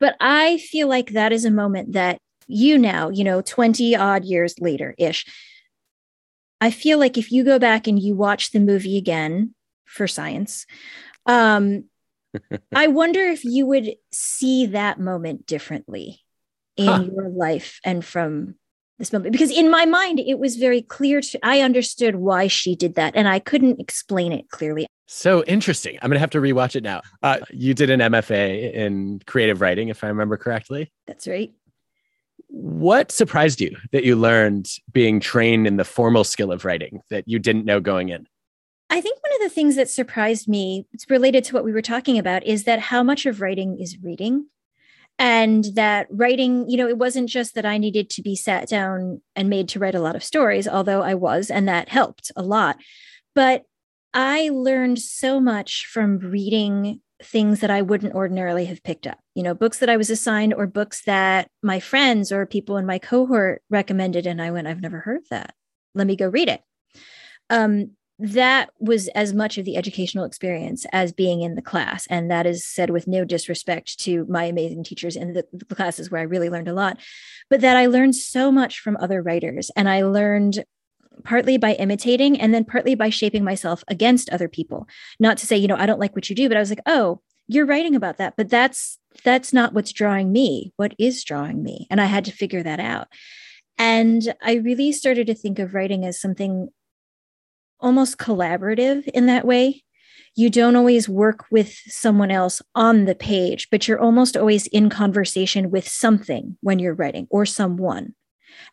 but 0.00 0.16
i 0.20 0.56
feel 0.56 0.88
like 0.88 1.10
that 1.10 1.32
is 1.32 1.44
a 1.44 1.50
moment 1.50 1.92
that 1.92 2.18
you 2.48 2.78
now 2.78 3.10
you 3.10 3.22
know 3.22 3.40
20 3.42 3.94
odd 3.94 4.24
years 4.24 4.54
later 4.58 4.94
ish 4.98 5.24
i 6.60 6.70
feel 6.70 6.98
like 6.98 7.16
if 7.16 7.30
you 7.30 7.44
go 7.44 7.58
back 7.58 7.86
and 7.86 8.02
you 8.02 8.16
watch 8.16 8.50
the 8.50 8.60
movie 8.60 8.96
again 8.96 9.54
for 9.84 10.08
science 10.08 10.66
um 11.26 11.84
i 12.74 12.86
wonder 12.86 13.20
if 13.20 13.44
you 13.44 13.66
would 13.66 13.94
see 14.10 14.66
that 14.66 14.98
moment 14.98 15.46
differently 15.46 16.20
in 16.76 16.86
huh. 16.86 17.04
your 17.14 17.28
life 17.28 17.78
and 17.84 18.04
from 18.04 18.54
this 18.98 19.12
moment 19.12 19.32
because 19.32 19.50
in 19.50 19.70
my 19.70 19.84
mind 19.84 20.18
it 20.18 20.38
was 20.38 20.56
very 20.56 20.82
clear 20.82 21.20
to 21.20 21.38
i 21.42 21.60
understood 21.60 22.16
why 22.16 22.46
she 22.46 22.74
did 22.74 22.94
that 22.94 23.14
and 23.14 23.28
i 23.28 23.38
couldn't 23.38 23.80
explain 23.80 24.32
it 24.32 24.48
clearly 24.50 24.86
so 25.08 25.42
interesting. 25.44 25.98
I'm 26.00 26.10
going 26.10 26.16
to 26.16 26.20
have 26.20 26.30
to 26.30 26.40
rewatch 26.40 26.76
it 26.76 26.82
now. 26.82 27.00
Uh, 27.22 27.38
you 27.50 27.72
did 27.72 27.88
an 27.88 28.00
MFA 28.00 28.72
in 28.74 29.20
creative 29.26 29.60
writing, 29.60 29.88
if 29.88 30.04
I 30.04 30.08
remember 30.08 30.36
correctly. 30.36 30.92
That's 31.06 31.26
right. 31.26 31.50
What 32.48 33.10
surprised 33.10 33.60
you 33.60 33.76
that 33.92 34.04
you 34.04 34.16
learned 34.16 34.70
being 34.92 35.18
trained 35.18 35.66
in 35.66 35.76
the 35.76 35.84
formal 35.84 36.24
skill 36.24 36.52
of 36.52 36.64
writing 36.64 37.00
that 37.10 37.24
you 37.26 37.38
didn't 37.38 37.64
know 37.64 37.80
going 37.80 38.10
in? 38.10 38.26
I 38.90 39.00
think 39.00 39.18
one 39.22 39.34
of 39.34 39.40
the 39.40 39.54
things 39.54 39.76
that 39.76 39.88
surprised 39.88 40.46
me, 40.46 40.86
it's 40.92 41.08
related 41.10 41.42
to 41.44 41.54
what 41.54 41.64
we 41.64 41.72
were 41.72 41.82
talking 41.82 42.18
about, 42.18 42.46
is 42.46 42.64
that 42.64 42.78
how 42.78 43.02
much 43.02 43.26
of 43.26 43.40
writing 43.40 43.78
is 43.80 43.98
reading. 44.02 44.46
And 45.18 45.64
that 45.74 46.06
writing, 46.10 46.68
you 46.70 46.76
know, 46.76 46.86
it 46.86 46.96
wasn't 46.96 47.28
just 47.28 47.54
that 47.54 47.66
I 47.66 47.76
needed 47.76 48.08
to 48.10 48.22
be 48.22 48.36
sat 48.36 48.68
down 48.68 49.20
and 49.34 49.50
made 49.50 49.68
to 49.70 49.78
write 49.78 49.94
a 49.94 50.00
lot 50.00 50.16
of 50.16 50.22
stories, 50.22 50.68
although 50.68 51.02
I 51.02 51.14
was, 51.14 51.50
and 51.50 51.66
that 51.66 51.88
helped 51.88 52.30
a 52.36 52.42
lot. 52.42 52.78
But 53.34 53.64
I 54.14 54.50
learned 54.52 54.98
so 54.98 55.40
much 55.40 55.86
from 55.86 56.18
reading 56.18 57.00
things 57.22 57.60
that 57.60 57.70
I 57.70 57.82
wouldn't 57.82 58.14
ordinarily 58.14 58.64
have 58.66 58.82
picked 58.82 59.06
up. 59.06 59.18
You 59.34 59.42
know, 59.42 59.54
books 59.54 59.78
that 59.78 59.90
I 59.90 59.96
was 59.96 60.10
assigned 60.10 60.54
or 60.54 60.66
books 60.66 61.02
that 61.04 61.50
my 61.62 61.80
friends 61.80 62.30
or 62.30 62.46
people 62.46 62.76
in 62.76 62.86
my 62.86 62.98
cohort 62.98 63.62
recommended. 63.70 64.26
And 64.26 64.40
I 64.40 64.50
went, 64.50 64.66
I've 64.66 64.80
never 64.80 65.00
heard 65.00 65.22
that. 65.30 65.54
Let 65.94 66.06
me 66.06 66.16
go 66.16 66.28
read 66.28 66.48
it. 66.48 66.62
Um, 67.50 67.92
that 68.20 68.70
was 68.80 69.06
as 69.08 69.32
much 69.32 69.58
of 69.58 69.64
the 69.64 69.76
educational 69.76 70.24
experience 70.24 70.84
as 70.92 71.12
being 71.12 71.40
in 71.40 71.54
the 71.54 71.62
class. 71.62 72.06
And 72.08 72.30
that 72.30 72.46
is 72.46 72.66
said 72.66 72.90
with 72.90 73.06
no 73.06 73.24
disrespect 73.24 74.00
to 74.00 74.26
my 74.28 74.44
amazing 74.44 74.82
teachers 74.82 75.14
in 75.14 75.34
the, 75.34 75.44
the 75.52 75.74
classes 75.74 76.10
where 76.10 76.20
I 76.20 76.24
really 76.24 76.50
learned 76.50 76.66
a 76.66 76.72
lot, 76.72 76.98
but 77.48 77.60
that 77.60 77.76
I 77.76 77.86
learned 77.86 78.16
so 78.16 78.50
much 78.50 78.80
from 78.80 78.96
other 78.96 79.22
writers. 79.22 79.70
And 79.76 79.88
I 79.88 80.02
learned 80.02 80.64
partly 81.24 81.56
by 81.58 81.74
imitating 81.74 82.40
and 82.40 82.52
then 82.54 82.64
partly 82.64 82.94
by 82.94 83.10
shaping 83.10 83.44
myself 83.44 83.84
against 83.88 84.30
other 84.30 84.48
people. 84.48 84.88
Not 85.18 85.38
to 85.38 85.46
say, 85.46 85.56
you 85.56 85.68
know, 85.68 85.76
I 85.76 85.86
don't 85.86 86.00
like 86.00 86.14
what 86.14 86.28
you 86.28 86.36
do, 86.36 86.48
but 86.48 86.56
I 86.56 86.60
was 86.60 86.70
like, 86.70 86.82
oh, 86.86 87.20
you're 87.48 87.66
writing 87.66 87.94
about 87.94 88.18
that, 88.18 88.34
but 88.36 88.48
that's 88.48 88.98
that's 89.24 89.52
not 89.52 89.72
what's 89.72 89.92
drawing 89.92 90.30
me. 90.30 90.72
What 90.76 90.94
is 90.98 91.24
drawing 91.24 91.62
me? 91.62 91.86
And 91.90 92.00
I 92.00 92.04
had 92.04 92.24
to 92.26 92.32
figure 92.32 92.62
that 92.62 92.78
out. 92.78 93.08
And 93.78 94.34
I 94.42 94.54
really 94.54 94.92
started 94.92 95.26
to 95.28 95.34
think 95.34 95.58
of 95.58 95.74
writing 95.74 96.04
as 96.04 96.20
something 96.20 96.68
almost 97.80 98.18
collaborative 98.18 99.06
in 99.08 99.26
that 99.26 99.46
way. 99.46 99.84
You 100.36 100.50
don't 100.50 100.76
always 100.76 101.08
work 101.08 101.46
with 101.50 101.74
someone 101.86 102.30
else 102.30 102.60
on 102.74 103.06
the 103.06 103.14
page, 103.14 103.68
but 103.70 103.88
you're 103.88 104.00
almost 104.00 104.36
always 104.36 104.66
in 104.68 104.90
conversation 104.90 105.70
with 105.70 105.88
something 105.88 106.56
when 106.60 106.78
you're 106.78 106.94
writing 106.94 107.26
or 107.30 107.46
someone. 107.46 108.14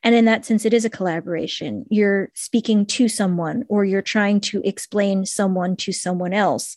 And 0.03 0.15
in 0.15 0.25
that 0.25 0.45
sense, 0.45 0.65
it 0.65 0.73
is 0.73 0.85
a 0.85 0.89
collaboration. 0.89 1.85
You're 1.89 2.31
speaking 2.33 2.85
to 2.87 3.07
someone 3.07 3.63
or 3.67 3.85
you're 3.85 4.01
trying 4.01 4.39
to 4.41 4.61
explain 4.63 5.25
someone 5.25 5.75
to 5.77 5.91
someone 5.91 6.33
else. 6.33 6.75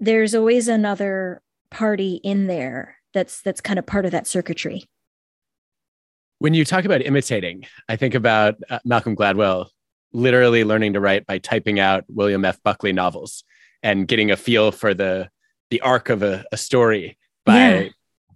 There's 0.00 0.34
always 0.34 0.68
another 0.68 1.42
party 1.70 2.20
in 2.22 2.46
there 2.46 2.96
that's 3.12 3.42
that's 3.42 3.60
kind 3.60 3.78
of 3.78 3.86
part 3.86 4.04
of 4.04 4.12
that 4.12 4.26
circuitry. 4.26 4.84
When 6.38 6.54
you 6.54 6.64
talk 6.64 6.84
about 6.84 7.02
imitating, 7.02 7.64
I 7.88 7.96
think 7.96 8.14
about 8.14 8.56
uh, 8.68 8.80
Malcolm 8.84 9.16
Gladwell 9.16 9.68
literally 10.12 10.64
learning 10.64 10.92
to 10.94 11.00
write 11.00 11.26
by 11.26 11.38
typing 11.38 11.80
out 11.80 12.04
William 12.08 12.44
F. 12.44 12.62
Buckley 12.62 12.92
novels 12.92 13.44
and 13.82 14.08
getting 14.08 14.30
a 14.30 14.36
feel 14.36 14.72
for 14.72 14.94
the 14.94 15.28
the 15.70 15.80
arc 15.80 16.08
of 16.08 16.22
a, 16.22 16.44
a 16.52 16.56
story 16.56 17.18
by 17.44 17.54
yeah. 17.54 17.88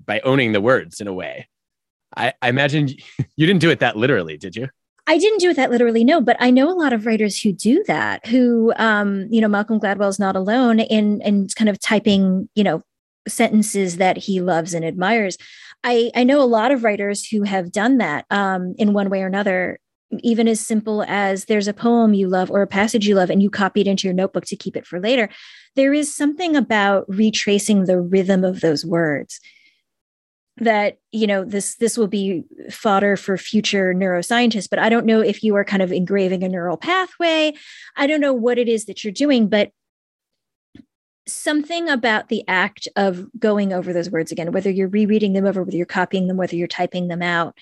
by 0.05 0.20
owning 0.20 0.53
the 0.53 0.61
words 0.61 1.01
in 1.01 1.07
a 1.07 1.12
way. 1.12 1.48
I, 2.18 2.33
I 2.42 2.48
imagine 2.48 2.88
you 3.37 3.46
didn't 3.46 3.61
do 3.61 3.70
it 3.70 3.81
that 3.81 3.96
literally, 3.96 4.37
did 4.37 4.57
you? 4.57 4.68
I 5.07 5.16
didn't 5.16 5.38
do 5.38 5.48
it 5.48 5.57
that 5.57 5.70
literally, 5.70 6.04
no, 6.04 6.20
but 6.20 6.37
I 6.38 6.50
know 6.50 6.70
a 6.70 6.76
lot 6.76 6.92
of 6.92 7.07
writers 7.07 7.40
who 7.40 7.50
do 7.50 7.83
that, 7.87 8.26
who, 8.26 8.74
um, 8.76 9.26
you 9.31 9.40
know, 9.40 9.48
Malcolm 9.48 9.81
Gladwell's 9.81 10.18
not 10.18 10.37
alone 10.37 10.81
in, 10.81 11.22
in 11.22 11.48
kind 11.57 11.70
of 11.70 11.81
typing, 11.81 12.50
you 12.54 12.62
know, 12.62 12.83
sentences 13.26 13.96
that 13.96 14.18
he 14.18 14.42
loves 14.42 14.74
and 14.74 14.85
admires. 14.85 15.38
I, 15.83 16.11
I 16.14 16.24
know 16.24 16.42
a 16.42 16.44
lot 16.44 16.72
of 16.72 16.85
writers 16.85 17.26
who 17.26 17.42
have 17.44 17.72
done 17.72 17.98
that 17.98 18.26
um, 18.31 18.74
in 18.76 18.92
one 18.92 19.09
way 19.09 19.22
or 19.22 19.26
another, 19.26 19.78
even 20.20 20.46
as 20.46 20.61
simple 20.61 21.02
as 21.04 21.46
there's 21.46 21.68
a 21.68 21.74
poem 21.74 22.12
you 22.12 22.28
love 22.28 22.50
or 22.50 22.61
a 22.61 22.66
passage 22.66 23.09
you 23.09 23.14
love 23.14 23.31
and 23.31 23.42
you 23.42 23.48
copy 23.48 23.81
it 23.81 23.87
into 23.87 24.07
your 24.07 24.14
notebook 24.14 24.44
to 24.46 24.57
keep 24.57 24.76
it 24.76 24.87
for 24.87 25.00
later. 25.00 25.31
There 25.74 25.94
is 25.94 26.14
something 26.14 26.54
about 26.54 27.07
retracing 27.09 27.85
the 27.85 27.98
rhythm 27.98 28.44
of 28.44 28.61
those 28.61 28.85
words 28.85 29.40
that 30.61 30.99
you 31.12 31.27
know 31.27 31.44
this 31.44 31.77
this 31.77 31.97
will 31.97 32.09
be 32.09 32.44
fodder 32.71 33.16
for 33.16 33.37
future 33.37 33.94
neuroscientists 33.94 34.68
but 34.68 34.79
i 34.79 34.88
don't 34.88 35.07
know 35.07 35.21
if 35.21 35.42
you 35.42 35.55
are 35.55 35.64
kind 35.64 35.83
of 35.83 35.92
engraving 35.92 36.42
a 36.42 36.49
neural 36.49 36.77
pathway 36.77 37.53
i 37.97 38.07
don't 38.07 38.21
know 38.21 38.33
what 38.33 38.59
it 38.59 38.68
is 38.68 38.87
that 38.87 39.03
you're 39.03 39.12
doing 39.12 39.49
but 39.49 39.71
something 41.27 41.88
about 41.88 42.29
the 42.29 42.42
act 42.49 42.88
of 42.97 43.27
going 43.38 43.73
over 43.73 43.92
those 43.92 44.11
words 44.11 44.33
again 44.33 44.53
whether 44.53 44.71
you're 44.71 44.88
rereading 44.88 45.33
them 45.33 45.47
over 45.47 45.62
whether 45.62 45.77
you're 45.77 45.87
copying 45.87 46.27
them 46.27 46.37
whether 46.37 46.57
you're 46.57 46.66
typing 46.66 47.09
them 47.09 47.23
out 47.23 47.57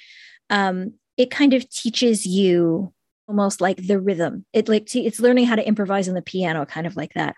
um, 0.51 0.95
it 1.17 1.31
kind 1.31 1.55
of 1.55 1.69
teaches 1.71 2.27
you 2.27 2.93
almost 3.29 3.61
like 3.61 3.87
the 3.87 4.01
rhythm. 4.01 4.45
It 4.53 4.69
like 4.69 4.87
t- 4.87 5.07
it's 5.07 5.21
learning 5.21 5.47
how 5.47 5.57
to 5.57 5.67
improvise 5.67 6.09
on 6.09 6.15
the 6.15 6.23
piano, 6.23 6.65
kind 6.65 6.87
of 6.87 6.97
like 6.97 7.15
that. 7.15 7.35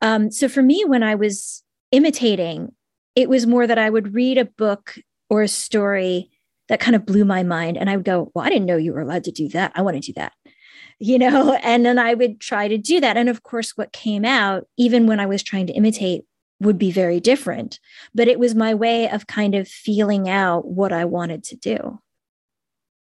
Um, 0.00 0.30
so 0.30 0.48
for 0.48 0.62
me, 0.62 0.84
when 0.86 1.02
I 1.02 1.14
was 1.14 1.62
imitating, 1.90 2.74
it 3.14 3.28
was 3.28 3.46
more 3.46 3.66
that 3.66 3.78
I 3.78 3.90
would 3.90 4.14
read 4.14 4.38
a 4.38 4.44
book 4.44 4.98
or 5.28 5.42
a 5.42 5.48
story 5.48 6.30
that 6.68 6.80
kind 6.80 6.96
of 6.96 7.06
blew 7.06 7.24
my 7.24 7.42
mind, 7.42 7.76
and 7.76 7.90
I 7.90 7.96
would 7.96 8.04
go, 8.04 8.30
"Well, 8.34 8.44
I 8.44 8.48
didn't 8.48 8.66
know 8.66 8.76
you 8.76 8.92
were 8.92 9.00
allowed 9.00 9.24
to 9.24 9.32
do 9.32 9.48
that. 9.50 9.72
I 9.74 9.82
want 9.82 9.96
to 9.96 10.00
do 10.00 10.12
that." 10.14 10.32
You 10.98 11.18
know, 11.18 11.54
and 11.64 11.84
then 11.84 11.98
I 11.98 12.14
would 12.14 12.38
try 12.38 12.68
to 12.68 12.78
do 12.78 13.00
that. 13.00 13.16
And 13.16 13.28
of 13.28 13.42
course, 13.42 13.76
what 13.76 13.92
came 13.92 14.24
out, 14.24 14.68
even 14.76 15.08
when 15.08 15.18
I 15.18 15.26
was 15.26 15.42
trying 15.42 15.66
to 15.66 15.72
imitate, 15.72 16.22
would 16.60 16.78
be 16.78 16.92
very 16.92 17.18
different. 17.18 17.80
But 18.14 18.28
it 18.28 18.38
was 18.38 18.54
my 18.54 18.72
way 18.72 19.10
of 19.10 19.26
kind 19.26 19.56
of 19.56 19.66
feeling 19.66 20.28
out 20.28 20.64
what 20.64 20.92
I 20.92 21.04
wanted 21.04 21.42
to 21.44 21.56
do 21.56 21.98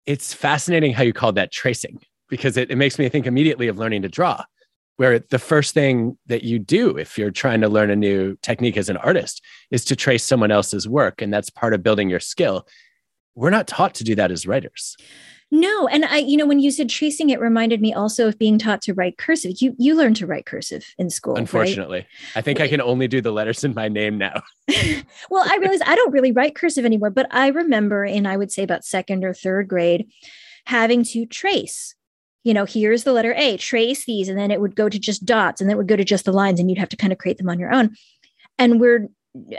it's 0.05 0.33
fascinating 0.33 0.93
how 0.93 1.03
you 1.03 1.13
called 1.13 1.35
that 1.35 1.51
tracing 1.51 1.99
because 2.29 2.57
it, 2.57 2.71
it 2.71 2.75
makes 2.75 2.99
me 2.99 3.07
think 3.09 3.25
immediately 3.25 3.67
of 3.67 3.77
learning 3.77 4.01
to 4.01 4.09
draw 4.09 4.43
where 4.97 5.19
the 5.19 5.39
first 5.39 5.73
thing 5.73 6.17
that 6.27 6.43
you 6.43 6.59
do 6.59 6.97
if 6.97 7.17
you're 7.17 7.31
trying 7.31 7.61
to 7.61 7.69
learn 7.69 7.89
a 7.89 7.95
new 7.95 8.35
technique 8.41 8.77
as 8.77 8.89
an 8.89 8.97
artist 8.97 9.41
is 9.71 9.83
to 9.85 9.95
trace 9.95 10.23
someone 10.23 10.51
else's 10.51 10.87
work 10.87 11.21
and 11.21 11.33
that's 11.33 11.49
part 11.49 11.73
of 11.73 11.83
building 11.83 12.09
your 12.09 12.19
skill 12.19 12.67
we're 13.35 13.49
not 13.49 13.67
taught 13.67 13.95
to 13.95 14.03
do 14.03 14.15
that 14.15 14.31
as 14.31 14.45
writers 14.45 14.95
no, 15.55 15.87
and 15.87 16.03
I, 16.03 16.17
you 16.17 16.35
know, 16.35 16.47
when 16.47 16.57
you 16.57 16.71
said 16.71 16.89
tracing, 16.89 17.29
it 17.29 17.39
reminded 17.39 17.79
me 17.79 17.93
also 17.93 18.27
of 18.27 18.39
being 18.39 18.57
taught 18.57 18.81
to 18.81 18.93
write 18.95 19.19
cursive. 19.19 19.51
You 19.61 19.75
you 19.77 19.93
learned 19.93 20.15
to 20.15 20.25
write 20.25 20.47
cursive 20.47 20.83
in 20.97 21.11
school. 21.11 21.35
Unfortunately, 21.35 21.99
right? 21.99 22.07
I 22.35 22.41
think 22.41 22.59
I 22.59 22.67
can 22.67 22.81
only 22.81 23.07
do 23.07 23.21
the 23.21 23.31
letters 23.31 23.63
in 23.63 23.75
my 23.75 23.87
name 23.87 24.17
now. 24.17 24.41
well, 25.29 25.45
I 25.47 25.57
realize 25.57 25.81
I 25.85 25.93
don't 25.95 26.11
really 26.11 26.31
write 26.31 26.55
cursive 26.55 26.85
anymore, 26.85 27.11
but 27.11 27.27
I 27.29 27.49
remember 27.49 28.03
in 28.03 28.25
I 28.25 28.35
would 28.35 28.51
say 28.51 28.63
about 28.63 28.83
second 28.83 29.23
or 29.23 29.35
third 29.35 29.67
grade 29.67 30.07
having 30.65 31.03
to 31.03 31.27
trace. 31.27 31.93
You 32.43 32.53
know, 32.53 32.65
here's 32.65 33.03
the 33.03 33.13
letter 33.13 33.33
A, 33.33 33.57
trace 33.57 34.05
these, 34.05 34.27
and 34.27 34.37
then 34.37 34.51
it 34.51 34.61
would 34.61 34.75
go 34.75 34.89
to 34.89 34.99
just 34.99 35.25
dots, 35.25 35.61
and 35.61 35.69
then 35.69 35.75
it 35.75 35.77
would 35.77 35.87
go 35.87 35.95
to 35.95 36.03
just 36.03 36.25
the 36.25 36.33
lines, 36.33 36.59
and 36.59 36.69
you'd 36.69 36.79
have 36.79 36.89
to 36.89 36.97
kind 36.97 37.13
of 37.13 37.19
create 37.19 37.37
them 37.37 37.49
on 37.49 37.59
your 37.59 37.73
own. 37.73 37.95
And 38.57 38.79
we're 38.79 39.09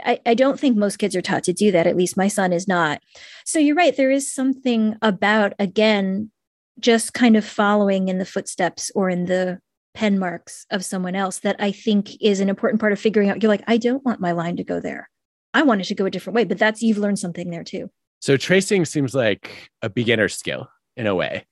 I, 0.05 0.19
I 0.25 0.33
don't 0.33 0.59
think 0.59 0.77
most 0.77 0.97
kids 0.97 1.15
are 1.15 1.21
taught 1.21 1.43
to 1.43 1.53
do 1.53 1.71
that. 1.71 1.87
At 1.87 1.97
least 1.97 2.17
my 2.17 2.27
son 2.27 2.53
is 2.53 2.67
not. 2.67 3.01
So 3.43 3.59
you're 3.59 3.75
right. 3.75 3.95
There 3.95 4.11
is 4.11 4.31
something 4.31 4.95
about, 5.01 5.53
again, 5.59 6.31
just 6.79 7.13
kind 7.13 7.35
of 7.35 7.45
following 7.45 8.07
in 8.07 8.17
the 8.17 8.25
footsteps 8.25 8.91
or 8.95 9.09
in 9.09 9.25
the 9.25 9.59
pen 9.93 10.19
marks 10.19 10.65
of 10.71 10.83
someone 10.83 11.15
else 11.15 11.39
that 11.39 11.55
I 11.59 11.71
think 11.71 12.21
is 12.21 12.39
an 12.39 12.49
important 12.49 12.79
part 12.79 12.93
of 12.93 12.99
figuring 12.99 13.29
out. 13.29 13.41
You're 13.41 13.49
like, 13.49 13.63
I 13.67 13.77
don't 13.77 14.03
want 14.05 14.19
my 14.19 14.31
line 14.33 14.57
to 14.57 14.63
go 14.63 14.79
there. 14.79 15.09
I 15.53 15.63
want 15.63 15.81
it 15.81 15.85
to 15.85 15.95
go 15.95 16.05
a 16.05 16.11
different 16.11 16.35
way, 16.35 16.43
but 16.43 16.57
that's 16.57 16.81
you've 16.81 16.97
learned 16.97 17.19
something 17.19 17.49
there 17.49 17.63
too. 17.63 17.89
So 18.21 18.35
tracing 18.35 18.85
seems 18.85 19.13
like 19.15 19.69
a 19.81 19.89
beginner 19.89 20.27
skill 20.27 20.69
in 20.97 21.07
a 21.07 21.15
way. 21.15 21.45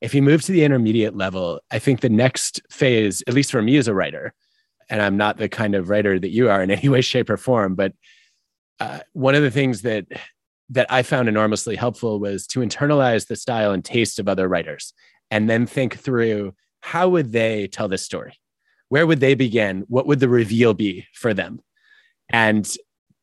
If 0.00 0.14
you 0.14 0.22
move 0.22 0.42
to 0.42 0.52
the 0.52 0.64
intermediate 0.64 1.16
level, 1.16 1.60
I 1.70 1.78
think 1.78 2.00
the 2.00 2.08
next 2.08 2.60
phase, 2.70 3.22
at 3.26 3.34
least 3.34 3.50
for 3.50 3.60
me 3.60 3.76
as 3.76 3.88
a 3.88 3.94
writer, 3.94 4.32
and 4.88 5.00
I'm 5.00 5.16
not 5.16 5.36
the 5.36 5.48
kind 5.48 5.74
of 5.74 5.88
writer 5.88 6.18
that 6.18 6.30
you 6.30 6.50
are 6.50 6.62
in 6.62 6.70
any 6.70 6.88
way, 6.88 7.00
shape, 7.00 7.30
or 7.30 7.36
form. 7.36 7.74
But 7.74 7.92
uh, 8.80 9.00
one 9.12 9.34
of 9.34 9.42
the 9.42 9.50
things 9.50 9.82
that 9.82 10.06
that 10.72 10.86
I 10.88 11.02
found 11.02 11.28
enormously 11.28 11.74
helpful 11.74 12.20
was 12.20 12.46
to 12.48 12.60
internalize 12.60 13.26
the 13.26 13.34
style 13.34 13.72
and 13.72 13.84
taste 13.84 14.18
of 14.18 14.28
other 14.28 14.48
writers, 14.48 14.94
and 15.30 15.50
then 15.50 15.66
think 15.66 15.98
through 15.98 16.54
how 16.80 17.08
would 17.08 17.32
they 17.32 17.66
tell 17.66 17.88
this 17.88 18.04
story, 18.04 18.38
where 18.88 19.06
would 19.06 19.20
they 19.20 19.34
begin, 19.34 19.84
what 19.88 20.06
would 20.06 20.20
the 20.20 20.28
reveal 20.28 20.72
be 20.72 21.06
for 21.12 21.34
them, 21.34 21.60
and 22.30 22.74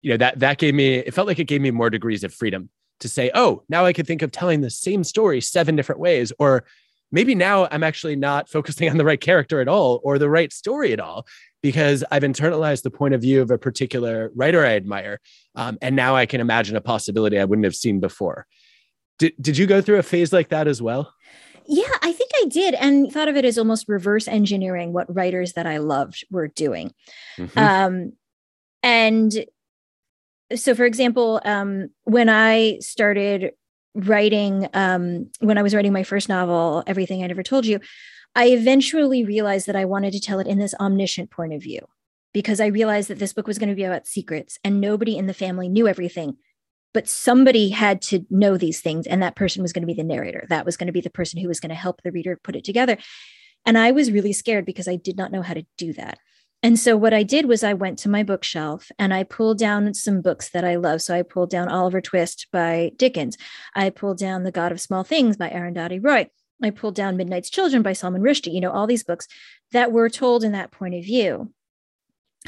you 0.01 0.11
know 0.11 0.17
that 0.17 0.39
that 0.39 0.59
gave 0.59 0.75
me 0.75 0.95
it 0.95 1.13
felt 1.13 1.27
like 1.27 1.39
it 1.39 1.45
gave 1.45 1.61
me 1.61 1.71
more 1.71 1.89
degrees 1.89 2.23
of 2.23 2.33
freedom 2.33 2.69
to 2.99 3.09
say, 3.09 3.31
oh, 3.33 3.63
now 3.69 3.85
I 3.85 3.93
could 3.93 4.07
think 4.07 4.21
of 4.21 4.31
telling 4.31 4.61
the 4.61 4.69
same 4.69 5.03
story 5.03 5.41
seven 5.41 5.75
different 5.75 6.01
ways, 6.01 6.31
or 6.39 6.65
maybe 7.11 7.35
now 7.35 7.67
I'm 7.71 7.83
actually 7.83 8.15
not 8.15 8.49
focusing 8.55 8.89
on 8.89 8.97
the 8.97 9.05
right 9.05 9.19
character 9.19 9.61
at 9.61 9.67
all 9.67 9.99
or 10.03 10.17
the 10.17 10.29
right 10.29 10.51
story 10.51 10.93
at 10.93 10.99
all 10.99 11.25
because 11.61 12.03
I've 12.11 12.23
internalized 12.23 12.83
the 12.83 12.91
point 12.91 13.13
of 13.13 13.21
view 13.21 13.41
of 13.41 13.51
a 13.51 13.57
particular 13.57 14.31
writer 14.35 14.65
I 14.65 14.75
admire. 14.75 15.19
Um, 15.55 15.77
and 15.81 15.95
now 15.95 16.15
I 16.15 16.25
can 16.25 16.39
imagine 16.39 16.75
a 16.75 16.81
possibility 16.81 17.39
I 17.39 17.45
wouldn't 17.45 17.65
have 17.65 17.75
seen 17.75 17.99
before. 17.99 18.45
Did, 19.19 19.33
did 19.41 19.57
you 19.57 19.65
go 19.65 19.81
through 19.81 19.97
a 19.97 20.03
phase 20.03 20.31
like 20.31 20.49
that 20.49 20.67
as 20.67 20.81
well? 20.81 21.13
Yeah, 21.65 21.91
I 22.01 22.13
think 22.13 22.31
I 22.35 22.45
did, 22.45 22.75
and 22.75 23.11
thought 23.11 23.27
of 23.27 23.35
it 23.35 23.43
as 23.43 23.57
almost 23.57 23.89
reverse 23.89 24.27
engineering 24.27 24.93
what 24.93 25.13
writers 25.13 25.53
that 25.53 25.67
I 25.67 25.77
loved 25.77 26.25
were 26.31 26.47
doing. 26.47 26.93
Mm-hmm. 27.37 27.59
Um, 27.59 28.13
and 28.83 29.45
so, 30.55 30.75
for 30.75 30.85
example, 30.85 31.41
um, 31.45 31.89
when 32.03 32.29
I 32.29 32.79
started 32.79 33.51
writing, 33.93 34.67
um, 34.73 35.29
when 35.39 35.57
I 35.57 35.63
was 35.63 35.75
writing 35.75 35.93
my 35.93 36.03
first 36.03 36.29
novel, 36.29 36.83
Everything 36.87 37.23
I 37.23 37.27
Never 37.27 37.43
Told 37.43 37.65
You, 37.65 37.79
I 38.35 38.49
eventually 38.49 39.25
realized 39.25 39.67
that 39.67 39.75
I 39.75 39.85
wanted 39.85 40.13
to 40.13 40.19
tell 40.19 40.39
it 40.39 40.47
in 40.47 40.59
this 40.59 40.75
omniscient 40.79 41.31
point 41.31 41.53
of 41.53 41.61
view 41.61 41.81
because 42.33 42.59
I 42.59 42.67
realized 42.67 43.09
that 43.09 43.19
this 43.19 43.33
book 43.33 43.47
was 43.47 43.57
going 43.57 43.69
to 43.69 43.75
be 43.75 43.83
about 43.83 44.07
secrets 44.07 44.59
and 44.63 44.79
nobody 44.79 45.17
in 45.17 45.25
the 45.25 45.33
family 45.33 45.67
knew 45.67 45.87
everything. 45.87 46.37
But 46.93 47.09
somebody 47.09 47.69
had 47.69 48.01
to 48.03 48.25
know 48.29 48.57
these 48.57 48.79
things, 48.79 49.05
and 49.05 49.21
that 49.21 49.35
person 49.35 49.61
was 49.61 49.73
going 49.73 49.81
to 49.81 49.87
be 49.87 49.93
the 49.93 50.03
narrator. 50.03 50.45
That 50.49 50.65
was 50.65 50.77
going 50.77 50.87
to 50.87 50.93
be 50.93 51.01
the 51.01 51.09
person 51.09 51.39
who 51.39 51.47
was 51.47 51.59
going 51.59 51.69
to 51.69 51.75
help 51.75 52.01
the 52.01 52.11
reader 52.11 52.39
put 52.41 52.55
it 52.55 52.63
together. 52.63 52.97
And 53.65 53.77
I 53.77 53.91
was 53.91 54.11
really 54.11 54.33
scared 54.33 54.65
because 54.65 54.87
I 54.87 54.95
did 54.95 55.17
not 55.17 55.31
know 55.31 55.41
how 55.41 55.53
to 55.53 55.65
do 55.77 55.93
that. 55.93 56.17
And 56.63 56.79
so 56.79 56.97
what 56.97 57.13
I 57.13 57.23
did 57.23 57.45
was 57.45 57.63
I 57.63 57.73
went 57.73 57.99
to 57.99 58.09
my 58.09 58.23
bookshelf 58.23 58.91
and 58.97 59.13
I 59.13 59.23
pulled 59.23 59.59
down 59.59 59.93
some 59.93 60.21
books 60.21 60.49
that 60.49 60.63
I 60.63 60.75
love. 60.75 61.01
So 61.01 61.15
I 61.15 61.21
pulled 61.21 61.51
down 61.51 61.69
Oliver 61.69 62.01
Twist 62.01 62.47
by 62.51 62.91
Dickens. 62.97 63.37
I 63.75 63.89
pulled 63.91 64.17
down 64.17 64.43
The 64.43 64.51
God 64.51 64.71
of 64.71 64.81
Small 64.81 65.03
Things 65.03 65.37
by 65.37 65.49
Arundhati 65.49 66.03
Roy. 66.03 66.29
I 66.63 66.71
pulled 66.71 66.95
down 66.95 67.17
Midnight's 67.17 67.51
Children 67.51 67.83
by 67.83 67.93
Salman 67.93 68.23
Rushdie, 68.23 68.53
you 68.53 68.61
know, 68.61 68.71
all 68.71 68.87
these 68.87 69.03
books 69.03 69.27
that 69.71 69.91
were 69.91 70.09
told 70.09 70.43
in 70.43 70.53
that 70.53 70.71
point 70.71 70.95
of 70.95 71.03
view. 71.03 71.53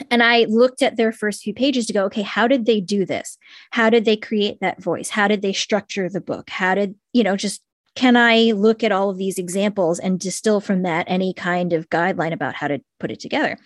And 0.10 0.24
I 0.24 0.46
looked 0.46 0.82
at 0.82 0.98
their 0.98 1.12
first 1.12 1.44
few 1.44 1.54
pages 1.54 1.86
to 1.88 1.94
go, 1.94 2.06
okay, 2.06 2.22
how 2.22 2.48
did 2.48 2.66
they 2.66 2.80
do 2.80 3.06
this? 3.06 3.38
How 3.72 3.90
did 3.90 4.06
they 4.06 4.16
create 4.16 4.60
that 4.62 4.82
voice? 4.82 5.10
How 5.10 5.28
did 5.28 5.42
they 5.42 5.54
structure 5.54 6.10
the 6.10 6.22
book? 6.22 6.50
How 6.50 6.74
did, 6.74 6.96
you 7.14 7.24
know, 7.24 7.36
just 7.36 7.62
can 7.96 8.16
I 8.16 8.52
look 8.52 8.84
at 8.84 8.92
all 8.92 9.10
of 9.10 9.18
these 9.18 9.38
examples 9.38 10.00
and 10.00 10.20
distill 10.20 10.62
from 10.62 10.84
that 10.84 11.06
any 11.10 11.34
kind 11.34 11.74
of 11.74 11.90
guideline 11.90 12.34
about 12.34 12.56
how 12.56 12.68
to 12.68 12.80
put 13.00 13.12
it 13.12 13.20
together? 13.20 13.58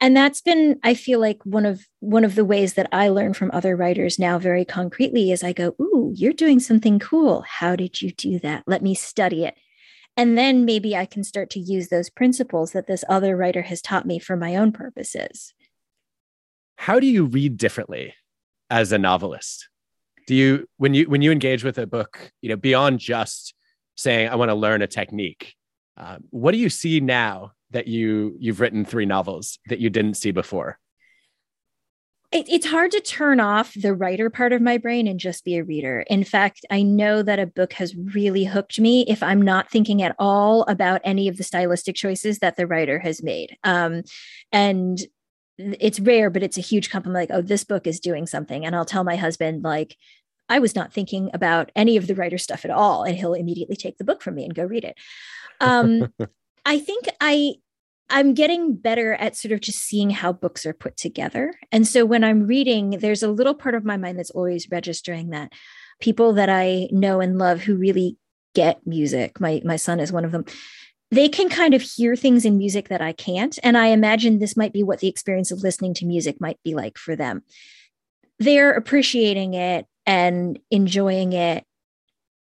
And 0.00 0.16
that's 0.16 0.40
been 0.40 0.78
i 0.82 0.94
feel 0.94 1.20
like 1.20 1.38
one 1.44 1.66
of 1.66 1.86
one 2.00 2.24
of 2.24 2.34
the 2.34 2.44
ways 2.44 2.74
that 2.74 2.88
i 2.92 3.08
learn 3.08 3.32
from 3.32 3.50
other 3.52 3.76
writers 3.76 4.18
now 4.18 4.38
very 4.38 4.64
concretely 4.64 5.30
is 5.30 5.42
i 5.42 5.52
go 5.52 5.74
ooh 5.80 6.12
you're 6.14 6.32
doing 6.32 6.60
something 6.60 6.98
cool 6.98 7.42
how 7.42 7.74
did 7.76 8.00
you 8.02 8.10
do 8.12 8.38
that 8.38 8.62
let 8.66 8.82
me 8.82 8.94
study 8.94 9.44
it 9.44 9.56
and 10.16 10.38
then 10.38 10.64
maybe 10.64 10.96
I 10.96 11.04
can 11.04 11.22
start 11.22 11.50
to 11.50 11.60
use 11.60 11.88
those 11.88 12.08
principles 12.08 12.72
that 12.72 12.86
this 12.86 13.04
other 13.08 13.36
writer 13.36 13.62
has 13.62 13.82
taught 13.82 14.06
me 14.06 14.18
for 14.18 14.34
my 14.34 14.56
own 14.56 14.72
purposes. 14.72 15.52
How 16.76 16.98
do 16.98 17.06
you 17.06 17.26
read 17.26 17.58
differently 17.58 18.14
as 18.70 18.92
a 18.92 18.98
novelist? 18.98 19.68
Do 20.26 20.34
you 20.34 20.66
when 20.78 20.94
you 20.94 21.08
when 21.08 21.22
you 21.22 21.32
engage 21.32 21.64
with 21.64 21.78
a 21.78 21.86
book, 21.86 22.32
you 22.40 22.48
know, 22.48 22.56
beyond 22.56 22.98
just 22.98 23.54
saying 23.96 24.28
I 24.28 24.34
want 24.36 24.48
to 24.50 24.54
learn 24.54 24.82
a 24.82 24.86
technique, 24.86 25.54
uh, 25.96 26.16
what 26.30 26.52
do 26.52 26.58
you 26.58 26.70
see 26.70 27.00
now 27.00 27.52
that 27.76 27.86
you 27.86 28.34
you've 28.38 28.60
written 28.60 28.84
three 28.84 29.06
novels 29.06 29.58
that 29.66 29.78
you 29.78 29.90
didn't 29.90 30.14
see 30.14 30.30
before? 30.30 30.78
it, 32.32 32.46
it's 32.48 32.66
hard 32.66 32.90
to 32.90 33.00
turn 33.00 33.40
off 33.40 33.72
the 33.74 33.94
writer 33.94 34.28
part 34.30 34.52
of 34.52 34.60
my 34.60 34.78
brain 34.78 35.06
and 35.06 35.20
just 35.20 35.44
be 35.44 35.56
a 35.56 35.64
reader. 35.64 36.04
In 36.08 36.24
fact, 36.24 36.66
I 36.70 36.82
know 36.82 37.22
that 37.22 37.38
a 37.38 37.46
book 37.46 37.72
has 37.74 37.94
really 37.94 38.44
hooked 38.44 38.80
me 38.80 39.04
if 39.08 39.22
I'm 39.22 39.40
not 39.40 39.70
thinking 39.70 40.02
at 40.02 40.16
all 40.18 40.62
about 40.62 41.00
any 41.04 41.28
of 41.28 41.36
the 41.36 41.44
stylistic 41.44 41.94
choices 41.94 42.40
that 42.40 42.56
the 42.56 42.66
writer 42.66 42.98
has 42.98 43.22
made. 43.22 43.56
Um, 43.64 44.02
and 44.50 44.98
it's 45.58 46.00
rare, 46.00 46.28
but 46.28 46.42
it's 46.42 46.58
a 46.58 46.62
huge 46.62 46.90
compliment. 46.90 47.30
Like, 47.30 47.38
oh, 47.38 47.42
this 47.42 47.64
book 47.64 47.86
is 47.86 48.00
doing 48.00 48.26
something. 48.26 48.66
And 48.66 48.74
I'll 48.74 48.84
tell 48.84 49.04
my 49.04 49.16
husband, 49.16 49.62
like, 49.62 49.96
I 50.48 50.58
was 50.58 50.74
not 50.74 50.92
thinking 50.92 51.30
about 51.32 51.72
any 51.74 51.96
of 51.96 52.06
the 52.06 52.14
writer 52.14 52.38
stuff 52.38 52.64
at 52.64 52.70
all. 52.70 53.04
And 53.04 53.16
he'll 53.16 53.34
immediately 53.34 53.76
take 53.76 53.98
the 53.98 54.04
book 54.04 54.22
from 54.22 54.34
me 54.34 54.44
and 54.44 54.54
go 54.54 54.64
read 54.64 54.84
it. 54.84 54.96
Um, 55.60 56.12
I 56.66 56.80
think 56.80 57.06
I 57.20 57.54
I'm 58.08 58.34
getting 58.34 58.76
better 58.76 59.14
at 59.14 59.36
sort 59.36 59.52
of 59.52 59.60
just 59.60 59.80
seeing 59.80 60.10
how 60.10 60.32
books 60.32 60.64
are 60.64 60.72
put 60.72 60.96
together. 60.96 61.54
And 61.72 61.86
so 61.86 62.04
when 62.04 62.22
I'm 62.22 62.46
reading, 62.46 62.90
there's 62.90 63.22
a 63.22 63.30
little 63.30 63.54
part 63.54 63.74
of 63.74 63.84
my 63.84 63.96
mind 63.96 64.18
that's 64.18 64.30
always 64.30 64.70
registering 64.70 65.30
that 65.30 65.52
people 66.00 66.32
that 66.34 66.48
I 66.48 66.88
know 66.92 67.20
and 67.20 67.38
love 67.38 67.62
who 67.62 67.76
really 67.76 68.16
get 68.54 68.86
music, 68.86 69.38
my 69.38 69.60
my 69.64 69.76
son 69.76 70.00
is 70.00 70.12
one 70.12 70.24
of 70.24 70.32
them. 70.32 70.44
They 71.10 71.28
can 71.28 71.48
kind 71.48 71.74
of 71.74 71.82
hear 71.82 72.16
things 72.16 72.44
in 72.44 72.56
music 72.58 72.88
that 72.88 73.02
I 73.02 73.12
can't, 73.12 73.58
and 73.62 73.76
I 73.76 73.88
imagine 73.88 74.38
this 74.38 74.56
might 74.56 74.72
be 74.72 74.82
what 74.82 75.00
the 75.00 75.08
experience 75.08 75.50
of 75.50 75.62
listening 75.62 75.94
to 75.94 76.06
music 76.06 76.40
might 76.40 76.58
be 76.64 76.74
like 76.74 76.98
for 76.98 77.14
them. 77.14 77.42
They're 78.38 78.72
appreciating 78.72 79.54
it 79.54 79.86
and 80.06 80.58
enjoying 80.70 81.32
it 81.32 81.64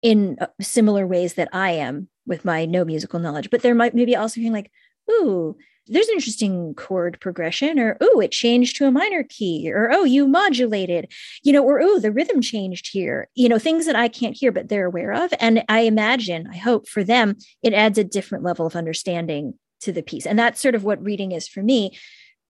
in 0.01 0.37
uh, 0.39 0.47
similar 0.61 1.05
ways 1.05 1.33
that 1.33 1.49
I 1.51 1.71
am 1.71 2.09
with 2.25 2.45
my 2.45 2.65
no 2.65 2.85
musical 2.85 3.19
knowledge, 3.19 3.49
but 3.49 3.61
there 3.61 3.75
might 3.75 3.93
maybe 3.93 4.15
also 4.15 4.39
hearing 4.39 4.53
like, 4.53 4.71
ooh, 5.09 5.55
there's 5.87 6.07
an 6.07 6.15
interesting 6.15 6.73
chord 6.73 7.19
progression, 7.19 7.79
or 7.79 7.97
oh, 8.01 8.19
it 8.19 8.31
changed 8.31 8.75
to 8.77 8.87
a 8.87 8.91
minor 8.91 9.23
key, 9.23 9.71
or 9.71 9.91
oh, 9.91 10.03
you 10.03 10.27
modulated, 10.27 11.11
you 11.43 11.53
know, 11.53 11.63
or 11.63 11.79
oh, 11.79 11.99
the 11.99 12.11
rhythm 12.11 12.41
changed 12.41 12.89
here, 12.91 13.29
you 13.35 13.47
know, 13.47 13.59
things 13.59 13.85
that 13.85 13.95
I 13.95 14.07
can't 14.07 14.35
hear, 14.35 14.51
but 14.51 14.67
they're 14.67 14.87
aware 14.87 15.13
of. 15.13 15.33
And 15.39 15.63
I 15.69 15.81
imagine, 15.81 16.47
I 16.51 16.57
hope 16.57 16.87
for 16.87 17.03
them, 17.03 17.35
it 17.61 17.73
adds 17.73 17.97
a 17.97 18.03
different 18.03 18.43
level 18.43 18.65
of 18.65 18.75
understanding 18.75 19.53
to 19.81 19.91
the 19.91 20.01
piece. 20.01 20.25
And 20.25 20.39
that's 20.39 20.61
sort 20.61 20.75
of 20.75 20.83
what 20.83 21.03
reading 21.03 21.31
is 21.31 21.47
for 21.47 21.61
me. 21.61 21.95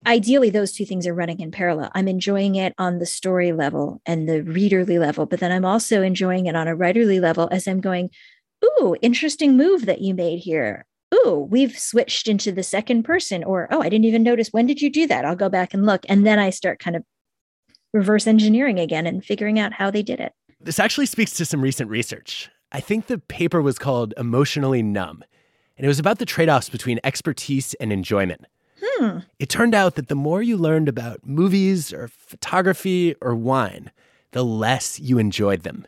Ideally, 0.08 0.52
those 0.52 0.72
two 0.72 0.86
things 0.86 1.08
are 1.08 1.14
running 1.14 1.40
in 1.40 1.52
parallel. 1.52 1.92
I'm 1.94 2.08
enjoying 2.08 2.56
it 2.56 2.74
on 2.78 3.00
the 3.00 3.06
story 3.06 3.52
level 3.52 4.02
and 4.06 4.30
the 4.30 4.44
readerly 4.44 5.00
level, 5.00 5.26
but 5.26 5.40
then 5.40 5.52
I'm 5.52 5.66
also 5.66 6.04
enjoying 6.04 6.46
it 6.46 6.56
on 6.56 6.68
a 6.68 6.76
writerly 6.76 7.20
level 7.20 7.50
as 7.52 7.68
I'm 7.68 7.82
going, 7.82 8.12
Ooh, 8.64 8.96
interesting 9.02 9.58
move 9.58 9.86
that 9.86 10.02
you 10.02 10.14
made 10.14 10.40
here 10.40 10.86
oh, 11.12 11.48
we've 11.50 11.78
switched 11.78 12.28
into 12.28 12.52
the 12.52 12.64
second 12.64 13.04
person, 13.04 13.44
or 13.44 13.68
oh, 13.72 13.82
I 13.82 13.90
didn't 13.90 14.06
even 14.06 14.24
notice. 14.24 14.50
When 14.50 14.66
did 14.66 14.82
you 14.82 14.90
do 14.90 15.08
that? 15.08 15.26
I'll 15.26 15.36
go 15.36 15.50
back 15.50 15.74
and 15.74 15.86
look. 15.86 16.06
And 16.10 16.26
then 16.26 16.40
I 16.40 16.50
start 16.50 16.80
kind 16.80 16.96
of 16.96 17.04
reverse 17.94 18.28
engineering 18.28 18.80
again 18.80 19.08
and 19.08 19.24
figuring 19.24 19.60
out 19.60 19.74
how 19.74 19.90
they 19.90 20.04
did 20.04 20.20
it. 20.20 20.34
This 20.60 20.80
actually 20.80 21.06
speaks 21.06 21.32
to 21.34 21.46
some 21.46 21.62
recent 21.62 21.90
research. 21.90 22.50
I 22.72 22.80
think 22.80 23.08
the 23.08 23.20
paper 23.20 23.62
was 23.62 23.80
called 23.80 24.14
Emotionally 24.18 24.84
Numb, 24.84 25.24
and 25.78 25.86
it 25.86 25.88
was 25.88 26.00
about 26.00 26.20
the 26.20 26.26
trade 26.26 26.50
offs 26.50 26.70
between 26.70 27.00
expertise 27.04 27.74
and 27.76 27.94
enjoyment. 27.94 28.46
Hmm. 28.84 29.20
It 29.40 29.50
turned 29.50 29.74
out 29.74 29.96
that 29.96 30.08
the 30.08 30.16
more 30.16 30.42
you 30.42 30.58
learned 30.58 30.90
about 30.90 31.26
movies 31.26 31.94
or 31.94 32.08
photography 32.08 33.16
or 33.22 33.34
wine, 33.36 33.92
the 34.32 34.44
less 34.44 35.00
you 35.00 35.18
enjoyed 35.18 35.64
them. 35.64 35.88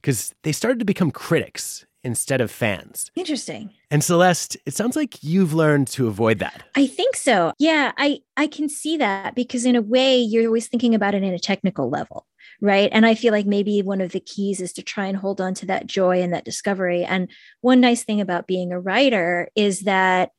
Because 0.00 0.34
they 0.42 0.52
started 0.52 0.78
to 0.80 0.84
become 0.84 1.10
critics 1.10 1.85
instead 2.06 2.40
of 2.40 2.50
fans. 2.50 3.10
Interesting. 3.16 3.70
And 3.90 4.02
Celeste, 4.02 4.56
it 4.64 4.74
sounds 4.74 4.96
like 4.96 5.22
you've 5.22 5.52
learned 5.52 5.88
to 5.88 6.06
avoid 6.06 6.38
that. 6.38 6.62
I 6.74 6.86
think 6.86 7.16
so. 7.16 7.52
Yeah, 7.58 7.92
I 7.98 8.20
I 8.36 8.46
can 8.46 8.68
see 8.68 8.96
that 8.96 9.34
because 9.34 9.66
in 9.66 9.76
a 9.76 9.82
way 9.82 10.16
you're 10.16 10.46
always 10.46 10.68
thinking 10.68 10.94
about 10.94 11.14
it 11.14 11.22
in 11.22 11.34
a 11.34 11.38
technical 11.38 11.90
level, 11.90 12.26
right? 12.62 12.88
And 12.92 13.04
I 13.04 13.14
feel 13.14 13.32
like 13.32 13.46
maybe 13.46 13.82
one 13.82 14.00
of 14.00 14.12
the 14.12 14.20
keys 14.20 14.60
is 14.60 14.72
to 14.74 14.82
try 14.82 15.06
and 15.06 15.16
hold 15.16 15.40
on 15.40 15.52
to 15.54 15.66
that 15.66 15.86
joy 15.86 16.22
and 16.22 16.32
that 16.32 16.44
discovery. 16.44 17.04
And 17.04 17.28
one 17.60 17.80
nice 17.80 18.04
thing 18.04 18.20
about 18.20 18.46
being 18.46 18.72
a 18.72 18.80
writer 18.80 19.48
is 19.54 19.80
that 19.80 20.30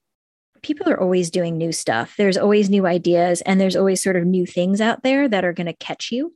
people 0.63 0.89
are 0.89 0.99
always 0.99 1.30
doing 1.30 1.57
new 1.57 1.72
stuff. 1.72 2.15
There's 2.18 2.38
always 2.38 2.70
new 2.70 2.88
ideas 2.88 3.41
and 3.41 3.61
there's 3.61 3.76
always 3.76 4.01
sort 4.01 4.15
of 4.15 4.26
new 4.26 4.45
things 4.45 4.82
out 4.82 5.03
there 5.03 5.28
that 5.28 5.45
are 5.45 5.53
going 5.53 5.68
to 5.68 5.74
catch 5.74 6.11
you. 6.11 6.34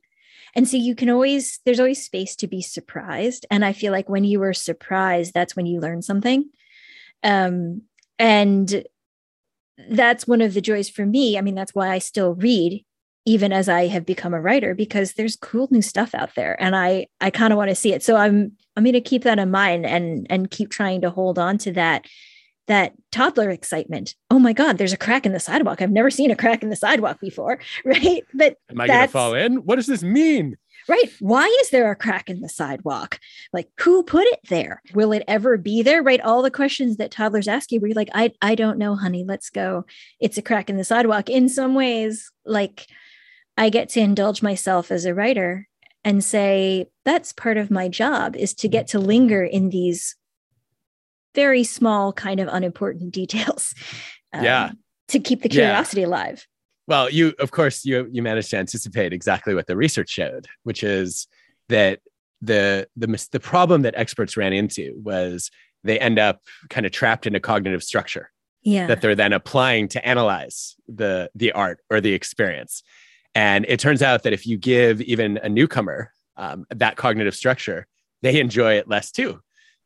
And 0.54 0.68
so 0.68 0.76
you 0.76 0.94
can 0.94 1.08
always, 1.08 1.60
there's 1.64 1.80
always 1.80 2.04
space 2.04 2.36
to 2.36 2.46
be 2.46 2.60
surprised. 2.60 3.46
And 3.50 3.64
I 3.64 3.72
feel 3.72 3.92
like 3.92 4.08
when 4.08 4.24
you 4.24 4.42
are 4.42 4.52
surprised, 4.52 5.32
that's 5.32 5.56
when 5.56 5.66
you 5.66 5.80
learn 5.80 6.02
something. 6.02 6.50
Um, 7.22 7.82
and 8.18 8.84
that's 9.88 10.26
one 10.26 10.40
of 10.40 10.54
the 10.54 10.60
joys 10.60 10.88
for 10.88 11.06
me. 11.06 11.38
I 11.38 11.40
mean, 11.40 11.54
that's 11.54 11.74
why 11.74 11.90
I 11.90 11.98
still 11.98 12.34
read 12.34 12.84
even 13.24 13.52
as 13.52 13.68
I 13.68 13.86
have 13.86 14.04
become 14.04 14.34
a 14.34 14.40
writer 14.40 14.74
because 14.74 15.12
there's 15.12 15.36
cool 15.36 15.68
new 15.70 15.82
stuff 15.82 16.14
out 16.14 16.34
there 16.34 16.60
and 16.60 16.74
I 16.74 17.06
I 17.20 17.30
kind 17.30 17.52
of 17.52 17.56
want 17.56 17.68
to 17.68 17.74
see 17.74 17.92
it. 17.92 18.02
So 18.02 18.16
I'm 18.16 18.52
I'm 18.76 18.84
going 18.84 18.94
to 18.94 19.00
keep 19.00 19.22
that 19.22 19.38
in 19.38 19.50
mind 19.50 19.86
and 19.86 20.26
and 20.28 20.50
keep 20.50 20.70
trying 20.70 21.02
to 21.02 21.10
hold 21.10 21.38
on 21.38 21.58
to 21.58 21.72
that 21.72 22.06
that 22.68 22.92
toddler 23.10 23.50
excitement. 23.50 24.14
Oh 24.30 24.38
my 24.38 24.52
God, 24.52 24.78
there's 24.78 24.92
a 24.92 24.98
crack 24.98 25.26
in 25.26 25.32
the 25.32 25.40
sidewalk. 25.40 25.82
I've 25.82 25.90
never 25.90 26.10
seen 26.10 26.30
a 26.30 26.36
crack 26.36 26.62
in 26.62 26.70
the 26.70 26.76
sidewalk 26.76 27.20
before. 27.20 27.58
Right. 27.84 28.24
But 28.32 28.56
am 28.70 28.80
I 28.80 28.86
going 28.86 29.00
to 29.00 29.08
fall 29.08 29.34
in? 29.34 29.56
What 29.64 29.76
does 29.76 29.86
this 29.86 30.02
mean? 30.02 30.56
Right. 30.88 31.10
Why 31.20 31.46
is 31.62 31.70
there 31.70 31.90
a 31.90 31.96
crack 31.96 32.30
in 32.30 32.40
the 32.40 32.48
sidewalk? 32.48 33.18
Like, 33.52 33.68
who 33.80 34.02
put 34.02 34.26
it 34.26 34.40
there? 34.48 34.82
Will 34.94 35.12
it 35.12 35.24
ever 35.28 35.56
be 35.56 35.82
there? 35.82 36.02
Right. 36.02 36.20
All 36.20 36.42
the 36.42 36.50
questions 36.50 36.96
that 36.96 37.10
toddlers 37.10 37.48
ask 37.48 37.70
you, 37.70 37.80
where 37.80 37.88
you're 37.88 37.96
like, 37.96 38.10
I, 38.14 38.32
I 38.40 38.54
don't 38.54 38.78
know, 38.78 38.94
honey. 38.96 39.24
Let's 39.26 39.50
go. 39.50 39.84
It's 40.20 40.38
a 40.38 40.42
crack 40.42 40.70
in 40.70 40.76
the 40.76 40.84
sidewalk. 40.84 41.28
In 41.28 41.48
some 41.48 41.74
ways, 41.74 42.30
like, 42.44 42.86
I 43.56 43.68
get 43.68 43.88
to 43.90 44.00
indulge 44.00 44.42
myself 44.42 44.90
as 44.90 45.04
a 45.04 45.14
writer 45.14 45.68
and 46.04 46.24
say, 46.24 46.86
that's 47.04 47.32
part 47.32 47.58
of 47.58 47.70
my 47.70 47.88
job 47.88 48.36
is 48.36 48.54
to 48.54 48.68
get 48.68 48.86
to 48.88 48.98
linger 48.98 49.44
in 49.44 49.70
these 49.70 50.16
very 51.34 51.64
small, 51.64 52.12
kind 52.12 52.40
of 52.40 52.48
unimportant 52.48 53.12
details. 53.12 53.74
Um, 54.34 54.44
yeah. 54.44 54.70
To 55.08 55.18
keep 55.20 55.42
the 55.42 55.48
curiosity 55.50 56.00
yeah. 56.00 56.06
alive. 56.06 56.46
Well, 56.86 57.10
you 57.10 57.34
of 57.38 57.50
course 57.50 57.84
you 57.84 58.08
you 58.10 58.22
managed 58.22 58.48
to 58.52 58.56
anticipate 58.56 59.12
exactly 59.12 59.54
what 59.54 59.66
the 59.66 59.76
research 59.76 60.08
showed, 60.08 60.46
which 60.62 60.82
is 60.82 61.26
that 61.68 62.00
the 62.40 62.88
the 62.96 63.28
the 63.30 63.40
problem 63.40 63.82
that 63.82 63.94
experts 63.94 64.38
ran 64.38 64.54
into 64.54 64.94
was 64.96 65.50
they 65.84 65.98
end 65.98 66.18
up 66.18 66.40
kind 66.70 66.86
of 66.86 66.92
trapped 66.92 67.26
in 67.26 67.34
a 67.34 67.40
cognitive 67.40 67.82
structure 67.82 68.30
yeah. 68.62 68.86
that 68.86 69.00
they're 69.00 69.14
then 69.14 69.32
applying 69.32 69.88
to 69.88 70.06
analyze 70.06 70.76
the 70.88 71.30
the 71.34 71.52
art 71.52 71.80
or 71.90 72.00
the 72.00 72.12
experience. 72.12 72.82
And 73.34 73.64
it 73.68 73.80
turns 73.80 74.02
out 74.02 74.24
that 74.24 74.32
if 74.32 74.46
you 74.46 74.56
give 74.56 75.00
even 75.02 75.38
a 75.38 75.48
newcomer 75.48 76.12
um, 76.36 76.66
that 76.70 76.96
cognitive 76.96 77.34
structure, 77.34 77.86
they 78.22 78.40
enjoy 78.40 78.74
it 78.74 78.88
less 78.88 79.10
too. 79.10 79.40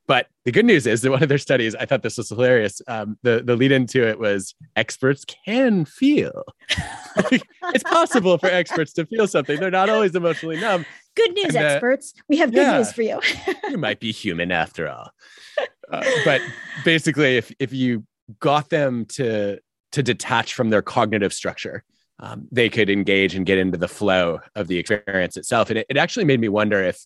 But 0.08 0.28
the 0.44 0.52
good 0.52 0.64
news 0.64 0.86
is 0.86 1.02
that 1.02 1.10
one 1.10 1.22
of 1.22 1.28
their 1.28 1.38
studies, 1.38 1.74
I 1.74 1.84
thought 1.84 2.02
this 2.02 2.16
was 2.16 2.28
hilarious. 2.28 2.80
Um, 2.86 3.18
the 3.22 3.42
the 3.44 3.56
lead 3.56 3.72
into 3.72 4.06
it 4.06 4.18
was 4.18 4.54
experts 4.76 5.24
can 5.24 5.84
feel. 5.84 6.44
it's 7.32 7.82
possible 7.84 8.38
for 8.38 8.46
experts 8.46 8.92
to 8.94 9.06
feel 9.06 9.26
something. 9.26 9.58
They're 9.58 9.70
not 9.70 9.90
always 9.90 10.14
emotionally 10.14 10.60
numb. 10.60 10.86
Good 11.16 11.32
news, 11.32 11.54
and, 11.54 11.64
uh, 11.64 11.68
experts. 11.68 12.14
We 12.28 12.36
have 12.36 12.52
good 12.52 12.62
yeah, 12.62 12.76
news 12.76 12.92
for 12.92 13.02
you. 13.02 13.20
you 13.70 13.78
might 13.78 13.98
be 13.98 14.12
human 14.12 14.52
after 14.52 14.88
all. 14.88 15.10
Uh, 15.88 16.04
but 16.24 16.40
basically, 16.84 17.36
if 17.36 17.52
if 17.60 17.72
you 17.72 18.04
got 18.40 18.70
them 18.70 19.04
to 19.04 19.56
to 19.92 20.02
detach 20.02 20.52
from 20.52 20.68
their 20.68 20.82
cognitive 20.82 21.32
structure, 21.32 21.84
um, 22.18 22.48
they 22.50 22.68
could 22.68 22.90
engage 22.90 23.36
and 23.36 23.46
get 23.46 23.56
into 23.56 23.78
the 23.78 23.86
flow 23.86 24.40
of 24.56 24.66
the 24.66 24.78
experience 24.78 25.36
itself. 25.36 25.70
And 25.70 25.78
it, 25.78 25.86
it 25.88 25.96
actually 25.96 26.24
made 26.24 26.40
me 26.40 26.48
wonder 26.48 26.82
if 26.82 27.04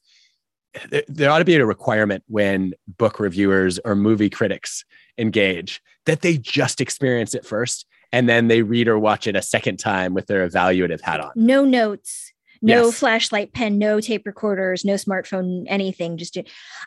there 1.08 1.30
ought 1.30 1.40
to 1.40 1.44
be 1.44 1.56
a 1.56 1.66
requirement 1.66 2.22
when 2.28 2.72
book 2.86 3.18
reviewers 3.18 3.78
or 3.84 3.94
movie 3.94 4.30
critics 4.30 4.84
engage 5.18 5.82
that 6.06 6.22
they 6.22 6.38
just 6.38 6.80
experience 6.80 7.34
it 7.34 7.44
first 7.44 7.86
and 8.12 8.28
then 8.28 8.48
they 8.48 8.62
read 8.62 8.88
or 8.88 8.98
watch 8.98 9.26
it 9.26 9.36
a 9.36 9.42
second 9.42 9.78
time 9.78 10.14
with 10.14 10.26
their 10.26 10.48
evaluative 10.48 11.00
hat 11.00 11.20
on. 11.20 11.30
No 11.36 11.64
notes, 11.64 12.32
no 12.62 12.86
yes. 12.86 12.98
flashlight 12.98 13.52
pen, 13.52 13.78
no 13.78 14.00
tape 14.00 14.26
recorders, 14.26 14.84
no 14.84 14.94
smartphone, 14.94 15.64
anything. 15.68 16.16
Just 16.16 16.34
do. 16.34 16.42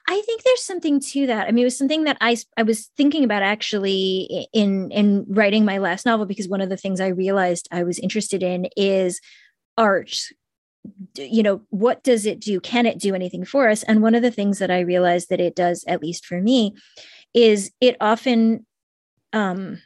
I 0.08 0.22
think 0.22 0.44
there's 0.44 0.64
something 0.64 1.00
to 1.00 1.28
that. 1.28 1.48
I 1.48 1.52
mean, 1.52 1.64
it 1.64 1.66
was 1.66 1.78
something 1.78 2.04
that 2.04 2.18
I 2.22 2.38
I 2.58 2.64
was 2.64 2.90
thinking 2.98 3.24
about 3.24 3.44
actually 3.44 4.48
in 4.54 4.92
in 4.92 5.26
writing 5.30 5.66
my 5.66 5.78
last 5.78 6.06
novel 6.06 6.26
because 6.26 6.48
one 6.48 6.62
of 6.62 6.70
the 6.70 6.78
things 6.78 7.00
I 7.00 7.08
realized 7.08 7.68
I 7.72 7.84
was 7.84 8.00
interested 8.00 8.44
in 8.44 8.68
is 8.76 9.22
art 9.78 10.16
you 11.16 11.44
know 11.44 11.62
what 11.70 12.04
does 12.04 12.26
it 12.26 12.40
do? 12.40 12.60
Can 12.60 12.86
it 12.86 13.00
do 13.00 13.16
anything 13.16 13.46
for 13.46 13.70
us? 13.70 13.84
And 13.84 14.02
one 14.02 14.16
of 14.16 14.22
the 14.22 14.32
things 14.32 14.60
that 14.60 14.72
i 14.72 14.80
realized 14.80 15.30
that 15.30 15.40
it 15.40 15.56
does 15.56 15.84
at 15.88 16.02
least 16.02 16.26
for 16.26 16.42
me 16.42 16.76
is 17.34 17.72
it 17.82 17.96
often 18.02 18.66
um 19.32 19.80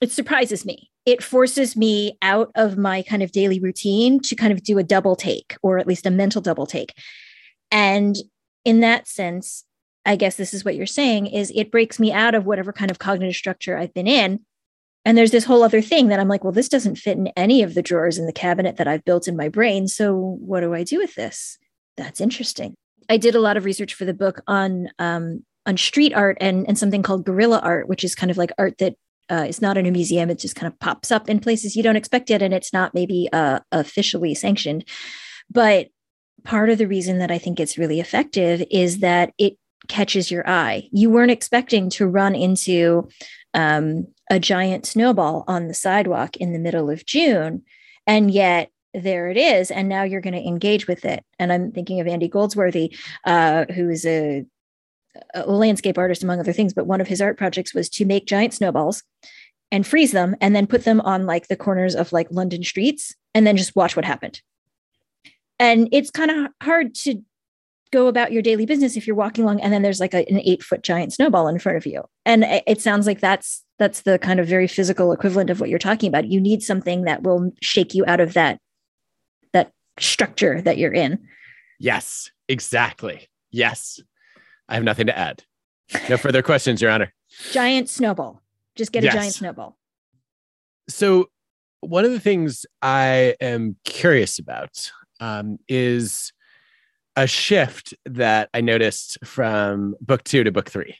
it 0.00 0.10
surprises 0.10 0.64
me. 0.64 0.90
It 1.06 1.22
forces 1.22 1.76
me 1.76 2.18
out 2.22 2.50
of 2.54 2.76
my 2.76 3.02
kind 3.02 3.22
of 3.22 3.32
daily 3.32 3.60
routine 3.60 4.20
to 4.20 4.34
kind 4.34 4.52
of 4.52 4.62
do 4.62 4.78
a 4.78 4.82
double 4.82 5.16
take 5.16 5.56
or 5.62 5.78
at 5.78 5.86
least 5.86 6.06
a 6.06 6.10
mental 6.10 6.40
double 6.40 6.66
take. 6.66 6.94
And 7.70 8.16
in 8.64 8.80
that 8.80 9.06
sense 9.06 9.64
i 10.06 10.16
guess 10.16 10.36
this 10.36 10.54
is 10.54 10.64
what 10.64 10.74
you're 10.74 10.86
saying 10.86 11.26
is 11.26 11.52
it 11.54 11.70
breaks 11.70 11.98
me 12.00 12.12
out 12.12 12.34
of 12.34 12.46
whatever 12.46 12.72
kind 12.72 12.90
of 12.90 12.98
cognitive 12.98 13.36
structure 13.36 13.76
i've 13.76 13.94
been 13.94 14.08
in 14.08 14.40
and 15.04 15.18
there's 15.18 15.30
this 15.30 15.44
whole 15.44 15.62
other 15.62 15.82
thing 15.82 16.08
that 16.08 16.18
I'm 16.18 16.28
like, 16.28 16.44
well, 16.44 16.52
this 16.52 16.68
doesn't 16.68 16.96
fit 16.96 17.18
in 17.18 17.28
any 17.36 17.62
of 17.62 17.74
the 17.74 17.82
drawers 17.82 18.18
in 18.18 18.26
the 18.26 18.32
cabinet 18.32 18.76
that 18.76 18.88
I've 18.88 19.04
built 19.04 19.28
in 19.28 19.36
my 19.36 19.48
brain. 19.48 19.86
So 19.88 20.38
what 20.40 20.60
do 20.60 20.74
I 20.74 20.82
do 20.82 20.98
with 20.98 21.14
this? 21.14 21.58
That's 21.96 22.20
interesting. 22.20 22.74
I 23.08 23.18
did 23.18 23.34
a 23.34 23.40
lot 23.40 23.56
of 23.56 23.64
research 23.64 23.94
for 23.94 24.04
the 24.04 24.14
book 24.14 24.42
on 24.46 24.88
um, 24.98 25.44
on 25.66 25.76
street 25.76 26.14
art 26.14 26.36
and 26.40 26.66
and 26.66 26.78
something 26.78 27.02
called 27.02 27.24
guerrilla 27.24 27.60
art, 27.60 27.88
which 27.88 28.04
is 28.04 28.14
kind 28.14 28.30
of 28.30 28.38
like 28.38 28.50
art 28.58 28.78
that 28.78 28.96
uh, 29.30 29.46
is 29.48 29.62
not 29.62 29.76
in 29.76 29.86
a 29.86 29.90
museum. 29.90 30.30
It 30.30 30.38
just 30.38 30.56
kind 30.56 30.72
of 30.72 30.78
pops 30.80 31.12
up 31.12 31.28
in 31.28 31.40
places 31.40 31.76
you 31.76 31.82
don't 31.82 31.96
expect 31.96 32.30
it, 32.30 32.42
and 32.42 32.54
it's 32.54 32.72
not 32.72 32.94
maybe 32.94 33.28
uh, 33.32 33.60
officially 33.72 34.34
sanctioned. 34.34 34.84
But 35.50 35.88
part 36.44 36.70
of 36.70 36.78
the 36.78 36.88
reason 36.88 37.18
that 37.18 37.30
I 37.30 37.38
think 37.38 37.60
it's 37.60 37.78
really 37.78 38.00
effective 38.00 38.64
is 38.70 38.98
that 38.98 39.32
it 39.38 39.56
catches 39.88 40.30
your 40.30 40.48
eye. 40.48 40.88
You 40.92 41.10
weren't 41.10 41.30
expecting 41.30 41.90
to 41.90 42.06
run 42.06 42.34
into 42.34 43.08
um, 43.52 44.06
a 44.30 44.40
giant 44.40 44.86
snowball 44.86 45.44
on 45.46 45.68
the 45.68 45.74
sidewalk 45.74 46.36
in 46.36 46.52
the 46.52 46.58
middle 46.58 46.90
of 46.90 47.06
June. 47.06 47.62
And 48.06 48.30
yet 48.30 48.70
there 48.92 49.28
it 49.28 49.36
is. 49.36 49.70
And 49.70 49.88
now 49.88 50.02
you're 50.02 50.20
going 50.20 50.34
to 50.34 50.46
engage 50.46 50.86
with 50.86 51.04
it. 51.04 51.24
And 51.38 51.52
I'm 51.52 51.72
thinking 51.72 52.00
of 52.00 52.06
Andy 52.06 52.28
Goldsworthy, 52.28 52.96
uh, 53.24 53.66
who 53.74 53.90
is 53.90 54.06
a, 54.06 54.44
a 55.34 55.50
landscape 55.50 55.98
artist, 55.98 56.22
among 56.22 56.40
other 56.40 56.52
things. 56.52 56.72
But 56.72 56.86
one 56.86 57.00
of 57.00 57.08
his 57.08 57.20
art 57.20 57.36
projects 57.36 57.74
was 57.74 57.88
to 57.90 58.04
make 58.04 58.26
giant 58.26 58.54
snowballs 58.54 59.02
and 59.72 59.86
freeze 59.86 60.12
them 60.12 60.36
and 60.40 60.54
then 60.54 60.66
put 60.66 60.84
them 60.84 61.00
on 61.00 61.26
like 61.26 61.48
the 61.48 61.56
corners 61.56 61.94
of 61.94 62.12
like 62.12 62.28
London 62.30 62.62
streets 62.62 63.14
and 63.34 63.46
then 63.46 63.56
just 63.56 63.74
watch 63.74 63.96
what 63.96 64.04
happened. 64.04 64.40
And 65.58 65.88
it's 65.92 66.10
kind 66.10 66.30
of 66.30 66.52
hard 66.62 66.94
to 66.96 67.22
go 67.94 68.08
about 68.08 68.32
your 68.32 68.42
daily 68.42 68.66
business 68.66 68.96
if 68.96 69.06
you're 69.06 69.14
walking 69.16 69.44
along 69.44 69.60
and 69.60 69.72
then 69.72 69.82
there's 69.82 70.00
like 70.00 70.14
a, 70.14 70.28
an 70.28 70.40
eight 70.44 70.62
foot 70.62 70.82
giant 70.82 71.12
snowball 71.12 71.46
in 71.46 71.58
front 71.60 71.78
of 71.78 71.86
you 71.86 72.02
and 72.26 72.42
it, 72.66 72.80
sounds 72.80 73.06
like 73.06 73.20
that's 73.20 73.64
that's 73.78 74.02
the 74.02 74.18
kind 74.18 74.40
of 74.40 74.48
very 74.48 74.66
physical 74.66 75.12
equivalent 75.12 75.48
of 75.48 75.60
what 75.60 75.70
you're 75.70 75.78
talking 75.78 76.08
about 76.08 76.26
you 76.26 76.40
need 76.40 76.60
something 76.62 77.04
that 77.04 77.22
will 77.22 77.52
shake 77.62 77.94
you 77.94 78.04
out 78.06 78.18
of 78.20 78.32
that 78.34 78.58
that 79.52 79.72
structure 79.98 80.60
that 80.60 80.76
you're 80.76 80.92
in 80.92 81.18
Yes, 81.80 82.30
exactly. 82.48 83.28
Yes. 83.50 84.00
I 84.68 84.74
have 84.74 84.84
nothing 84.84 85.06
to 85.06 85.18
add. 85.18 85.42
No 86.08 86.16
further 86.16 86.40
questions, 86.42 86.80
Your 86.80 86.90
Honor. 86.90 87.12
giant 87.52 87.88
snowball 87.88 88.42
just 88.76 88.90
get 88.92 89.02
Yes. 89.04 89.14
a 89.14 89.16
giant 89.18 89.34
snowball 89.34 89.76
So, 90.88 91.26
one 91.80 92.04
of 92.04 92.12
the 92.12 92.20
things 92.20 92.64
I 92.80 93.34
am 93.40 93.76
curious 93.84 94.38
about 94.38 94.90
um, 95.20 95.58
is 95.68 96.32
a 97.16 97.26
shift 97.26 97.94
that 98.06 98.50
I 98.52 98.60
noticed 98.60 99.18
from 99.24 99.94
book 100.00 100.24
two 100.24 100.44
to 100.44 100.52
book 100.52 100.70
three. 100.70 100.96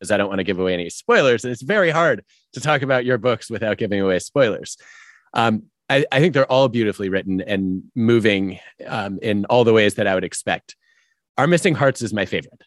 As 0.00 0.10
I 0.10 0.16
don't 0.16 0.28
want 0.28 0.40
to 0.40 0.44
give 0.44 0.58
away 0.58 0.74
any 0.74 0.90
spoilers, 0.90 1.44
and 1.44 1.52
it's 1.52 1.62
very 1.62 1.90
hard 1.90 2.24
to 2.54 2.60
talk 2.60 2.82
about 2.82 3.04
your 3.04 3.18
books 3.18 3.48
without 3.48 3.78
giving 3.78 4.00
away 4.00 4.18
spoilers. 4.18 4.76
Um, 5.32 5.64
I, 5.88 6.04
I 6.10 6.18
think 6.18 6.34
they're 6.34 6.50
all 6.50 6.68
beautifully 6.68 7.08
written 7.08 7.40
and 7.40 7.84
moving 7.94 8.58
um, 8.86 9.18
in 9.22 9.44
all 9.44 9.62
the 9.62 9.72
ways 9.72 9.94
that 9.94 10.06
I 10.08 10.14
would 10.14 10.24
expect. 10.24 10.74
Our 11.38 11.46
Missing 11.46 11.76
Hearts 11.76 12.02
is 12.02 12.12
my 12.12 12.26
favorite. 12.26 12.62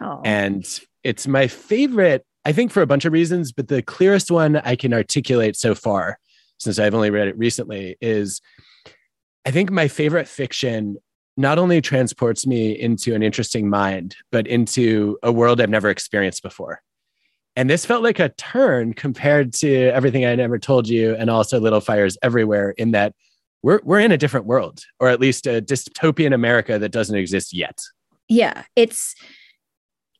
oh 0.00 0.20
And 0.24 0.64
it's 1.02 1.26
my 1.26 1.48
favorite, 1.48 2.24
I 2.44 2.52
think, 2.52 2.70
for 2.70 2.82
a 2.82 2.86
bunch 2.86 3.04
of 3.04 3.12
reasons, 3.12 3.50
but 3.50 3.68
the 3.68 3.82
clearest 3.82 4.30
one 4.30 4.56
I 4.56 4.76
can 4.76 4.92
articulate 4.94 5.56
so 5.56 5.74
far, 5.74 6.18
since 6.58 6.78
I've 6.78 6.94
only 6.94 7.10
read 7.10 7.28
it 7.28 7.38
recently, 7.38 7.96
is 8.00 8.40
I 9.44 9.50
think 9.50 9.70
my 9.70 9.88
favorite 9.88 10.28
fiction 10.28 10.98
not 11.36 11.58
only 11.58 11.80
transports 11.80 12.46
me 12.46 12.72
into 12.72 13.14
an 13.14 13.22
interesting 13.22 13.68
mind, 13.68 14.16
but 14.30 14.46
into 14.46 15.18
a 15.22 15.32
world 15.32 15.60
I've 15.60 15.70
never 15.70 15.88
experienced 15.90 16.42
before. 16.42 16.82
And 17.56 17.68
this 17.68 17.84
felt 17.84 18.02
like 18.02 18.18
a 18.18 18.28
turn 18.30 18.94
compared 18.94 19.52
to 19.54 19.88
everything 19.88 20.24
I 20.24 20.34
never 20.34 20.58
told 20.58 20.88
you, 20.88 21.14
and 21.16 21.28
also 21.30 21.58
Little 21.58 21.80
Fires 21.80 22.16
Everywhere, 22.22 22.70
in 22.70 22.92
that 22.92 23.14
we're, 23.62 23.80
we're 23.82 24.00
in 24.00 24.12
a 24.12 24.16
different 24.16 24.46
world, 24.46 24.84
or 24.98 25.08
at 25.08 25.20
least 25.20 25.46
a 25.46 25.60
dystopian 25.60 26.32
America 26.32 26.78
that 26.78 26.92
doesn't 26.92 27.16
exist 27.16 27.52
yet. 27.52 27.78
yeah 28.28 28.64
it's 28.76 29.14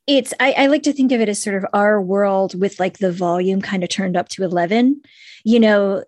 it's 0.07 0.33
I, 0.39 0.51
I 0.53 0.67
like 0.67 0.83
to 0.83 0.93
think 0.93 1.11
of 1.11 1.21
it 1.21 1.29
as 1.29 1.41
sort 1.41 1.55
of 1.55 1.65
our 1.73 2.01
world 2.01 2.59
with 2.59 2.79
like 2.79 2.97
the 2.97 3.11
volume 3.11 3.61
kind 3.61 3.83
of 3.83 3.89
turned 3.89 4.17
up 4.17 4.29
to 4.29 4.43
11 4.43 5.01
you 5.43 5.59
know 5.59 6.03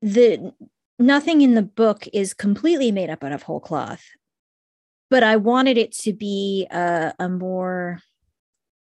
the 0.00 0.52
nothing 0.98 1.42
in 1.42 1.54
the 1.54 1.62
book 1.62 2.08
is 2.12 2.34
completely 2.34 2.90
made 2.90 3.10
up 3.10 3.22
out 3.22 3.32
of 3.32 3.42
whole 3.42 3.60
cloth 3.60 4.04
but 5.12 5.22
i 5.22 5.36
wanted 5.36 5.76
it 5.76 5.92
to 5.92 6.12
be 6.12 6.66
a, 6.70 7.12
a 7.18 7.28
more 7.28 8.00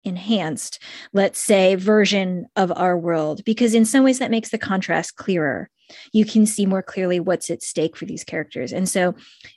enhanced 0.03 0.81
let's 1.13 1.39
say 1.39 1.75
version 1.75 2.45
of 2.55 2.71
our 2.75 2.97
world 2.97 3.43
because 3.45 3.73
in 3.73 3.85
some 3.85 4.03
ways 4.03 4.19
that 4.19 4.31
makes 4.31 4.49
the 4.49 4.57
contrast 4.57 5.15
clearer. 5.15 5.69
You 6.13 6.23
can 6.23 6.45
see 6.45 6.65
more 6.65 6.81
clearly 6.81 7.19
what's 7.19 7.49
at 7.49 7.61
stake 7.61 7.97
for 7.97 8.05
these 8.05 8.23
characters. 8.23 8.71
And 8.71 8.87
so 8.87 9.13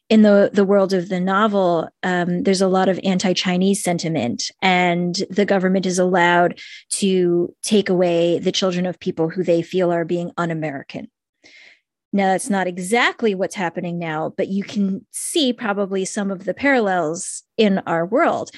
in 0.08 0.22
the 0.22 0.50
the 0.52 0.64
world 0.64 0.92
of 0.92 1.08
the 1.08 1.20
novel 1.20 1.88
um, 2.02 2.42
there's 2.42 2.60
a 2.60 2.68
lot 2.68 2.88
of 2.88 2.98
anti-chinese 3.04 3.82
sentiment 3.82 4.50
and 4.60 5.14
the 5.30 5.46
government 5.46 5.86
is 5.86 5.98
allowed 5.98 6.58
to 6.90 7.54
take 7.62 7.88
away 7.88 8.40
the 8.40 8.52
children 8.52 8.84
of 8.84 8.98
people 8.98 9.28
who 9.28 9.44
they 9.44 9.62
feel 9.62 9.92
are 9.92 10.04
being 10.04 10.32
un-american 10.36 11.08
now 12.14 12.28
that's 12.28 12.48
not 12.48 12.66
exactly 12.66 13.34
what's 13.34 13.54
happening 13.54 13.98
now 13.98 14.32
but 14.36 14.48
you 14.48 14.64
can 14.64 15.04
see 15.10 15.52
probably 15.52 16.04
some 16.04 16.30
of 16.30 16.44
the 16.44 16.54
parallels 16.54 17.42
in 17.58 17.78
our 17.80 18.06
world 18.06 18.50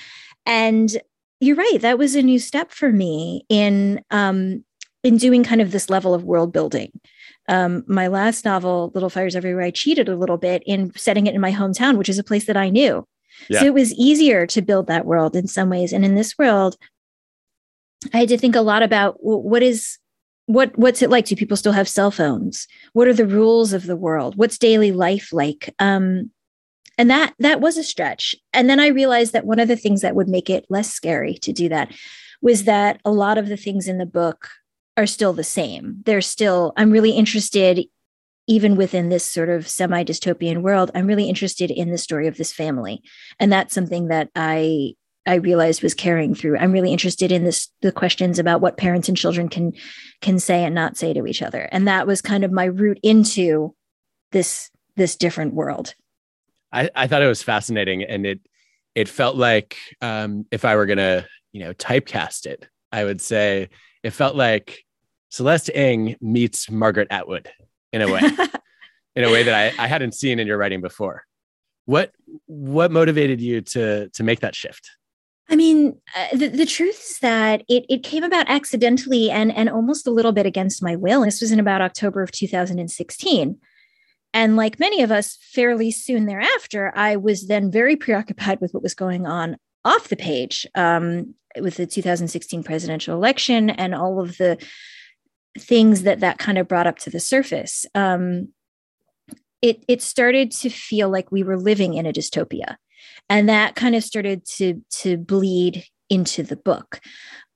and 0.45 0.99
you're 1.41 1.57
right 1.57 1.79
that 1.81 1.99
was 1.99 2.15
a 2.15 2.23
new 2.23 2.39
step 2.39 2.71
for 2.71 2.93
me 2.93 3.45
in 3.49 4.01
um, 4.11 4.65
in 5.03 5.17
doing 5.17 5.43
kind 5.43 5.61
of 5.61 5.73
this 5.73 5.91
level 5.91 6.15
of 6.15 6.25
world 6.25 6.53
building 6.53 6.93
um, 7.49 7.85
my 7.87 8.09
last 8.09 8.45
novel, 8.45 8.91
Little 8.95 9.11
Fires 9.11 9.37
Everywhere, 9.37 9.65
I 9.65 9.71
cheated 9.71 10.09
a 10.09 10.17
little 10.17 10.37
bit 10.37 10.63
in 10.67 10.93
setting 10.97 11.27
it 11.27 11.35
in 11.35 11.41
my 11.41 11.53
hometown, 11.53 11.97
which 11.97 12.09
is 12.09 12.19
a 12.19 12.25
place 12.25 12.47
that 12.47 12.57
I 12.57 12.71
knew. 12.71 13.07
Yeah. 13.49 13.61
So 13.61 13.67
it 13.67 13.75
was 13.75 13.95
easier 13.95 14.47
to 14.47 14.63
build 14.63 14.87
that 14.89 15.07
world 15.07 15.37
in 15.37 15.47
some 15.47 15.71
ways. 15.71 15.93
And 15.93 16.05
in 16.05 16.15
this 16.15 16.37
world, 16.39 16.77
I 18.13 18.19
had 18.19 18.29
to 18.31 18.39
think 18.39 18.57
a 18.57 18.63
lot 18.63 18.83
about 18.83 19.17
what 19.21 19.63
is 19.63 19.99
what 20.47 20.77
what's 20.79 21.03
it 21.03 21.11
like? 21.11 21.27
Do 21.27 21.37
people 21.37 21.57
still 21.57 21.73
have 21.73 21.89
cell 21.89 22.11
phones? 22.11 22.67
What 22.93 23.09
are 23.09 23.15
the 23.15 23.27
rules 23.27 23.73
of 23.73 23.87
the 23.87 23.97
world? 23.97 24.37
What's 24.37 24.59
daily 24.59 24.93
life 24.93 25.33
like? 25.33 25.75
Um, 25.79 26.31
and 26.99 27.11
that 27.11 27.35
that 27.41 27.61
was 27.61 27.77
a 27.77 27.83
stretch. 27.83 28.35
And 28.53 28.71
then 28.71 28.81
I 28.81 28.89
realized 28.89 29.33
that 29.33 29.47
one 29.47 29.59
of 29.59 29.69
the 29.69 29.77
things 29.77 30.01
that 30.01 30.15
would 30.15 30.29
make 30.29 30.49
it 30.49 30.65
less 30.71 30.93
scary 30.93 31.35
to 31.35 31.53
do 31.53 31.69
that 31.69 31.93
was 32.41 32.65
that 32.65 33.01
a 33.05 33.11
lot 33.11 33.39
of 33.39 33.49
the 33.49 33.57
things 33.57 33.89
in 33.89 33.99
the 33.99 34.07
book 34.07 34.49
are 34.97 35.07
still 35.07 35.33
the 35.33 35.45
same. 35.45 36.03
They're 36.05 36.21
still, 36.21 36.73
I'm 36.77 36.91
really 36.91 37.11
interested, 37.11 37.85
even 38.47 38.77
within 38.77 39.09
this 39.09 39.25
sort 39.25 39.49
of 39.49 39.69
semi 39.69 40.05
dystopian 40.05 40.63
world, 40.63 40.91
I'm 40.95 41.07
really 41.07 41.29
interested 41.29 41.71
in 41.71 41.91
the 41.91 41.99
story 41.99 42.29
of 42.29 42.37
this 42.37 42.53
family. 42.53 43.03
And 43.39 43.53
that's 43.53 43.75
something 43.75 44.09
that 44.09 44.31
I 44.35 44.95
I 45.27 45.35
realized 45.35 45.83
was 45.83 45.95
carrying 45.95 46.35
through. 46.35 46.59
I'm 46.59 46.73
really 46.73 46.93
interested 46.93 47.33
in 47.33 47.45
this 47.45 47.69
the 47.83 47.93
questions 47.93 48.39
about 48.39 48.61
what 48.61 48.77
parents 48.77 49.09
and 49.09 49.17
children 49.17 49.49
can 49.49 49.73
can 50.21 50.39
say 50.39 50.65
and 50.65 50.75
not 50.75 50.97
say 50.97 51.13
to 51.13 51.27
each 51.27 51.43
other. 51.43 51.69
And 51.73 51.89
that 51.89 52.07
was 52.07 52.23
kind 52.23 52.45
of 52.45 52.53
my 52.53 52.65
route 52.65 53.01
into 53.03 53.75
this 54.33 54.71
this 54.97 55.17
different 55.17 55.55
world. 55.55 55.95
I, 56.73 56.91
I 56.95 57.07
thought 57.07 57.23
it 57.23 57.29
was 57.29 57.43
fascinating 57.43 58.03
and 58.03 58.27
it 58.27 58.41
it 58.95 59.09
felt 59.09 59.37
like 59.37 59.77
um, 60.01 60.47
if 60.51 60.65
I 60.65 60.75
were 60.77 60.87
gonna, 60.87 61.27
you 61.53 61.61
know, 61.61 61.75
typecast 61.75 62.47
it, 62.47 62.67
I 62.93 63.05
would 63.05 63.21
say 63.21 63.69
it 64.03 64.11
felt 64.11 64.37
like 64.37 64.85
Celeste 65.29 65.71
Ng 65.75 66.17
meets 66.21 66.71
Margaret 66.71 67.09
Atwood 67.11 67.51
in 67.93 68.01
a 68.01 68.11
way, 68.11 68.21
in 69.17 69.25
a 69.25 69.31
way 69.31 69.43
that 69.43 69.55
I, 69.55 69.85
I 69.85 69.87
hadn't 69.87 70.15
seen 70.15 70.39
in 70.39 70.47
your 70.47 70.57
writing 70.57 70.81
before. 70.81 71.25
What 71.85 72.13
what 72.47 72.91
motivated 72.91 73.41
you 73.41 73.61
to 73.61 74.09
to 74.09 74.23
make 74.23 74.41
that 74.41 74.55
shift? 74.55 74.91
I 75.49 75.55
mean, 75.55 76.01
uh, 76.17 76.37
the, 76.37 76.49
the 76.49 76.67
truth 76.67 76.99
is 77.11 77.19
that 77.21 77.63
it, 77.69 77.85
it 77.89 78.03
came 78.03 78.25
about 78.25 78.49
accidentally 78.49 79.31
and, 79.31 79.55
and 79.55 79.71
almost 79.71 80.07
a 80.07 80.11
little 80.11 80.33
bit 80.33 80.47
against 80.47 80.83
my 80.83 80.97
will. 80.97 81.23
This 81.23 81.41
was 81.41 81.53
in 81.53 81.61
about 81.61 81.81
October 81.81 82.23
of 82.23 82.33
2016. 82.33 83.59
And 84.35 84.57
like 84.57 84.81
many 84.81 85.03
of 85.03 85.13
us, 85.13 85.39
fairly 85.41 85.91
soon 85.91 86.27
thereafter, 86.27 86.93
I 86.97 87.17
was 87.17 87.47
then 87.47 87.71
very 87.71 87.97
preoccupied 87.97 88.61
with 88.61 88.75
what 88.75 88.83
was 88.83 88.95
going 88.95 89.25
on 89.25 89.57
off 89.85 90.09
the 90.09 90.17
page 90.17 90.67
um, 90.75 91.35
with 91.61 91.77
the 91.77 91.87
2016 91.87 92.65
presidential 92.65 93.15
election 93.15 93.71
and 93.71 93.95
all 93.95 94.21
of 94.21 94.37
the 94.37 94.59
things 95.59 96.03
that 96.03 96.21
that 96.21 96.39
kind 96.39 96.59
of 96.59 96.69
brought 96.69 96.89
up 96.89 96.99
to 96.99 97.11
the 97.11 97.21
surface. 97.21 97.87
Um, 97.95 98.49
it, 99.63 99.85
it 99.89 100.03
started 100.03 100.51
to 100.51 100.71
feel 100.71 101.09
like 101.09 101.33
we 101.33 101.43
were 101.43 101.57
living 101.57 101.95
in 101.95 102.05
a 102.05 102.13
dystopia 102.13 102.77
and 103.29 103.49
that 103.49 103.75
kind 103.75 103.95
of 103.95 104.05
started 104.05 104.45
to 104.47 104.83
to 104.91 105.17
bleed 105.17 105.85
into 106.09 106.43
the 106.43 106.57
book. 106.57 107.01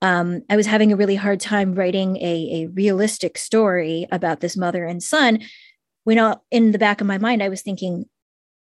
Um, 0.03 0.42
i 0.48 0.57
was 0.57 0.66
having 0.66 0.92
a 0.92 0.96
really 0.96 1.16
hard 1.16 1.40
time 1.40 1.74
writing 1.74 2.16
a, 2.16 2.62
a 2.62 2.66
realistic 2.68 3.36
story 3.36 4.07
about 4.11 4.40
this 4.40 4.57
mother 4.57 4.84
and 4.86 5.03
son 5.03 5.40
when 6.05 6.18
all, 6.18 6.42
in 6.51 6.72
the 6.72 6.78
back 6.78 7.03
of 7.03 7.07
my 7.07 7.18
mind 7.18 7.42
i 7.42 7.51
was 7.51 7.61
thinking 7.61 8.07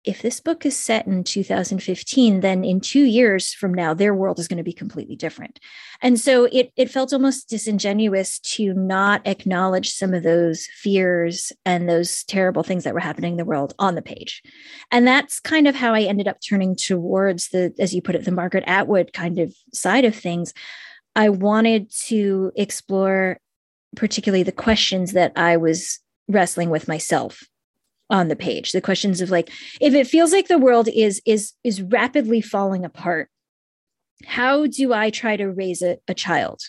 if 0.06 0.22
this 0.22 0.40
book 0.40 0.64
is 0.64 0.76
set 0.76 1.06
in 1.06 1.24
2015 1.24 2.40
then 2.40 2.64
in 2.64 2.80
two 2.80 3.02
years 3.02 3.52
from 3.52 3.74
now 3.74 3.92
their 3.92 4.14
world 4.14 4.38
is 4.38 4.46
going 4.46 4.56
to 4.56 4.62
be 4.62 4.72
completely 4.72 5.16
different. 5.16 5.58
And 6.00 6.18
so 6.18 6.44
it, 6.44 6.72
it 6.76 6.90
felt 6.90 7.12
almost 7.12 7.48
disingenuous 7.48 8.38
to 8.38 8.72
not 8.72 9.26
acknowledge 9.26 9.90
some 9.90 10.14
of 10.14 10.22
those 10.22 10.66
fears 10.72 11.52
and 11.64 11.88
those 11.88 12.22
terrible 12.24 12.62
things 12.62 12.84
that 12.84 12.94
were 12.94 13.00
happening 13.00 13.32
in 13.32 13.36
the 13.36 13.44
world 13.44 13.74
on 13.80 13.96
the 13.96 14.02
page. 14.02 14.42
And 14.92 15.06
that's 15.06 15.40
kind 15.40 15.66
of 15.66 15.74
how 15.74 15.92
i 15.92 16.02
ended 16.02 16.28
up 16.28 16.38
turning 16.40 16.76
towards 16.76 17.48
the 17.48 17.74
as 17.78 17.92
you 17.94 18.00
put 18.00 18.14
it 18.14 18.24
the 18.24 18.30
margaret 18.30 18.64
atwood 18.66 19.12
kind 19.12 19.38
of 19.38 19.54
side 19.74 20.04
of 20.04 20.14
things. 20.14 20.54
I 21.16 21.30
wanted 21.30 21.90
to 22.06 22.52
explore 22.54 23.40
particularly 23.96 24.42
the 24.44 24.52
questions 24.52 25.12
that 25.12 25.32
i 25.36 25.56
was 25.56 25.98
wrestling 26.28 26.70
with 26.70 26.86
myself 26.86 27.42
on 28.08 28.28
the 28.28 28.36
page 28.36 28.72
the 28.72 28.80
questions 28.80 29.20
of 29.20 29.30
like 29.30 29.50
if 29.80 29.94
it 29.94 30.06
feels 30.06 30.32
like 30.32 30.48
the 30.48 30.58
world 30.58 30.88
is 30.94 31.20
is 31.26 31.52
is 31.64 31.82
rapidly 31.82 32.40
falling 32.40 32.84
apart 32.84 33.28
how 34.24 34.66
do 34.66 34.92
i 34.92 35.10
try 35.10 35.36
to 35.36 35.46
raise 35.46 35.82
a, 35.82 35.98
a 36.08 36.14
child 36.14 36.60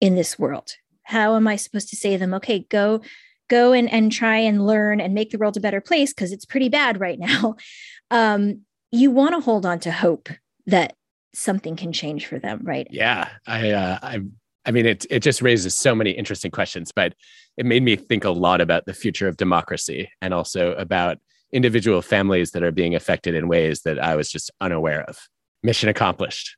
in 0.00 0.14
this 0.14 0.38
world? 0.38 0.72
How 1.02 1.36
am 1.36 1.46
i 1.46 1.56
supposed 1.56 1.88
to 1.90 1.96
say 1.96 2.12
to 2.12 2.18
them 2.18 2.34
okay 2.34 2.60
go 2.70 3.00
go 3.48 3.72
and, 3.72 3.90
and 3.90 4.12
try 4.12 4.36
and 4.36 4.66
learn 4.66 5.00
and 5.00 5.14
make 5.14 5.30
the 5.30 5.38
world 5.38 5.56
a 5.56 5.60
better 5.60 5.80
place 5.80 6.12
because 6.12 6.32
it's 6.32 6.44
pretty 6.44 6.68
bad 6.68 7.00
right 7.00 7.18
now 7.18 7.56
um, 8.10 8.62
you 8.90 9.10
want 9.10 9.34
to 9.34 9.40
hold 9.40 9.66
on 9.66 9.78
to 9.80 9.90
hope 9.90 10.28
that 10.66 10.94
something 11.34 11.76
can 11.76 11.92
change 11.92 12.26
for 12.26 12.38
them 12.38 12.60
right? 12.62 12.86
Yeah, 12.90 13.28
I 13.46 13.70
uh, 13.70 13.98
I 14.02 14.20
I 14.64 14.70
mean 14.70 14.86
it 14.86 15.06
it 15.10 15.20
just 15.20 15.42
raises 15.42 15.74
so 15.74 15.94
many 15.94 16.10
interesting 16.10 16.50
questions, 16.50 16.92
but 16.94 17.14
it 17.56 17.66
made 17.66 17.82
me 17.82 17.96
think 17.96 18.24
a 18.24 18.30
lot 18.30 18.60
about 18.60 18.86
the 18.86 18.94
future 18.94 19.28
of 19.28 19.36
democracy 19.36 20.10
and 20.20 20.34
also 20.34 20.72
about 20.74 21.18
individual 21.52 22.02
families 22.02 22.50
that 22.52 22.62
are 22.62 22.72
being 22.72 22.94
affected 22.94 23.34
in 23.34 23.48
ways 23.48 23.82
that 23.82 23.98
I 23.98 24.16
was 24.16 24.30
just 24.30 24.50
unaware 24.60 25.02
of. 25.02 25.18
Mission 25.62 25.88
accomplished. 25.88 26.56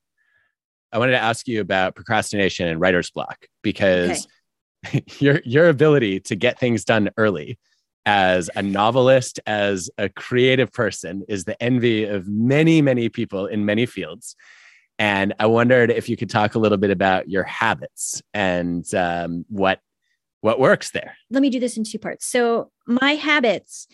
I 0.93 0.99
wanted 0.99 1.13
to 1.13 1.23
ask 1.23 1.47
you 1.47 1.61
about 1.61 1.95
procrastination 1.95 2.67
and 2.67 2.81
writer's 2.81 3.11
block 3.11 3.47
because 3.63 4.27
okay. 4.87 5.05
your 5.19 5.41
your 5.45 5.69
ability 5.69 6.21
to 6.21 6.37
get 6.37 6.59
things 6.59 6.85
done 6.85 7.11
early 7.17 7.59
as 8.07 8.51
a 8.57 8.63
novelist, 8.63 9.41
as 9.47 9.91
a 9.99 10.09
creative 10.09 10.73
person, 10.73 11.23
is 11.29 11.45
the 11.45 11.61
envy 11.63 12.05
of 12.05 12.27
many, 12.27 12.81
many 12.83 13.09
people 13.09 13.47
in 13.47 13.65
many 13.65 13.87
fields. 13.87 14.35
And 15.01 15.35
I 15.41 15.47
wondered 15.47 15.91
if 15.91 16.11
you 16.11 16.17
could 16.17 16.29
talk 16.29 16.55
a 16.55 16.59
little 16.59 16.77
bit 16.77 16.91
about 16.91 17.31
your 17.31 17.43
habits 17.43 18.23
and 18.35 18.85
um, 18.95 19.47
what 19.49 19.81
what 20.43 20.61
works 20.61 20.91
there. 20.91 21.17
Let 21.31 21.41
me 21.41 21.51
do 21.51 21.59
this 21.59 21.77
in 21.77 21.85
two 21.85 21.99
parts. 21.99 22.27
So 22.27 22.71
my 22.87 23.15
habits 23.15 23.89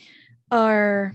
are 0.51 1.15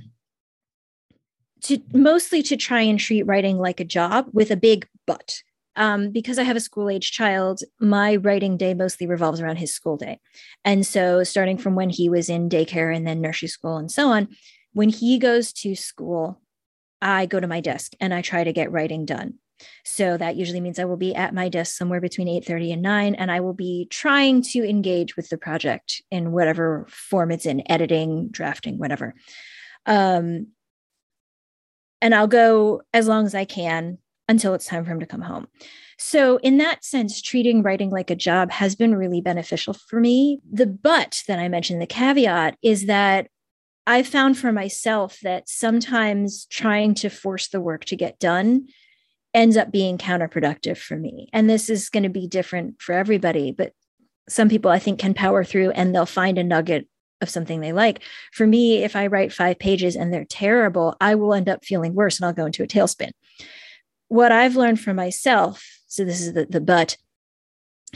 to 1.63 1.79
mostly 1.93 2.41
to 2.43 2.57
try 2.57 2.81
and 2.81 2.97
treat 2.97 3.23
writing 3.23 3.57
like 3.57 3.79
a 3.79 3.85
job 3.85 4.27
with 4.31 4.49
a 4.49 4.55
big 4.55 4.87
but 5.05 5.41
um, 5.75 6.11
because 6.11 6.39
I 6.39 6.43
have 6.43 6.55
a 6.55 6.61
school 6.61 6.89
age 6.89 7.11
child, 7.11 7.61
my 7.79 8.15
writing 8.15 8.57
day 8.57 8.73
mostly 8.73 9.07
revolves 9.07 9.41
around 9.41 9.57
his 9.57 9.73
school 9.73 9.97
day. 9.97 10.19
And 10.65 10.85
so, 10.85 11.23
starting 11.23 11.57
from 11.57 11.75
when 11.75 11.89
he 11.89 12.09
was 12.09 12.29
in 12.29 12.49
daycare 12.49 12.95
and 12.95 13.05
then 13.05 13.21
nursery 13.21 13.47
school 13.47 13.77
and 13.77 13.91
so 13.91 14.07
on, 14.09 14.29
when 14.73 14.89
he 14.89 15.17
goes 15.17 15.53
to 15.53 15.75
school, 15.75 16.41
I 17.01 17.25
go 17.25 17.39
to 17.39 17.47
my 17.47 17.59
desk 17.59 17.93
and 17.99 18.13
I 18.13 18.21
try 18.21 18.43
to 18.43 18.53
get 18.53 18.71
writing 18.71 19.05
done. 19.05 19.35
So 19.83 20.17
that 20.17 20.35
usually 20.35 20.61
means 20.61 20.79
I 20.79 20.85
will 20.85 20.97
be 20.97 21.15
at 21.15 21.33
my 21.33 21.49
desk 21.49 21.75
somewhere 21.75 22.01
between 22.01 22.27
8:30 22.27 22.73
and 22.73 22.81
9 22.81 23.15
and 23.15 23.31
I 23.31 23.39
will 23.39 23.53
be 23.53 23.87
trying 23.89 24.41
to 24.43 24.67
engage 24.67 25.15
with 25.15 25.29
the 25.29 25.37
project 25.37 26.01
in 26.11 26.31
whatever 26.31 26.85
form 26.89 27.31
it's 27.31 27.45
in, 27.45 27.63
editing, 27.69 28.29
drafting, 28.29 28.77
whatever. 28.77 29.15
Um, 29.85 30.47
and 32.01 32.15
I'll 32.15 32.27
go 32.27 32.81
as 32.93 33.07
long 33.07 33.25
as 33.25 33.35
I 33.35 33.45
can 33.45 33.99
until 34.27 34.53
it's 34.53 34.65
time 34.65 34.83
for 34.83 34.91
him 34.91 34.99
to 34.99 35.05
come 35.05 35.21
home. 35.21 35.47
So, 35.97 36.37
in 36.37 36.57
that 36.57 36.83
sense, 36.83 37.21
treating 37.21 37.61
writing 37.61 37.91
like 37.91 38.09
a 38.09 38.15
job 38.15 38.51
has 38.51 38.75
been 38.75 38.95
really 38.95 39.21
beneficial 39.21 39.73
for 39.73 39.99
me. 39.99 40.39
The 40.51 40.65
but 40.65 41.21
that 41.27 41.37
I 41.37 41.47
mentioned, 41.47 41.79
the 41.79 41.85
caveat 41.85 42.57
is 42.63 42.87
that 42.87 43.27
I 43.85 44.03
found 44.03 44.37
for 44.37 44.51
myself 44.51 45.19
that 45.21 45.47
sometimes 45.47 46.45
trying 46.45 46.95
to 46.95 47.09
force 47.09 47.49
the 47.49 47.61
work 47.61 47.85
to 47.85 47.95
get 47.95 48.19
done 48.19 48.67
ends 49.33 49.57
up 49.57 49.71
being 49.71 49.97
counterproductive 49.97 50.77
for 50.77 50.97
me. 50.97 51.29
And 51.33 51.49
this 51.49 51.69
is 51.69 51.89
going 51.89 52.03
to 52.03 52.09
be 52.09 52.27
different 52.27 52.81
for 52.81 52.93
everybody, 52.93 53.51
but 53.51 53.73
some 54.27 54.49
people 54.49 54.71
I 54.71 54.79
think 54.79 54.99
can 54.99 55.13
power 55.13 55.43
through 55.43 55.71
and 55.71 55.93
they'll 55.93 56.05
find 56.05 56.37
a 56.37 56.43
nugget 56.43 56.87
of 57.21 57.29
something 57.29 57.59
they 57.59 57.71
like. 57.71 58.01
For 58.33 58.47
me, 58.47 58.83
if 58.83 58.95
I 58.95 59.07
write 59.07 59.31
five 59.31 59.59
pages 59.59 59.95
and 59.95 60.13
they're 60.13 60.25
terrible, 60.25 60.95
I 60.99 61.15
will 61.15 61.33
end 61.33 61.49
up 61.49 61.63
feeling 61.63 61.93
worse 61.93 62.19
and 62.19 62.25
I'll 62.25 62.33
go 62.33 62.45
into 62.45 62.63
a 62.63 62.67
tailspin 62.67 63.11
what 64.11 64.33
I've 64.33 64.57
learned 64.57 64.81
for 64.81 64.93
myself, 64.93 65.65
so 65.87 66.03
this 66.03 66.19
is 66.19 66.33
the, 66.33 66.45
the 66.45 66.59
but, 66.59 66.97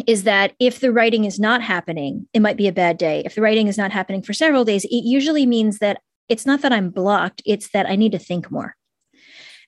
is 0.07 0.23
that 0.23 0.53
if 0.61 0.79
the 0.79 0.93
writing 0.93 1.25
is 1.25 1.41
not 1.41 1.61
happening, 1.61 2.25
it 2.33 2.39
might 2.39 2.55
be 2.55 2.69
a 2.69 2.71
bad 2.71 2.97
day. 2.97 3.21
If 3.25 3.35
the 3.35 3.41
writing 3.41 3.67
is 3.67 3.77
not 3.77 3.91
happening 3.91 4.21
for 4.21 4.31
several 4.31 4.63
days, 4.63 4.85
it 4.85 5.03
usually 5.03 5.45
means 5.45 5.79
that 5.79 5.99
it's 6.29 6.45
not 6.45 6.61
that 6.61 6.71
I'm 6.71 6.89
blocked, 6.89 7.41
it's 7.45 7.69
that 7.71 7.85
I 7.85 7.97
need 7.97 8.13
to 8.13 8.19
think 8.19 8.49
more. 8.49 8.77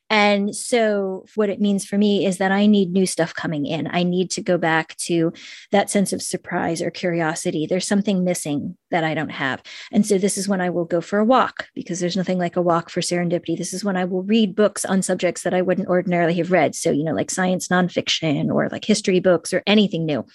And 0.10 0.56
so, 0.56 1.26
what 1.36 1.50
it 1.50 1.60
means 1.60 1.86
for 1.86 1.98
me 1.98 2.26
is 2.26 2.38
that 2.38 2.52
I 2.52 2.66
need 2.66 2.92
new 2.92 3.06
stuff 3.06 3.34
coming 3.34 3.66
in. 3.66 3.90
I 3.92 4.04
need 4.04 4.32
to 4.32 4.42
go 4.42 4.58
back 4.58 4.96
to 4.98 5.34
that 5.72 5.90
sense 5.90 6.14
of 6.14 6.22
surprise 6.22 6.82
or 6.82 6.90
curiosity. 6.90 7.66
There's 7.66 7.88
something 7.88 8.24
missing 8.24 8.78
that 8.90 9.04
I 9.04 9.14
don't 9.14 9.30
have. 9.30 9.62
And 9.92 10.06
so, 10.06 10.18
this 10.18 10.38
is 10.38 10.48
when 10.48 10.62
I 10.62 10.70
will 10.70 10.86
go 10.86 11.02
for 11.02 11.20
a 11.20 11.26
walk 11.26 11.68
because 11.76 12.00
there's 12.00 12.16
nothing 12.16 12.38
like 12.38 12.56
a 12.56 12.62
walk 12.62 12.90
for 12.90 13.02
serendipity. 13.02 13.58
This 13.58 13.74
is 13.74 13.84
when 13.84 13.98
I 13.98 14.06
will 14.06 14.24
read 14.24 14.56
books 14.56 14.86
on 14.86 15.02
subjects 15.02 15.44
that 15.44 15.54
I 15.54 15.62
wouldn't 15.62 15.90
ordinarily 15.90 16.36
have 16.36 16.52
read. 16.52 16.74
So, 16.74 16.90
you 16.92 17.04
know, 17.04 17.14
like 17.14 17.30
science 17.30 17.68
nonfiction 17.68 18.50
or 18.50 18.70
like 18.70 18.86
history 18.86 19.20
books 19.20 19.54
or 19.54 19.62
anything 19.68 20.06
new. 20.06 20.26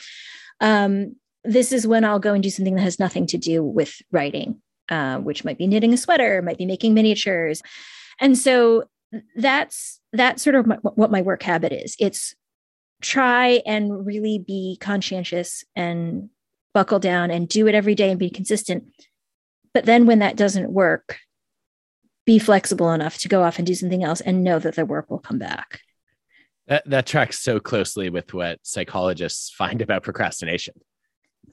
Um, 0.61 1.17
this 1.45 1.73
is 1.73 1.87
when 1.87 2.05
I'll 2.05 2.19
go 2.19 2.35
and 2.35 2.43
do 2.43 2.51
something 2.51 2.75
that 2.75 2.83
has 2.83 2.99
nothing 2.99 3.27
to 3.29 3.39
do 3.39 3.65
with 3.65 4.01
writing, 4.13 4.61
uh, 4.91 5.19
which 5.19 5.45
might 5.45 5.59
be 5.59 5.67
knitting 5.67 5.93
a 5.93 5.97
sweater, 5.97 6.43
might 6.43 6.59
be 6.59 6.67
making 6.67 6.95
miniatures. 6.95 7.63
And 8.21 8.39
so 8.39 8.85
that's 9.37 10.01
that's 10.13 10.43
sort 10.43 10.57
of 10.57 10.67
my, 10.67 10.77
what 10.77 11.11
my 11.11 11.23
work 11.23 11.43
habit 11.43 11.73
is. 11.73 11.97
It's 11.99 12.35
try 13.01 13.63
and 13.67 14.07
really 14.07 14.39
be 14.39 14.79
conscientious 14.81 15.65
and 15.75 16.31
buckle 16.73 16.99
down 16.99 17.31
and 17.31 17.49
do 17.49 17.67
it 17.67 17.75
every 17.75 17.95
day 17.95 18.11
and 18.11 18.19
be 18.19 18.31
consistent. 18.31 18.85
But 19.75 19.85
then 19.85 20.07
when 20.07 20.21
that 20.21 20.37
doesn't 20.37 20.71
work 20.71 21.19
be 22.25 22.39
flexible 22.39 22.93
enough 22.93 23.19
to 23.19 23.29
go 23.29 23.43
off 23.43 23.59
and 23.59 23.67
do 23.67 23.75
something 23.75 24.05
else 24.05 24.21
and 24.21 24.45
know 24.45 24.59
that 24.59 24.77
the 24.77 24.87
work 24.87 25.11
will 25.11 25.19
come 25.19 25.39
back. 25.39 25.81
That, 26.69 26.89
that 26.89 27.07
tracks 27.07 27.41
so 27.41 27.59
closely 27.59 28.11
with 28.11 28.33
what 28.33 28.61
psychologists 28.63 29.51
find 29.51 29.83
about 29.83 30.05
procrastination. 30.05 30.75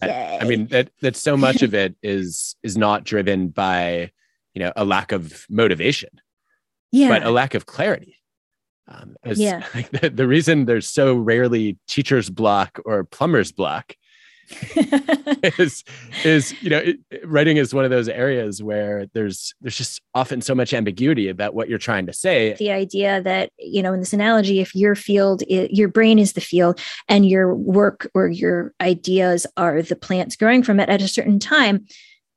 I, 0.01 0.39
I 0.41 0.43
mean 0.43 0.67
that 0.67 0.91
that 1.01 1.15
so 1.15 1.35
much 1.35 1.63
of 1.63 1.73
it 1.73 1.95
is 2.03 2.55
is 2.61 2.77
not 2.77 3.03
driven 3.03 3.49
by 3.49 4.11
you 4.53 4.59
know 4.59 4.71
a 4.75 4.85
lack 4.85 5.11
of 5.11 5.45
motivation 5.49 6.09
yeah. 6.91 7.09
but 7.09 7.23
a 7.23 7.31
lack 7.31 7.53
of 7.53 7.65
clarity. 7.65 8.15
Um, 8.87 9.15
yeah. 9.23 9.63
Like 9.75 9.91
the, 9.91 10.09
the 10.09 10.27
reason 10.27 10.65
there's 10.65 10.87
so 10.87 11.15
rarely 11.15 11.77
teacher's 11.87 12.29
block 12.29 12.79
or 12.85 13.03
plumber's 13.03 13.51
block 13.51 13.95
is 15.59 15.83
is 16.23 16.59
you 16.63 16.71
know 16.71 16.79
it, 16.79 16.97
writing 17.23 17.57
is 17.57 17.71
one 17.71 17.85
of 17.85 17.91
those 17.91 18.09
areas 18.09 18.63
where 18.63 19.05
there's 19.13 19.53
there's 19.61 19.77
just 19.77 20.01
often 20.15 20.41
so 20.41 20.55
much 20.55 20.73
ambiguity 20.73 21.27
about 21.27 21.53
what 21.53 21.69
you're 21.69 21.77
trying 21.77 22.07
to 22.07 22.13
say 22.13 22.53
the 22.53 22.71
idea 22.71 23.21
that 23.21 23.51
you 23.59 23.83
know 23.83 23.93
in 23.93 23.99
this 23.99 24.11
analogy 24.11 24.59
if 24.59 24.73
your 24.73 24.95
field 24.95 25.43
is, 25.47 25.69
your 25.71 25.87
brain 25.87 26.17
is 26.17 26.33
the 26.33 26.41
field 26.41 26.79
and 27.07 27.29
your 27.29 27.53
work 27.53 28.09
or 28.15 28.27
your 28.27 28.73
ideas 28.81 29.45
are 29.55 29.83
the 29.83 29.95
plants 29.95 30.35
growing 30.35 30.63
from 30.63 30.79
it 30.79 30.89
at 30.89 31.01
a 31.01 31.07
certain 31.07 31.37
time 31.37 31.85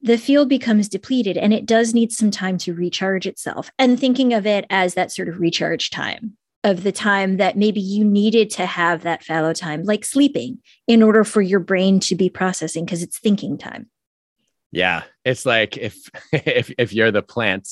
the 0.03 0.19
field 0.19 0.49
becomes 0.49 0.89
depleted 0.89 1.37
and 1.37 1.53
it 1.55 1.65
does 1.65 1.95
need 1.95 2.13
some 2.13 2.31
time 2.31 2.59
to 2.59 2.75
recharge 2.75 3.27
itself. 3.27 3.71
And 3.79 3.99
thinking 3.99 4.35
of 4.35 4.47
it 4.47 4.67
as 4.69 4.95
that 4.95 5.13
sort 5.13 5.29
of 5.29 5.39
recharge 5.39 5.91
time 5.91 6.37
of 6.65 6.83
the 6.83 6.93
time 6.93 7.39
that 7.39 7.57
maybe 7.57 7.81
you 7.81 8.05
needed 8.05 8.51
to 8.51 8.67
have 8.67 9.03
that 9.03 9.25
fallow 9.25 9.53
time, 9.53 9.85
like 9.85 10.05
sleeping, 10.05 10.59
in 10.87 11.03
order 11.03 11.25
for 11.25 11.43
your 11.43 11.61
brain 11.61 12.01
to 12.01 12.15
be 12.15 12.29
processing 12.29 12.85
because 12.85 13.03
it's 13.03 13.19
thinking 13.19 13.59
time. 13.59 13.89
Yeah, 14.71 15.03
it's 15.25 15.45
like 15.45 15.77
if 15.77 16.09
if 16.33 16.73
if 16.79 16.93
you're 16.93 17.11
the 17.11 17.23
plant, 17.23 17.69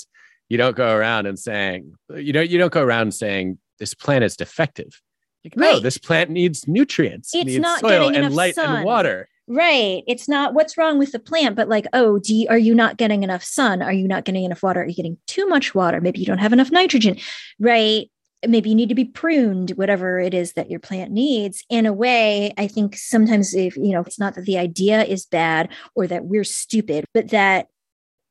you 0.48 0.58
don't 0.58 0.76
go 0.76 0.94
around 0.94 1.26
and 1.26 1.38
saying 1.38 1.94
you 2.14 2.32
know 2.32 2.42
you 2.42 2.58
don't 2.58 2.72
go 2.72 2.82
around 2.82 3.14
saying 3.14 3.58
this 3.78 3.94
plant 3.94 4.24
is 4.24 4.36
defective. 4.36 5.00
Like, 5.44 5.54
right. 5.56 5.72
no, 5.72 5.80
this 5.80 5.96
plant 5.96 6.30
needs 6.30 6.68
nutrients, 6.68 7.34
it's 7.34 7.46
needs 7.46 7.58
not 7.58 7.80
soil 7.80 8.14
and 8.14 8.34
light 8.34 8.56
sun. 8.56 8.76
and 8.76 8.84
water. 8.84 9.28
Right. 9.52 10.04
It's 10.06 10.28
not 10.28 10.54
what's 10.54 10.78
wrong 10.78 10.96
with 10.96 11.10
the 11.10 11.18
plant, 11.18 11.56
but 11.56 11.68
like, 11.68 11.84
oh, 11.92 12.20
do 12.20 12.32
you, 12.32 12.46
are 12.48 12.56
you 12.56 12.72
not 12.72 12.98
getting 12.98 13.24
enough 13.24 13.42
sun? 13.42 13.82
Are 13.82 13.92
you 13.92 14.06
not 14.06 14.24
getting 14.24 14.44
enough 14.44 14.62
water? 14.62 14.82
Are 14.82 14.86
you 14.86 14.94
getting 14.94 15.18
too 15.26 15.44
much 15.48 15.74
water? 15.74 16.00
Maybe 16.00 16.20
you 16.20 16.26
don't 16.26 16.38
have 16.38 16.52
enough 16.52 16.70
nitrogen, 16.70 17.16
right? 17.58 18.08
Maybe 18.46 18.68
you 18.68 18.76
need 18.76 18.90
to 18.90 18.94
be 18.94 19.06
pruned, 19.06 19.70
whatever 19.70 20.20
it 20.20 20.34
is 20.34 20.52
that 20.52 20.70
your 20.70 20.78
plant 20.78 21.10
needs. 21.10 21.64
In 21.68 21.84
a 21.84 21.92
way, 21.92 22.54
I 22.58 22.68
think 22.68 22.96
sometimes 22.96 23.52
if, 23.52 23.76
you 23.76 23.90
know, 23.90 24.02
it's 24.02 24.20
not 24.20 24.36
that 24.36 24.44
the 24.44 24.56
idea 24.56 25.02
is 25.02 25.26
bad 25.26 25.68
or 25.96 26.06
that 26.06 26.26
we're 26.26 26.44
stupid, 26.44 27.04
but 27.12 27.30
that 27.30 27.66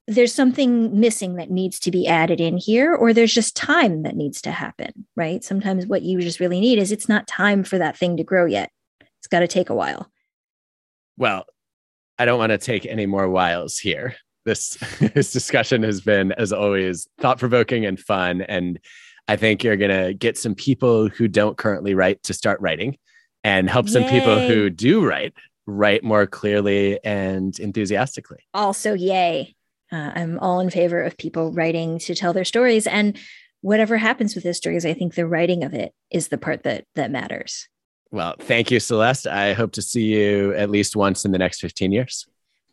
there's 0.08 0.34
something 0.34 0.98
missing 0.98 1.36
that 1.36 1.52
needs 1.52 1.82
to 1.82 1.92
be 1.92 2.08
added 2.08 2.40
in 2.40 2.56
here, 2.56 2.96
or 2.96 3.12
there's 3.12 3.34
just 3.34 3.58
time 3.58 4.04
that 4.04 4.16
needs 4.16 4.42
to 4.44 4.52
happen, 4.52 5.06
right? 5.18 5.44
Sometimes 5.44 5.86
what 5.86 6.02
you 6.02 6.22
just 6.22 6.40
really 6.40 6.62
need 6.62 6.80
is 6.80 6.94
it's 6.94 7.10
not 7.10 7.28
time 7.28 7.66
for 7.66 7.78
that 7.78 7.98
thing 7.98 8.16
to 8.16 8.24
grow 8.24 8.46
yet. 8.46 8.72
It's 9.20 9.28
got 9.28 9.42
to 9.42 9.48
take 9.50 9.70
a 9.70 9.76
while. 9.76 10.10
Well, 11.20 11.46
I 12.18 12.26
don't 12.26 12.40
want 12.40 12.52
to 12.52 12.58
take 12.58 12.88
any 12.88 13.06
more 13.06 13.30
whiles 13.30 13.78
here. 13.78 14.16
This 14.46 14.76
this 15.14 15.32
discussion 15.32 15.84
has 15.84 16.02
been, 16.02 16.32
as 16.32 16.52
always, 16.52 17.08
thought 17.20 17.38
provoking 17.38 17.86
and 17.86 18.00
fun. 18.00 18.42
And 18.42 18.80
I 19.28 19.36
think 19.36 19.64
you're 19.64 19.78
going 19.78 20.06
to 20.06 20.14
get 20.16 20.38
some 20.38 20.56
people 20.56 21.10
who 21.10 21.28
don't 21.28 21.58
currently 21.58 21.94
write 21.94 22.24
to 22.24 22.34
start 22.34 22.60
writing 22.62 22.98
and 23.44 23.70
help 23.70 23.86
Yay. 23.88 23.92
some 23.92 24.04
people 24.06 24.48
who 24.48 24.72
do 24.72 25.06
write 25.06 25.34
write 25.68 26.04
more 26.04 26.26
clearly 26.26 27.00
and 27.04 27.60
enthusiastically. 27.60 28.40
Also, 28.56 28.94
yay. 28.96 29.56
Uh, 29.92 30.12
I'm 30.16 30.40
all 30.40 30.60
in 30.60 30.70
favor 30.70 31.02
of 31.02 31.18
people 31.18 31.52
writing 31.52 32.00
to 32.00 32.16
tell 32.16 32.34
their 32.34 32.46
stories. 32.46 32.88
And 32.88 33.18
whatever 33.62 33.98
happens 33.98 34.36
with 34.36 34.44
their 34.44 34.54
stories, 34.54 34.86
I 34.86 34.94
think 34.94 35.14
the 35.14 35.28
writing 35.28 35.64
of 35.64 35.74
it 35.74 35.94
is 36.10 36.30
the 36.30 36.38
part 36.38 36.64
that 36.64 36.86
that 36.96 37.12
matters. 37.12 37.68
Well, 38.12 38.36
thank 38.40 38.72
you, 38.72 38.80
Celeste. 38.80 39.28
I 39.28 39.54
hope 39.54 39.72
to 39.74 39.82
see 39.82 40.04
you 40.04 40.54
at 40.56 40.70
least 40.70 40.96
once 40.96 41.26
in 41.26 41.32
the 41.32 41.38
next 41.38 41.60
15 41.60 41.92
years. 41.92 42.26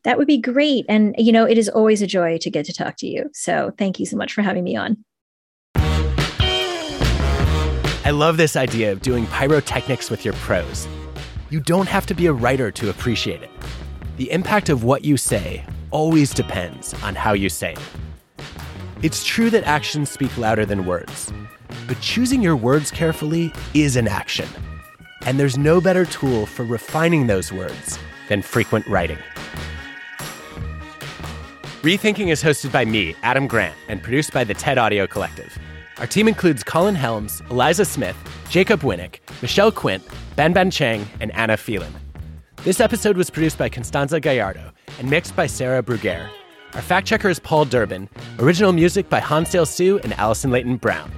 That 0.05 0.17
would 0.19 0.27
be 0.27 0.39
great. 0.39 0.87
And, 0.89 1.15
you 1.19 1.33
know, 1.33 1.45
it 1.45 1.59
is 1.59 1.69
always 1.69 2.01
a 2.01 2.07
joy 2.07 2.39
to 2.39 2.51
get 2.51 2.65
to 2.67 2.73
talk 2.73 2.97
to 2.99 3.07
you. 3.07 3.29
So 3.35 3.73
thank 3.77 3.99
you 3.99 4.07
so 4.07 4.17
much 4.17 4.33
for 4.33 4.43
having 4.43 4.65
me 4.65 4.77
on. 4.77 5.05
I 8.05 8.11
love 8.11 8.37
this 8.37 8.55
idea 8.55 8.93
of 8.93 9.03
doing 9.03 9.27
pyrotechnics 9.27 10.11
with 10.11 10.25
your 10.25 10.35
prose. 10.35 10.87
You 11.51 11.61
don't 11.61 11.89
have 11.89 12.07
to 12.07 12.15
be 12.15 12.27
a 12.27 12.33
writer 12.33 12.71
to 12.71 12.89
appreciate 12.89 13.43
it. 13.43 13.51
The 14.17 14.31
impact 14.31 14.69
of 14.69 14.85
what 14.85 15.05
you 15.05 15.17
say 15.17 15.65
always 15.91 16.33
depends 16.33 16.95
on 17.03 17.15
how 17.17 17.33
you 17.33 17.49
say 17.49 17.73
it. 17.73 17.81
It's 19.03 19.25
true 19.25 19.51
that 19.51 19.65
actions 19.65 20.09
speak 20.09 20.39
louder 20.39 20.65
than 20.65 20.87
words, 20.87 21.33
but 21.87 22.01
choosing 22.01 22.43
your 22.43 22.57
words 22.57 22.91
carefully 22.91 23.53
is 23.75 23.97
an 23.97 24.09
action. 24.09 24.49
And 25.27 25.41
there's 25.41 25.59
no 25.59 25.81
better 25.81 26.07
tool 26.07 26.47
for 26.47 26.65
refining 26.65 27.27
those 27.27 27.53
words 27.53 27.99
than 28.29 28.43
frequent 28.43 28.87
writing. 28.87 29.19
Rethinking 31.83 32.31
is 32.31 32.43
hosted 32.43 32.73
by 32.73 32.85
me, 32.85 33.15
Adam 33.23 33.47
Grant, 33.47 33.75
and 33.89 34.03
produced 34.03 34.33
by 34.33 34.45
the 34.45 34.55
TED 34.55 34.79
Audio 34.79 35.07
Collective. 35.07 35.59
Our 35.99 36.07
team 36.07 36.29
includes 36.29 36.63
Colin 36.63 36.95
Helms, 36.95 37.43
Eliza 37.51 37.85
Smith, 37.85 38.17
Jacob 38.49 38.81
Winik, 38.81 39.19
Michelle 39.43 39.73
Quint, 39.73 40.03
Ban 40.37 40.53
Ban 40.53 40.71
Cheng, 40.71 41.07
and 41.21 41.35
Anna 41.35 41.57
Phelan. 41.57 41.93
This 42.63 42.81
episode 42.81 43.17
was 43.17 43.29
produced 43.29 43.59
by 43.59 43.69
Constanza 43.69 44.21
Gallardo 44.21 44.73
and 44.99 45.11
mixed 45.11 45.35
by 45.35 45.47
Sarah 45.47 45.83
Bruguier. 45.83 46.29
Our 46.75 46.83
fact 46.83 47.07
checker 47.07 47.29
is 47.29 47.41
Paul 47.41 47.65
Durbin. 47.65 48.09
Original 48.39 48.73
music 48.73 49.09
by 49.09 49.21
Hansdale 49.21 49.67
Hsu 49.67 49.99
and 50.05 50.13
Allison 50.15 50.51
Leyton-Brown. 50.51 51.11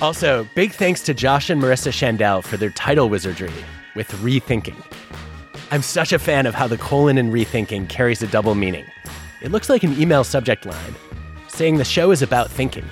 Also, 0.00 0.48
big 0.54 0.70
thanks 0.70 1.02
to 1.02 1.12
Josh 1.12 1.50
and 1.50 1.60
Marissa 1.60 1.90
Shandell 1.90 2.44
for 2.44 2.56
their 2.56 2.70
title 2.70 3.08
wizardry 3.08 3.52
with 3.96 4.08
Rethinking. 4.22 4.80
I'm 5.72 5.82
such 5.82 6.12
a 6.12 6.20
fan 6.20 6.46
of 6.46 6.54
how 6.54 6.68
the 6.68 6.78
colon 6.78 7.18
in 7.18 7.32
Rethinking 7.32 7.88
carries 7.88 8.22
a 8.22 8.28
double 8.28 8.54
meaning. 8.54 8.84
It 9.42 9.50
looks 9.50 9.68
like 9.68 9.82
an 9.82 10.00
email 10.00 10.22
subject 10.22 10.64
line, 10.66 10.94
saying 11.48 11.78
the 11.78 11.84
show 11.84 12.12
is 12.12 12.22
about 12.22 12.48
thinking. 12.48 12.84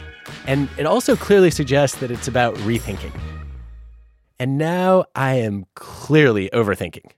And 0.49 0.69
it 0.79 0.85
also 0.85 1.15
clearly 1.15 1.53
suggests 1.53 1.97
that 2.01 2.11
it's 2.11 2.27
about 2.27 2.57
rethinking. 2.57 3.13
And 4.41 4.59
now 4.59 5.05
I 5.15 5.35
am 5.35 5.65
clearly 5.77 6.51
overthinking. 6.53 7.13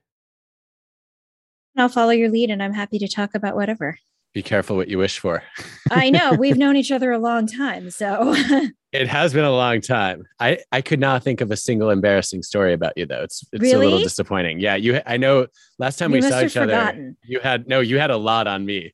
I'll 1.77 1.89
follow 1.89 2.11
your 2.11 2.29
lead 2.29 2.51
and 2.51 2.61
I'm 2.61 2.73
happy 2.73 2.99
to 2.99 3.07
talk 3.07 3.33
about 3.33 3.55
whatever. 3.55 3.97
Be 4.33 4.43
careful 4.43 4.75
what 4.75 4.87
you 4.87 4.99
wish 4.99 5.17
for. 5.17 5.41
I 5.89 6.11
know. 6.11 6.33
We've 6.33 6.57
known 6.59 6.75
each 6.75 6.91
other 6.91 7.11
a 7.11 7.17
long 7.17 7.47
time. 7.47 7.89
So 7.89 8.35
it 8.91 9.07
has 9.07 9.33
been 9.33 9.43
a 9.45 9.51
long 9.51 9.81
time. 9.81 10.23
I, 10.39 10.59
I 10.71 10.81
could 10.81 10.99
not 10.99 11.23
think 11.23 11.41
of 11.41 11.51
a 11.51 11.57
single 11.57 11.89
embarrassing 11.89 12.43
story 12.43 12.73
about 12.73 12.93
you 12.97 13.05
though. 13.05 13.21
It's 13.21 13.43
it's 13.51 13.61
really? 13.61 13.75
a 13.75 13.89
little 13.89 13.99
disappointing. 13.99 14.59
Yeah, 14.59 14.75
you 14.75 15.01
I 15.05 15.17
know 15.17 15.47
last 15.77 15.99
time 15.99 16.11
You 16.11 16.21
we 16.21 16.21
saw 16.23 16.41
each 16.41 16.57
other, 16.57 16.73
forgotten. 16.73 17.17
you 17.23 17.39
had 17.39 17.67
no, 17.67 17.79
you 17.81 17.99
had 17.99 18.11
a 18.11 18.17
lot 18.17 18.47
on 18.47 18.65
me. 18.65 18.93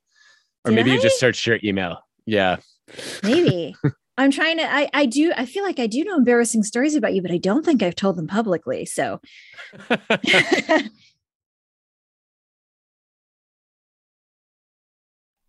Or 0.65 0.71
Did 0.71 0.75
maybe 0.75 0.91
you 0.91 1.01
just 1.01 1.19
searched 1.19 1.45
your 1.45 1.59
email. 1.63 1.99
Yeah. 2.25 2.57
maybe. 3.23 3.75
I'm 4.17 4.31
trying 4.31 4.57
to 4.57 4.63
I, 4.73 4.89
I 4.93 5.05
do 5.05 5.33
I 5.35 5.45
feel 5.45 5.63
like 5.63 5.77
I 5.79 5.87
do 5.87 6.03
know 6.03 6.15
embarrassing 6.15 6.63
stories 6.63 6.95
about 6.95 7.13
you, 7.13 7.21
but 7.21 7.31
I 7.31 7.37
don't 7.37 7.65
think 7.65 7.83
I've 7.83 7.95
told 7.95 8.15
them 8.17 8.27
publicly. 8.27 8.85
So 8.85 9.19